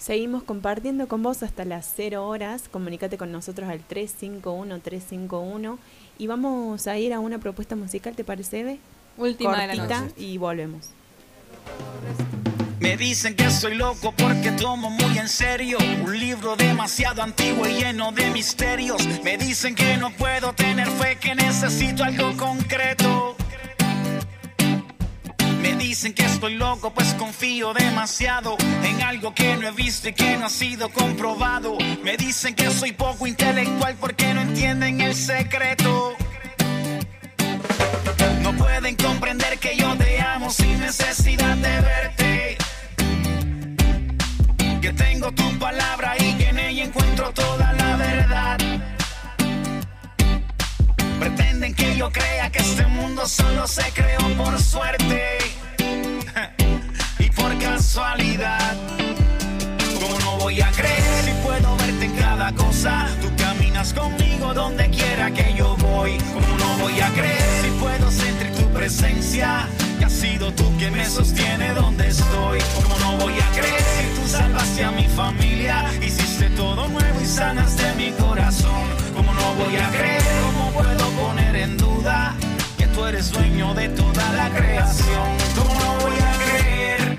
[0.00, 2.70] Seguimos compartiendo con vos hasta las 0 horas.
[2.70, 5.76] Comunícate con nosotros al 351-351
[6.18, 8.78] y vamos a ir a una propuesta musical, ¿te parece, Eve?
[9.18, 10.14] Última de la Cortita noche.
[10.16, 10.88] y volvemos.
[12.78, 17.74] Me dicen que soy loco porque tomo muy en serio un libro demasiado antiguo y
[17.74, 19.06] lleno de misterios.
[19.22, 23.36] Me dicen que no puedo tener fe, que necesito algo concreto.
[25.62, 30.12] Me dicen que estoy loco pues confío demasiado en algo que no he visto y
[30.12, 31.76] que no ha sido comprobado.
[32.02, 36.16] Me dicen que soy poco intelectual porque no entienden el secreto.
[38.42, 42.58] No pueden comprender que yo te amo sin necesidad de verte.
[44.80, 47.69] Que tengo tu palabra y que en ella encuentro toda
[52.00, 55.36] yo crea que este mundo solo se creó por suerte
[57.18, 58.74] y por casualidad.
[60.00, 63.06] ¿Cómo no voy a creer si puedo verte en cada cosa?
[63.20, 66.16] Tú caminas conmigo donde quiera que yo voy.
[66.32, 69.68] ¿Cómo no voy a creer si puedo sentir tu presencia?
[69.98, 72.60] Que has sido tú que me sostiene donde estoy.
[72.76, 75.84] ¿Cómo no voy a creer si tú salvaste a mi familia?
[76.00, 78.88] Hiciste todo nuevo y sanaste mi corazón.
[79.14, 80.09] ¿Cómo no voy a creer?
[83.10, 85.36] Eres dueño de toda la creación?
[85.56, 87.18] ¿Cómo no voy a creer?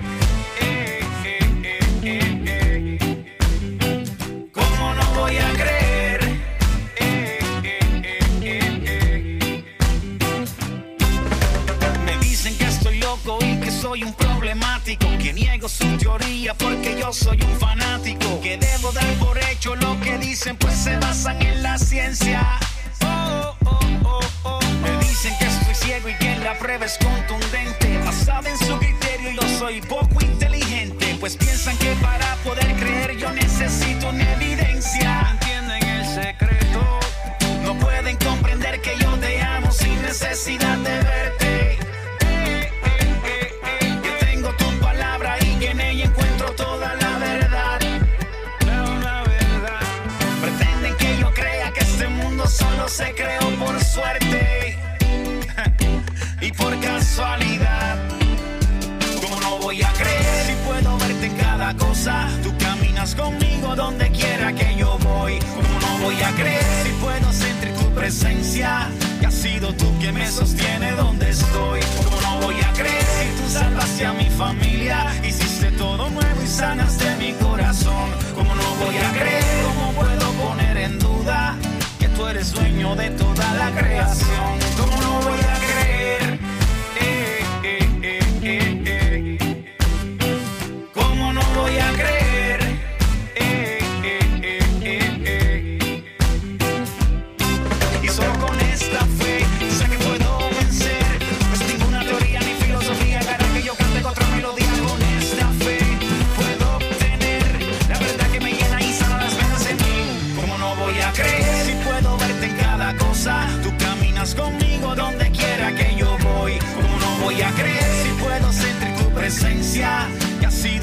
[4.52, 6.20] ¿Cómo no voy a creer?
[12.06, 16.96] Me dicen que estoy loco y que soy un problemático, que niego su teoría porque
[16.98, 21.42] yo soy un fanático, que debo dar por hecho lo que dicen pues se basan
[21.42, 22.58] en la ciencia.
[25.22, 29.48] Dicen que estoy ciego y que la prueba es contundente, basada en su criterio yo
[29.56, 35.28] soy poco inteligente, pues piensan que para poder creer yo necesito una evidencia.
[35.30, 36.98] ¿Entienden el secreto?
[37.62, 41.41] No pueden comprender que yo te amo sin necesidad de verte.
[57.14, 57.98] Casualidad.
[59.20, 62.26] ¿Cómo no voy a creer si puedo verte en cada cosa?
[62.42, 65.38] Tú caminas conmigo donde quiera que yo voy.
[65.40, 68.88] ¿Cómo no voy a creer si puedo sentir tu presencia?
[69.20, 71.80] Que has sido tú que me sostiene donde estoy.
[72.02, 75.14] ¿Cómo no voy a creer si tú salvaste a mi familia?
[75.22, 78.08] Hiciste todo nuevo y sanaste mi corazón.
[78.34, 79.44] ¿Cómo no voy a creer?
[79.66, 81.56] ¿Cómo puedo poner en duda
[81.98, 84.58] que tú eres dueño de toda la creación?
[84.78, 85.61] ¿Cómo no voy a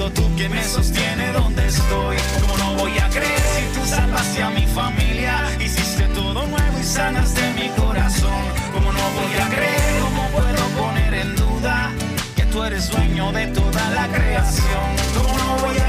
[0.09, 2.17] tú que me sostiene donde estoy.
[2.41, 5.33] ¿Cómo no voy a creer si tú salvaste a mi familia?
[5.59, 8.43] Hiciste todo nuevo y sanaste mi corazón.
[8.73, 10.01] ¿Cómo no voy a creer?
[10.01, 11.91] ¿Cómo puedo poner en duda
[12.35, 14.87] que tú eres dueño de toda la creación?
[15.15, 15.88] ¿Cómo no voy a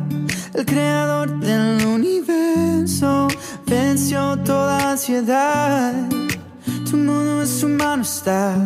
[0.53, 3.27] El creador del universo
[3.65, 5.93] venció toda ansiedad.
[6.89, 8.57] Tu mundo es humano está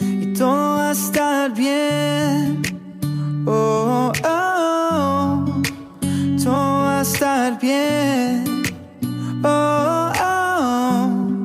[0.00, 2.62] y todo va a estar bien.
[3.46, 5.62] Oh, oh, oh.
[6.42, 8.44] todo va a estar bien.
[9.42, 11.44] Oh, oh,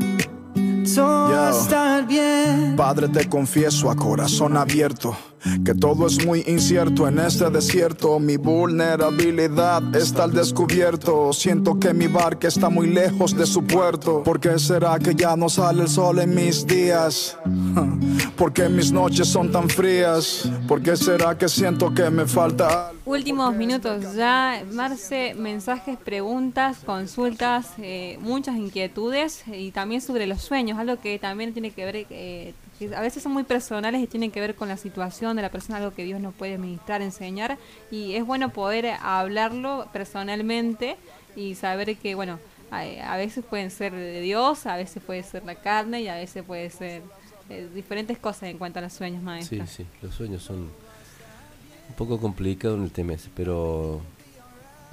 [0.93, 2.76] todo va a estar bien.
[2.76, 5.18] Padre, te confieso a corazón abierto
[5.65, 8.19] que todo es muy incierto en este desierto.
[8.19, 11.34] Mi vulnerabilidad está al descubierto.
[11.34, 14.23] Siento que mi barca está muy lejos de su puerto.
[14.23, 17.38] ¿Por qué será que ya no sale el sol en mis días?
[18.35, 20.49] ¿Por qué mis noches son tan frías?
[20.68, 23.01] ¿Por qué será que siento que me falta algo?
[23.05, 30.77] Últimos minutos ya, Marce, mensajes, preguntas, consultas, eh, muchas inquietudes y también sobre los sueños,
[30.77, 34.31] algo que también tiene que ver, eh, que a veces son muy personales y tienen
[34.31, 37.58] que ver con la situación de la persona, algo que Dios nos puede ministrar, enseñar
[37.90, 40.98] y es bueno poder hablarlo personalmente
[41.36, 42.40] y saber que, bueno,
[42.72, 46.44] a, veces pueden ser de Dios, a veces puede ser la carne y a veces
[46.44, 47.02] puede ser
[47.49, 49.68] eh, diferentes cosas en cuanto a los sueños, Sí, maestra.
[49.68, 54.02] sí, los sueños son un poco complicados en el tema ese, pero,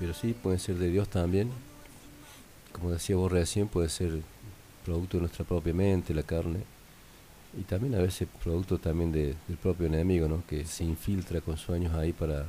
[0.00, 1.50] pero sí, pueden ser de Dios también.
[2.72, 4.20] Como decía vos recién, puede ser
[4.84, 6.60] producto de nuestra propia mente, la carne,
[7.56, 10.42] y también a veces producto también de- del propio enemigo, ¿no?
[10.46, 12.46] que se infiltra con sueños ahí para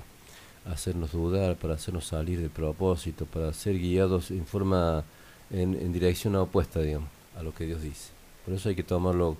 [0.65, 5.03] hacernos dudar, para hacernos salir del propósito, para ser guiados en forma,
[5.49, 8.11] en, dirección opuesta, digamos, a lo que Dios dice.
[8.45, 9.37] Por eso hay que tomarlo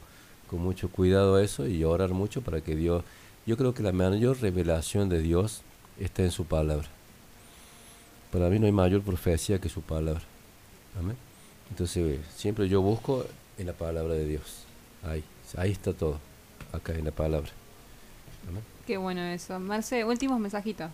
[0.49, 3.03] con mucho cuidado eso y orar mucho para que Dios...
[3.45, 5.61] Yo creo que la mayor revelación de Dios
[5.99, 6.87] está en su palabra.
[8.31, 10.21] Para mí no hay mayor profecía que su palabra.
[10.97, 11.17] Amén.
[11.69, 13.25] Entonces siempre yo busco
[13.57, 14.63] en la palabra de Dios.
[15.03, 15.23] Ahí,
[15.57, 16.19] ahí está todo.
[16.71, 17.49] Acá en la palabra.
[18.47, 18.63] Amén.
[18.85, 19.59] Qué bueno eso.
[19.59, 20.89] Marce, últimos mensajitos.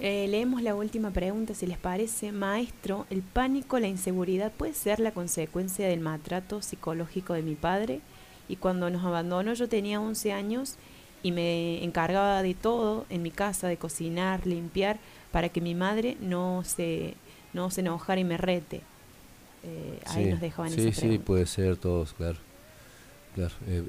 [0.00, 2.30] Eh, leemos la última pregunta, si les parece.
[2.30, 8.00] Maestro, ¿el pánico, la inseguridad puede ser la consecuencia del maltrato psicológico de mi padre?
[8.48, 10.76] Y cuando nos abandonó yo tenía 11 años
[11.22, 14.98] y me encargaba de todo en mi casa, de cocinar, limpiar,
[15.32, 17.14] para que mi madre no se,
[17.52, 18.82] no se enojara y me rete.
[19.64, 22.38] Eh, ahí Sí, nos dejaban sí, esa sí, puede ser todos, claro.
[23.38, 23.84] Claro eh,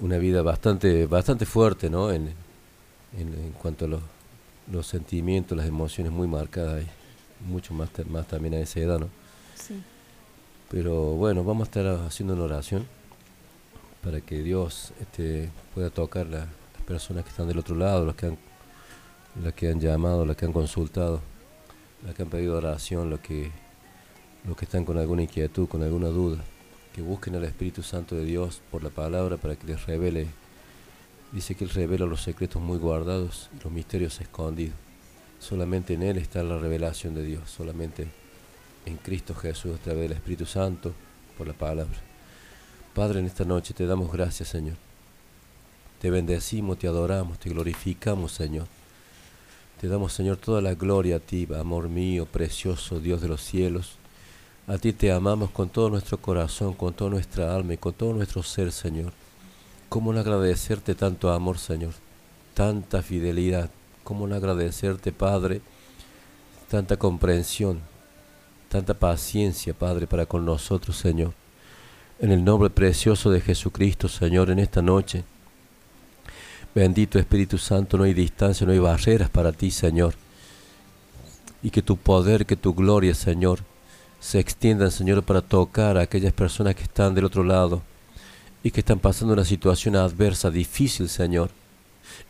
[0.00, 2.10] una vida bastante bastante fuerte, ¿no?
[2.10, 2.28] En,
[3.18, 4.00] en, en cuanto a los,
[4.70, 6.88] los sentimientos, las emociones muy marcadas ahí.
[7.46, 9.08] Mucho más, más también a esa edad, ¿no?
[9.54, 9.80] Sí.
[10.70, 12.86] Pero bueno, vamos a estar haciendo una oración
[14.02, 18.14] para que Dios este, pueda tocar la- las personas que están del otro lado, los
[18.14, 18.38] que han,
[19.42, 21.20] las que han llamado, las que han consultado,
[22.04, 23.50] las que han pedido oración, los que,
[24.46, 26.42] los que están con alguna inquietud, con alguna duda,
[26.94, 30.26] que busquen al Espíritu Santo de Dios por la palabra para que les revele.
[31.32, 34.74] Dice que Él revela los secretos muy guardados y los misterios escondidos.
[35.38, 38.08] Solamente en Él está la revelación de Dios, solamente
[38.86, 40.92] en Cristo Jesús a través del Espíritu Santo
[41.38, 41.98] por la palabra.
[42.94, 44.76] Padre, en esta noche te damos gracias, Señor.
[46.00, 48.66] Te bendecimos, te adoramos, te glorificamos, Señor.
[49.80, 53.99] Te damos, Señor, toda la gloria a ti, amor mío, precioso Dios de los cielos.
[54.70, 58.12] A ti te amamos con todo nuestro corazón, con toda nuestra alma y con todo
[58.12, 59.12] nuestro ser, Señor.
[59.88, 61.92] ¿Cómo no agradecerte tanto amor, Señor?
[62.54, 63.68] Tanta fidelidad.
[64.04, 65.60] ¿Cómo no agradecerte, Padre?
[66.68, 67.80] Tanta comprensión,
[68.68, 71.32] tanta paciencia, Padre, para con nosotros, Señor.
[72.20, 75.24] En el nombre precioso de Jesucristo, Señor, en esta noche.
[76.76, 80.14] Bendito Espíritu Santo, no hay distancia, no hay barreras para ti, Señor.
[81.60, 83.64] Y que tu poder, que tu gloria, Señor,
[84.20, 87.82] se extiendan, Señor, para tocar a aquellas personas que están del otro lado
[88.62, 91.50] y que están pasando una situación adversa, difícil, Señor,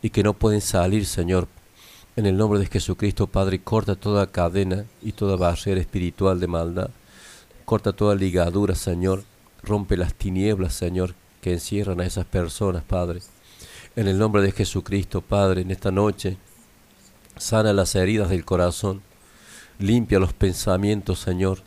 [0.01, 1.49] y que no pueden salir, Señor.
[2.15, 6.89] En el nombre de Jesucristo, Padre, corta toda cadena y toda barrera espiritual de maldad.
[7.65, 9.23] Corta toda ligadura, Señor.
[9.61, 13.21] Rompe las tinieblas, Señor, que encierran a esas personas, Padre.
[13.97, 16.37] En el nombre de Jesucristo, Padre, en esta noche,
[17.37, 19.01] sana las heridas del corazón.
[19.77, 21.63] Limpia los pensamientos, Señor.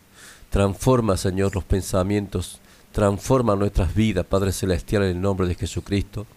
[0.54, 2.60] Transforma, Señor, los pensamientos.
[2.92, 6.28] Transforma nuestras vidas, Padre Celestial, en el nombre de Jesucristo.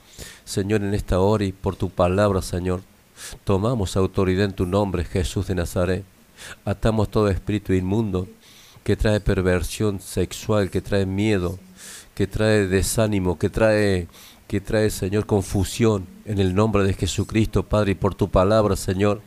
[0.43, 2.81] Señor, en esta hora y por tu palabra, Señor,
[3.43, 6.03] tomamos autoridad en tu nombre, Jesús de Nazaret.
[6.65, 8.27] Atamos todo espíritu inmundo
[8.83, 11.59] que trae perversión sexual, que trae miedo,
[12.15, 14.07] que trae desánimo, que trae,
[14.47, 16.07] que trae, Señor, confusión.
[16.25, 19.21] En el nombre de Jesucristo, Padre, y por tu palabra, Señor.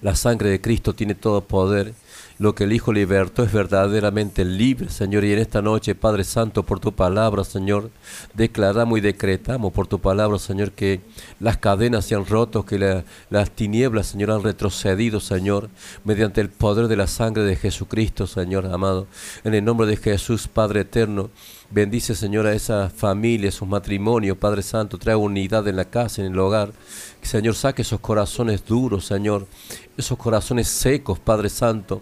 [0.00, 1.92] La sangre de Cristo tiene todo poder
[2.38, 5.24] Lo que el Hijo libertó es verdaderamente libre, Señor.
[5.24, 7.90] Y en esta noche, Padre Santo, por tu palabra, Señor,
[8.32, 11.00] declaramos y decretamos por tu palabra, Señor, que
[11.40, 15.68] las cadenas se han roto, que las tinieblas, Señor, han retrocedido, Señor,
[16.04, 19.08] mediante el poder de la sangre de Jesucristo, Señor amado.
[19.42, 21.30] En el nombre de Jesús, Padre eterno.
[21.70, 24.96] Bendice, Señor, a esa familia, esos matrimonios, Padre Santo.
[24.96, 26.70] Trae unidad en la casa, en el hogar.
[27.20, 29.44] Señor, saque esos corazones duros, Señor.
[29.96, 32.00] Esos corazones secos, Padre Santo.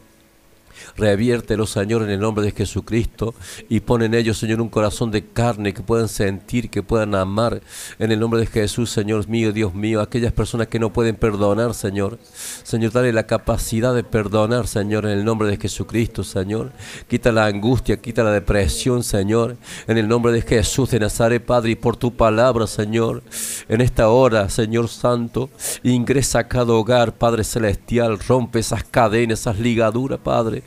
[0.97, 3.35] Reviértelo, Señor, en el nombre de Jesucristo
[3.69, 7.61] y pon en ellos, Señor, un corazón de carne que puedan sentir, que puedan amar.
[7.99, 11.75] En el nombre de Jesús, Señor mío, Dios mío, aquellas personas que no pueden perdonar,
[11.75, 12.19] Señor.
[12.63, 16.73] Señor, dale la capacidad de perdonar, Señor, en el nombre de Jesucristo, Señor.
[17.09, 19.57] Quita la angustia, quita la depresión, Señor.
[19.87, 23.23] En el nombre de Jesús de Nazaret, Padre, y por tu palabra, Señor.
[23.69, 25.51] En esta hora, Señor Santo,
[25.83, 30.63] ingresa a cada hogar, Padre Celestial, rompe esas cadenas, esas ligaduras, Padre.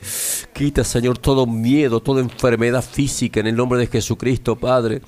[0.52, 5.02] Quita, Señor, todo miedo, toda enfermedad física en el nombre de Jesucristo, Padre.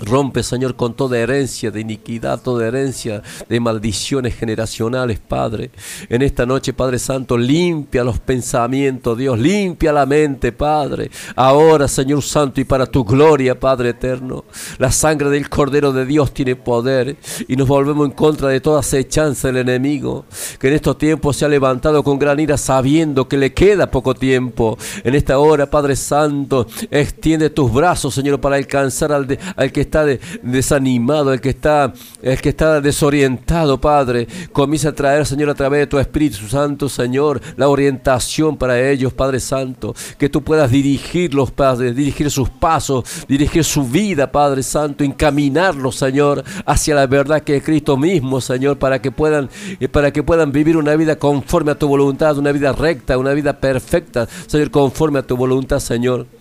[0.00, 5.70] Rompe, Señor, con toda herencia de iniquidad, toda herencia de maldiciones generacionales, Padre.
[6.08, 11.10] En esta noche, Padre Santo, limpia los pensamientos, Dios, limpia la mente, Padre.
[11.36, 14.44] Ahora, Señor Santo, y para tu gloria, Padre eterno.
[14.78, 17.16] La sangre del Cordero de Dios tiene poder
[17.46, 20.24] y nos volvemos en contra de toda acechanza del enemigo,
[20.58, 24.14] que en estos tiempos se ha levantado con gran ira sabiendo que le queda poco
[24.14, 24.78] tiempo.
[25.04, 30.06] En esta hora, Padre Santo, extiende tus brazos, Señor, para alcanzar al, al que está
[30.42, 31.92] desanimado, el que está,
[32.22, 36.88] el que está desorientado, Padre, comienza a traer, Señor, a través de tu Espíritu Santo,
[36.88, 43.04] Señor, la orientación para ellos, Padre Santo, que tú puedas dirigirlos, Padre, dirigir sus pasos,
[43.26, 48.78] dirigir su vida, Padre Santo, encaminarlos, Señor, hacia la verdad que es Cristo mismo, Señor,
[48.78, 49.50] para que puedan,
[49.80, 53.32] eh, para que puedan vivir una vida conforme a tu voluntad, una vida recta, una
[53.32, 56.39] vida perfecta, Señor, conforme a tu voluntad, Señor.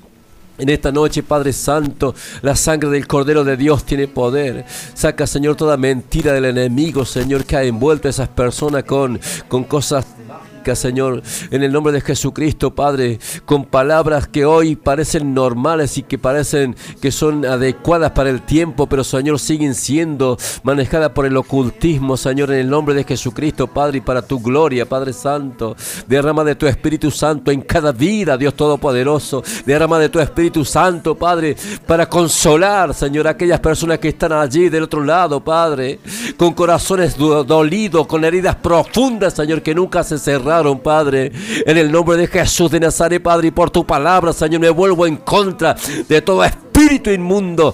[0.60, 4.65] En esta noche, Padre Santo, la sangre del Cordero de Dios tiene poder.
[4.94, 9.64] Saca, Señor, toda mentira del enemigo, Señor, que ha envuelto a esas personas con, con
[9.64, 10.06] cosas
[10.76, 16.18] Señor, en el nombre de Jesucristo, Padre, con palabras que hoy parecen normales y que
[16.18, 22.18] parecen que son adecuadas para el tiempo, pero Señor, siguen siendo manejadas por el ocultismo,
[22.18, 25.76] Señor, en el nombre de Jesucristo, Padre, y para tu gloria, Padre Santo.
[26.07, 29.44] Derrama de tu Espíritu Santo en cada vida, Dios Todopoderoso.
[29.65, 31.56] Derrama de tu Espíritu Santo, Padre,
[31.88, 35.99] para consolar, Señor, aquellas personas que están allí del otro lado, Padre,
[36.38, 41.31] con corazones dolidos, con heridas profundas, Señor, que nunca se cerraron Padre.
[41.65, 45.07] En el nombre de Jesús de Nazaret, Padre, y por tu palabra, Señor, me vuelvo
[45.07, 45.76] en contra
[46.07, 47.73] de todo espíritu inmundo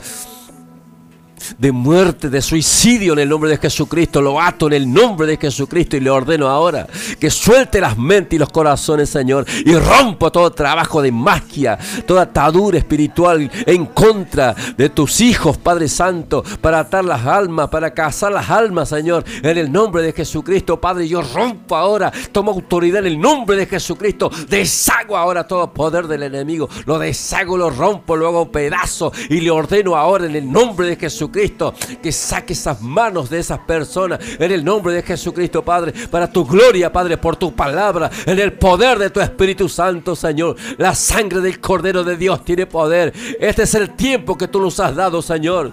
[1.57, 4.21] de muerte, de suicidio en el nombre de Jesucristo.
[4.21, 6.87] Lo ato en el nombre de Jesucristo y le ordeno ahora
[7.19, 12.23] que suelte las mentes y los corazones, Señor, y rompo todo trabajo de magia, toda
[12.23, 18.31] atadura espiritual en contra de tus hijos, Padre Santo, para atar las almas, para cazar
[18.31, 21.07] las almas, Señor, en el nombre de Jesucristo, Padre.
[21.07, 26.23] Yo rompo ahora, tomo autoridad en el nombre de Jesucristo, deshago ahora todo poder del
[26.23, 30.87] enemigo, lo deshago, lo rompo, lo hago pedazo y le ordeno ahora en el nombre
[30.87, 35.63] de Jesucristo Cristo, que saque esas manos de esas personas en el nombre de Jesucristo,
[35.63, 40.15] Padre, para tu gloria, Padre, por tu palabra, en el poder de tu Espíritu Santo,
[40.15, 40.55] Señor.
[40.77, 43.13] La sangre del Cordero de Dios tiene poder.
[43.39, 45.71] Este es el tiempo que tú nos has dado, Señor.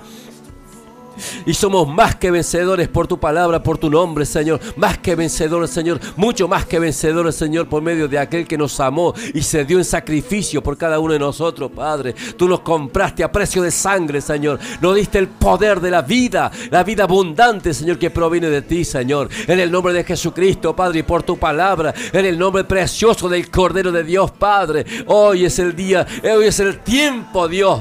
[1.47, 4.61] Y somos más que vencedores por tu palabra, por tu nombre, Señor.
[4.77, 6.01] Más que vencedores, Señor.
[6.17, 9.79] Mucho más que vencedores, Señor, por medio de aquel que nos amó y se dio
[9.79, 12.15] en sacrificio por cada uno de nosotros, Padre.
[12.37, 14.59] Tú nos compraste a precio de sangre, Señor.
[14.81, 18.85] Nos diste el poder de la vida, la vida abundante, Señor, que proviene de ti,
[18.85, 19.29] Señor.
[19.47, 23.51] En el nombre de Jesucristo, Padre, y por tu palabra, en el nombre precioso del
[23.51, 24.85] Cordero de Dios, Padre.
[25.07, 27.81] Hoy es el día, hoy es el tiempo, Dios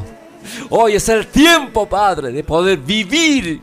[0.70, 3.62] Hoy es el tiempo, Padre, de poder vivir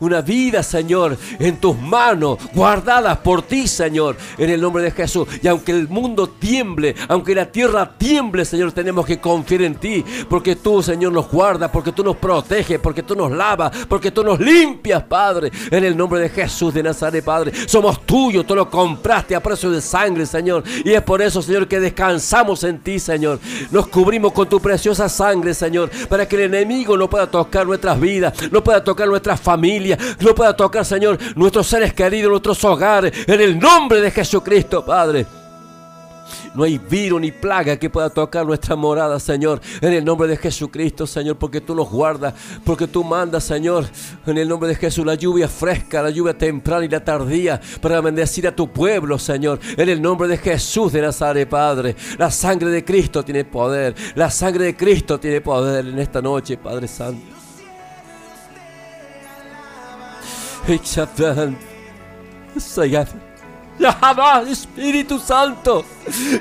[0.00, 5.28] una vida, Señor, en tus manos, guardadas por ti, Señor, en el nombre de Jesús.
[5.42, 10.04] Y aunque el mundo tiemble, aunque la tierra tiemble, Señor, tenemos que confiar en ti,
[10.28, 14.24] porque tú, Señor, nos guardas, porque tú nos proteges, porque tú nos lavas, porque tú
[14.24, 17.52] nos limpias, Padre, en el nombre de Jesús de Nazaret, Padre.
[17.66, 20.64] Somos tuyos, tú lo compraste a precio de sangre, Señor.
[20.84, 23.38] Y es por eso, Señor, que descansamos en ti, Señor.
[23.70, 28.00] Nos cubrimos con tu preciosa sangre, Señor, para que el enemigo no pueda tocar nuestras
[28.00, 29.83] vidas, no pueda tocar nuestras familias
[30.20, 35.26] no pueda tocar, Señor, nuestros seres queridos, nuestros hogares, en el nombre de Jesucristo, Padre.
[36.54, 39.60] No hay virus ni plaga que pueda tocar nuestra morada, Señor.
[39.80, 42.32] En el nombre de Jesucristo, Señor, porque tú los guardas,
[42.64, 43.86] porque tú mandas, Señor.
[44.24, 48.00] En el nombre de Jesús, la lluvia fresca, la lluvia temprana y la tardía para
[48.00, 49.58] bendecir a tu pueblo, Señor.
[49.76, 51.96] En el nombre de Jesús de Nazaret, Padre.
[52.18, 53.94] La sangre de Cristo tiene poder.
[54.14, 57.33] La sangre de Cristo tiene poder en esta noche, Padre Santo.
[64.48, 65.84] Espíritu Santo.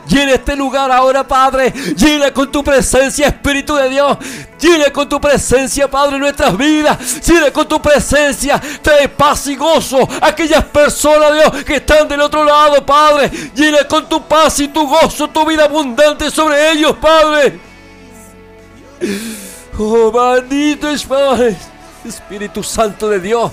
[0.08, 1.72] Llena este lugar ahora, Padre.
[1.72, 4.18] Llena con tu presencia, Espíritu de Dios.
[4.60, 7.28] Llena con tu presencia, Padre, nuestras vidas.
[7.28, 8.62] Llena con tu presencia.
[8.82, 13.30] Trae paz y gozo a aquellas personas, Dios, que están del otro lado, Padre.
[13.56, 17.60] Llena con tu paz y tu gozo, tu vida abundante sobre ellos, Padre.
[19.78, 21.58] Oh, bendito es Padre.
[22.06, 23.52] Espíritu Santo de Dios.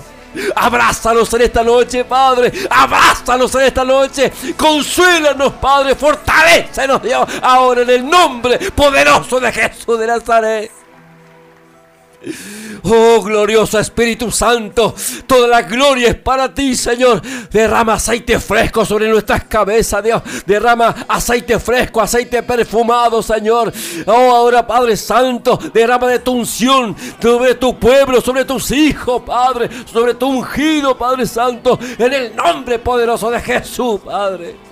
[0.55, 2.51] Abrázanos en esta noche, Padre.
[2.69, 4.31] Abrázanos en esta noche.
[4.57, 5.95] Consuélanos, Padre.
[5.95, 7.27] Fortalecenos, Dios.
[7.41, 10.80] Ahora en el nombre poderoso de Jesús de Nazaret.
[12.83, 14.93] Oh, glorioso Espíritu Santo,
[15.27, 17.21] toda la gloria es para ti, Señor.
[17.51, 20.21] Derrama aceite fresco sobre nuestras cabezas, Dios.
[20.45, 23.71] Derrama aceite fresco, aceite perfumado, Señor.
[24.05, 29.69] Oh, ahora, Padre Santo, derrama de tu unción sobre tu pueblo, sobre tus hijos, Padre,
[29.91, 34.70] sobre tu ungido, Padre Santo, en el nombre poderoso de Jesús, Padre.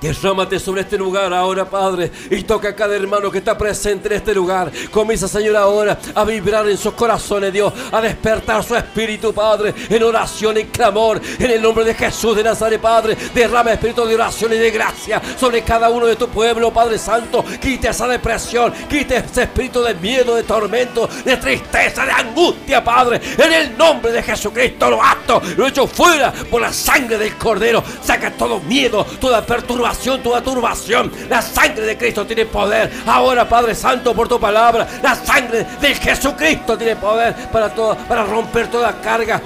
[0.00, 4.14] Derrámate sobre este lugar ahora, Padre, y toca a cada hermano que está presente en
[4.14, 4.70] este lugar.
[4.90, 10.02] Comienza, Señor, ahora a vibrar en sus corazones, Dios, a despertar su espíritu, Padre, en
[10.02, 13.16] oración y clamor, en el nombre de Jesús de Nazaret, Padre.
[13.34, 17.42] Derrama espíritu de oración y de gracia sobre cada uno de tu pueblo, Padre Santo.
[17.58, 23.18] Quite esa depresión, quite ese espíritu de miedo, de tormento, de tristeza, de angustia, Padre.
[23.38, 27.82] En el nombre de Jesucristo lo ato, lo echo fuera por la sangre del Cordero.
[28.02, 31.10] Saca todo miedo, toda perturbación toda turbación.
[31.28, 32.90] La sangre de Cristo tiene poder.
[33.06, 38.24] Ahora, Padre Santo, por tu palabra, la sangre de Jesucristo tiene poder para, todo, para
[38.24, 39.40] romper toda carga,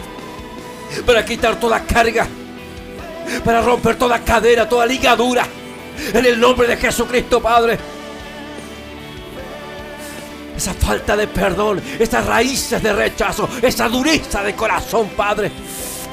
[1.05, 2.27] para quitar toda carga,
[3.45, 5.47] para romper toda cadera, toda ligadura.
[6.13, 7.79] En el nombre de Jesucristo, Padre.
[10.57, 15.51] Esa falta de perdón, esas raíces de rechazo, esa dureza de corazón, Padre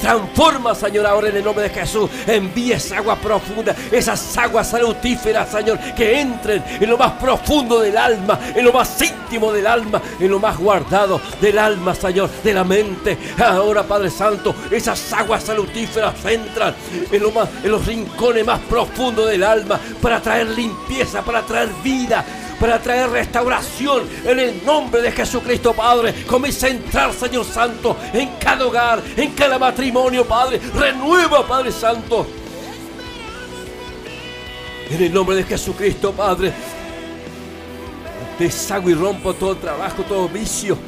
[0.00, 2.10] Transforma, Señor, ahora en el nombre de Jesús.
[2.26, 7.96] Envía esa agua profunda, esas aguas salutíferas, Señor, que entren en lo más profundo del
[7.96, 12.54] alma, en lo más íntimo del alma, en lo más guardado del alma, Señor, de
[12.54, 13.18] la mente.
[13.38, 16.74] Ahora, Padre Santo, esas aguas salutíferas entran
[17.10, 21.68] en, lo más, en los rincones más profundos del alma para traer limpieza, para traer
[21.82, 22.24] vida
[22.58, 26.24] para traer restauración en el nombre de Jesucristo, Padre.
[26.26, 30.60] Comienza a entrar, Señor Santo, en cada hogar, en cada matrimonio, Padre.
[30.74, 32.26] Renueva, Padre Santo.
[34.90, 36.52] En el nombre de Jesucristo, Padre.
[38.38, 40.78] Deshago y rompo todo trabajo, todo vicio.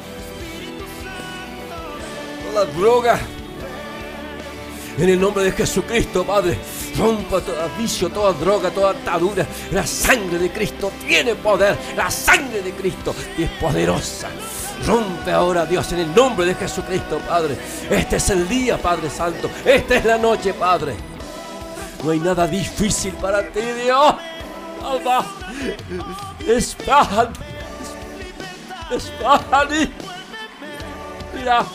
[2.51, 3.19] Toda droga.
[4.97, 6.57] En el nombre de Jesucristo, Padre.
[6.97, 9.45] Rompa todo vicio, toda droga, toda atadura.
[9.71, 11.77] La sangre de Cristo tiene poder.
[11.95, 14.29] La sangre de Cristo es poderosa.
[14.85, 17.55] Rompe ahora, Dios, en el nombre de Jesucristo, Padre.
[17.89, 19.49] Este es el día, Padre Santo.
[19.63, 20.95] Esta es la noche, Padre.
[22.03, 24.15] No hay nada difícil para ti, Dios.
[24.83, 25.25] Alba.
[26.47, 27.39] Espájate.
[28.91, 29.89] Espájate.
[31.35, 31.65] Mira.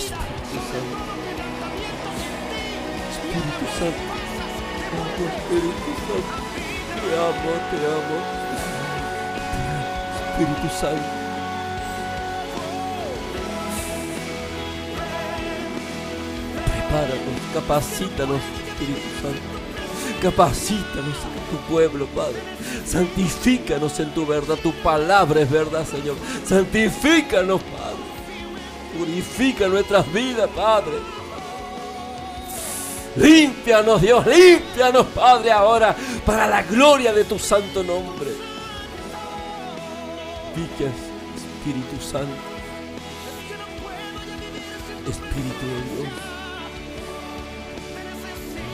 [0.00, 0.38] Santo.
[3.28, 4.18] Espíritu Santo.
[6.94, 8.16] Te amo, te amo.
[10.30, 11.08] Espíritu Santo.
[16.64, 19.58] Prepáranos, capacítanos, Espíritu Santo.
[20.22, 22.40] Capacítanos a tu pueblo, Padre.
[22.84, 24.56] Santifícanos en tu verdad.
[24.62, 26.16] Tu palabra es verdad, Señor.
[26.44, 28.07] Santifícanos, Padre.
[28.98, 30.94] Purifica nuestras vidas, Padre.
[33.14, 35.94] Límpianos, Dios, límpianos, Padre, ahora,
[36.26, 38.30] para la gloria de tu santo nombre.
[40.52, 40.90] Piques,
[41.36, 42.42] Espíritu Santo,
[45.08, 46.12] Espíritu de Dios.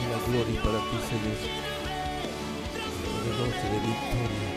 [0.09, 1.37] La gloria para ti, Señor.
[3.21, 4.47] La noche de victoria.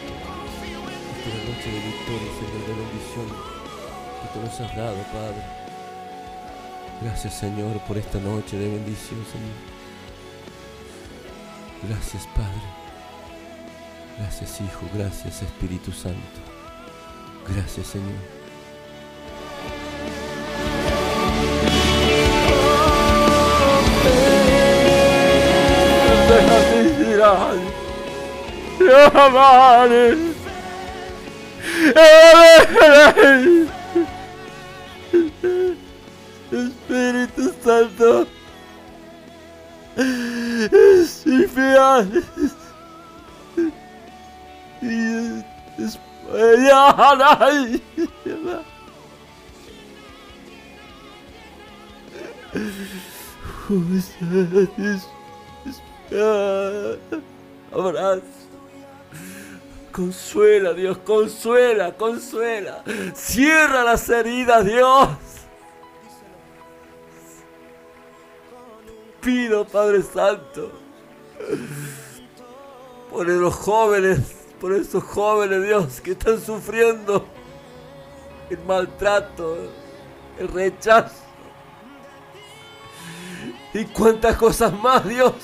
[1.28, 3.57] La noche de victoria, Señor, de bendición
[4.20, 5.42] que tú nos has dado, Padre.
[7.02, 9.56] Gracias, Señor, por esta noche de bendición, Señor.
[11.88, 12.78] Gracias, Padre.
[14.18, 14.80] Gracias, Hijo.
[14.94, 16.18] Gracias, Espíritu Santo.
[17.48, 18.38] Gracias, Señor.
[29.14, 30.16] Amare.
[33.14, 33.57] Amare.
[36.52, 38.26] Espíritu Santo.
[39.96, 42.24] Y fiel.
[44.80, 45.42] Y
[45.82, 45.98] es-
[57.72, 58.22] Abrazo.
[59.92, 62.82] Consuela, Dios, consuela, consuela.
[63.14, 65.08] Cierra las heridas, Dios.
[69.20, 70.70] Pido, Padre Santo,
[73.10, 74.20] por los jóvenes,
[74.60, 77.26] por esos jóvenes, Dios, que están sufriendo
[78.50, 79.56] el maltrato,
[80.38, 81.24] el rechazo.
[83.74, 85.34] Y cuántas cosas más, Dios.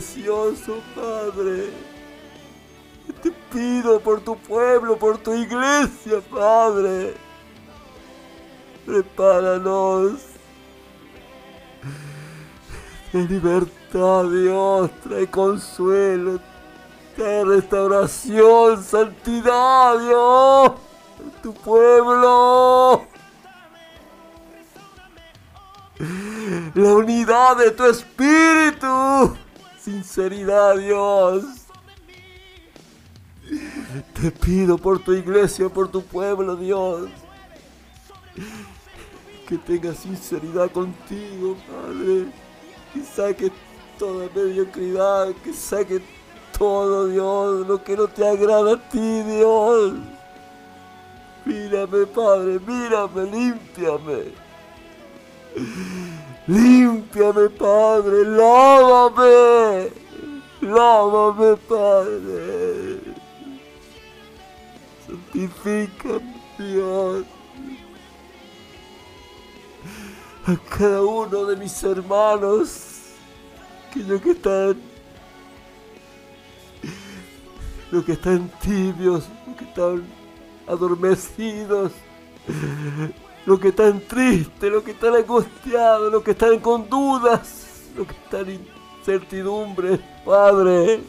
[0.00, 1.70] Precioso, Padre.
[3.22, 7.14] Te pido por tu pueblo, por tu iglesia, Padre.
[8.86, 10.12] Prepáranos.
[13.12, 16.40] De libertad, Dios, trae consuelo,
[17.14, 20.72] trae restauración, santidad, Dios,
[21.42, 23.02] tu pueblo.
[26.74, 29.36] La unidad de tu espíritu.
[29.82, 31.44] Sinceridad, Dios.
[34.20, 37.08] Te pido por tu iglesia, por tu pueblo, Dios.
[39.48, 42.26] Que tenga sinceridad contigo, Padre.
[42.92, 43.50] Que saque
[43.98, 46.02] toda mediocridad, que saque
[46.58, 49.94] todo, Dios, lo que no te agrada a ti, Dios.
[51.46, 54.32] Mírame, Padre, mírame, límpiame.
[56.50, 59.92] Límpiame, Padre, lávame.
[60.60, 63.00] Lávame, Padre.
[65.06, 67.24] Santifícame, Dios.
[70.44, 73.12] A cada uno de mis hermanos,
[73.88, 74.76] aquellos que están,
[77.92, 80.04] los que están tibios, los que están
[80.66, 81.92] adormecidos,
[83.46, 88.12] los que están tristes, los que están angustiados, los que están con dudas, los que
[88.12, 88.60] están
[89.00, 91.00] incertidumbres, Padre.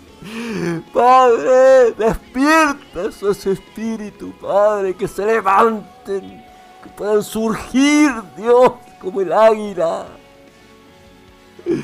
[0.94, 6.44] Padre, despierta su ese espíritu, Padre, que se levanten,
[6.84, 10.06] que puedan surgir, Dios, como el águila.
[11.66, 11.84] En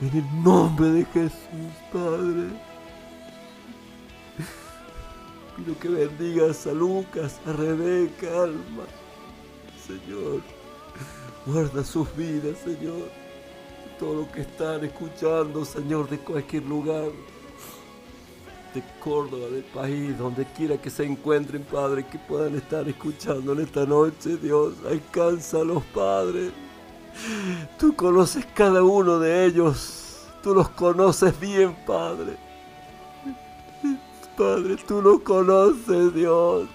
[0.00, 2.71] el nombre de Jesús, Padre.
[5.64, 8.84] Pido que bendigas a Lucas, a Rebeca, Alma.
[9.86, 10.40] Señor,
[11.46, 13.08] guarda sus vidas, Señor.
[13.96, 17.10] Todo lo que están escuchando, Señor, de cualquier lugar,
[18.74, 23.60] de Córdoba, del país, donde quiera que se encuentren, Padre, que puedan estar escuchando en
[23.60, 24.74] esta noche, Dios.
[24.90, 26.50] Alcánzalos, Padre.
[27.78, 30.26] Tú conoces cada uno de ellos.
[30.42, 32.51] Tú los conoces bien, Padre.
[34.42, 36.66] Padre, tú los conoces, Dios.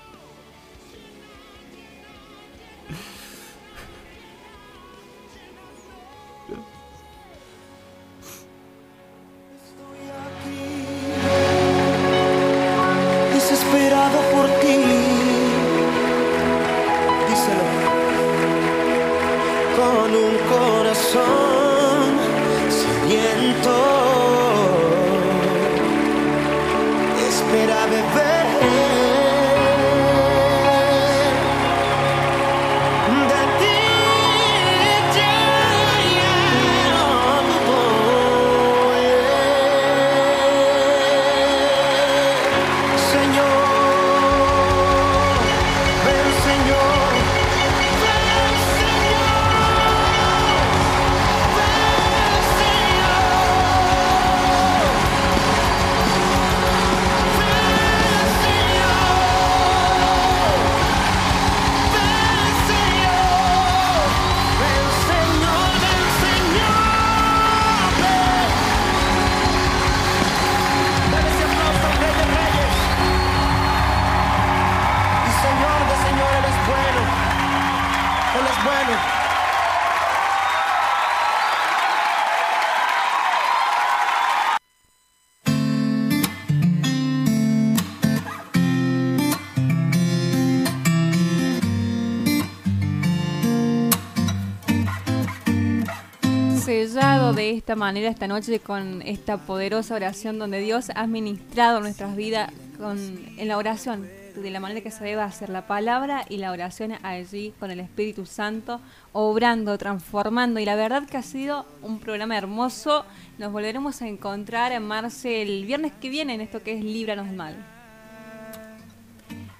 [97.77, 102.97] Manera esta noche con esta poderosa oración donde Dios ha ministrado nuestras vidas con,
[103.37, 106.93] en la oración, de la manera que se debe hacer la palabra y la oración
[107.03, 108.81] allí con el Espíritu Santo,
[109.13, 110.59] obrando, transformando.
[110.59, 113.05] Y la verdad que ha sido un programa hermoso.
[113.37, 117.27] Nos volveremos a encontrar en Marce el viernes que viene en esto que es Líbranos
[117.27, 117.55] del Mal.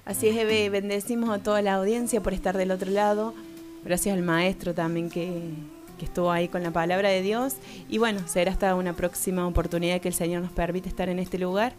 [0.04, 3.34] Así es, Eve, bendecimos a toda la audiencia por estar del otro lado.
[3.84, 5.52] Gracias al maestro también que,
[5.98, 7.56] que estuvo ahí con la palabra de Dios.
[7.88, 11.38] Y bueno, será hasta una próxima oportunidad que el Señor nos permite estar en este
[11.38, 11.74] lugar.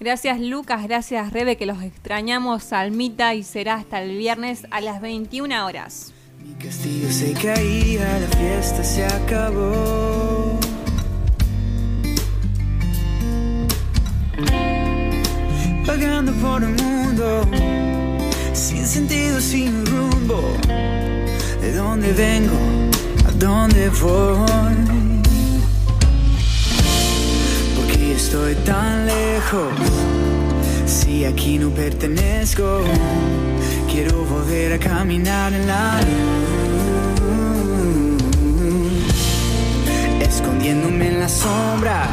[0.00, 5.00] Gracias Lucas, gracias Rebe, que los extrañamos, Salmita, y será hasta el viernes a las
[5.00, 6.12] 21 horas.
[6.42, 10.58] Mi castillo se caía, la fiesta se acabó.
[15.86, 17.48] Vagando por el mundo,
[18.52, 20.42] sin sentido, sin rumbo.
[21.60, 22.93] ¿De dónde vengo?
[23.44, 24.74] ¿A dónde voy?
[27.76, 29.68] ¿Por qué estoy tan lejos?
[30.86, 32.80] Si aquí no pertenezco,
[33.92, 37.02] quiero volver a caminar en la luz,
[40.22, 42.08] escondiéndome en las sombras,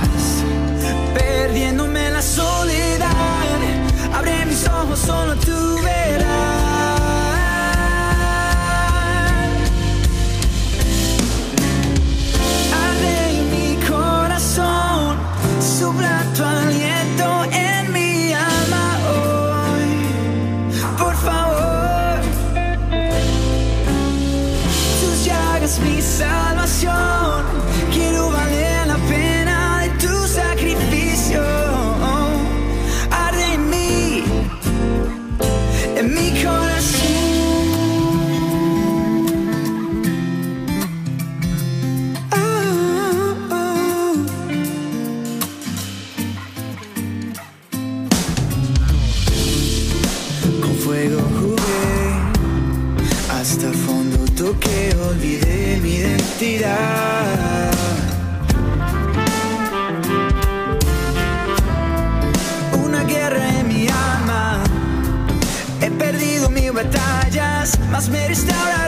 [1.14, 3.08] perdiéndome en la soledad.
[4.14, 6.61] Abre mis ojos, solo tú verás.
[68.10, 68.81] Alma, he perdido mis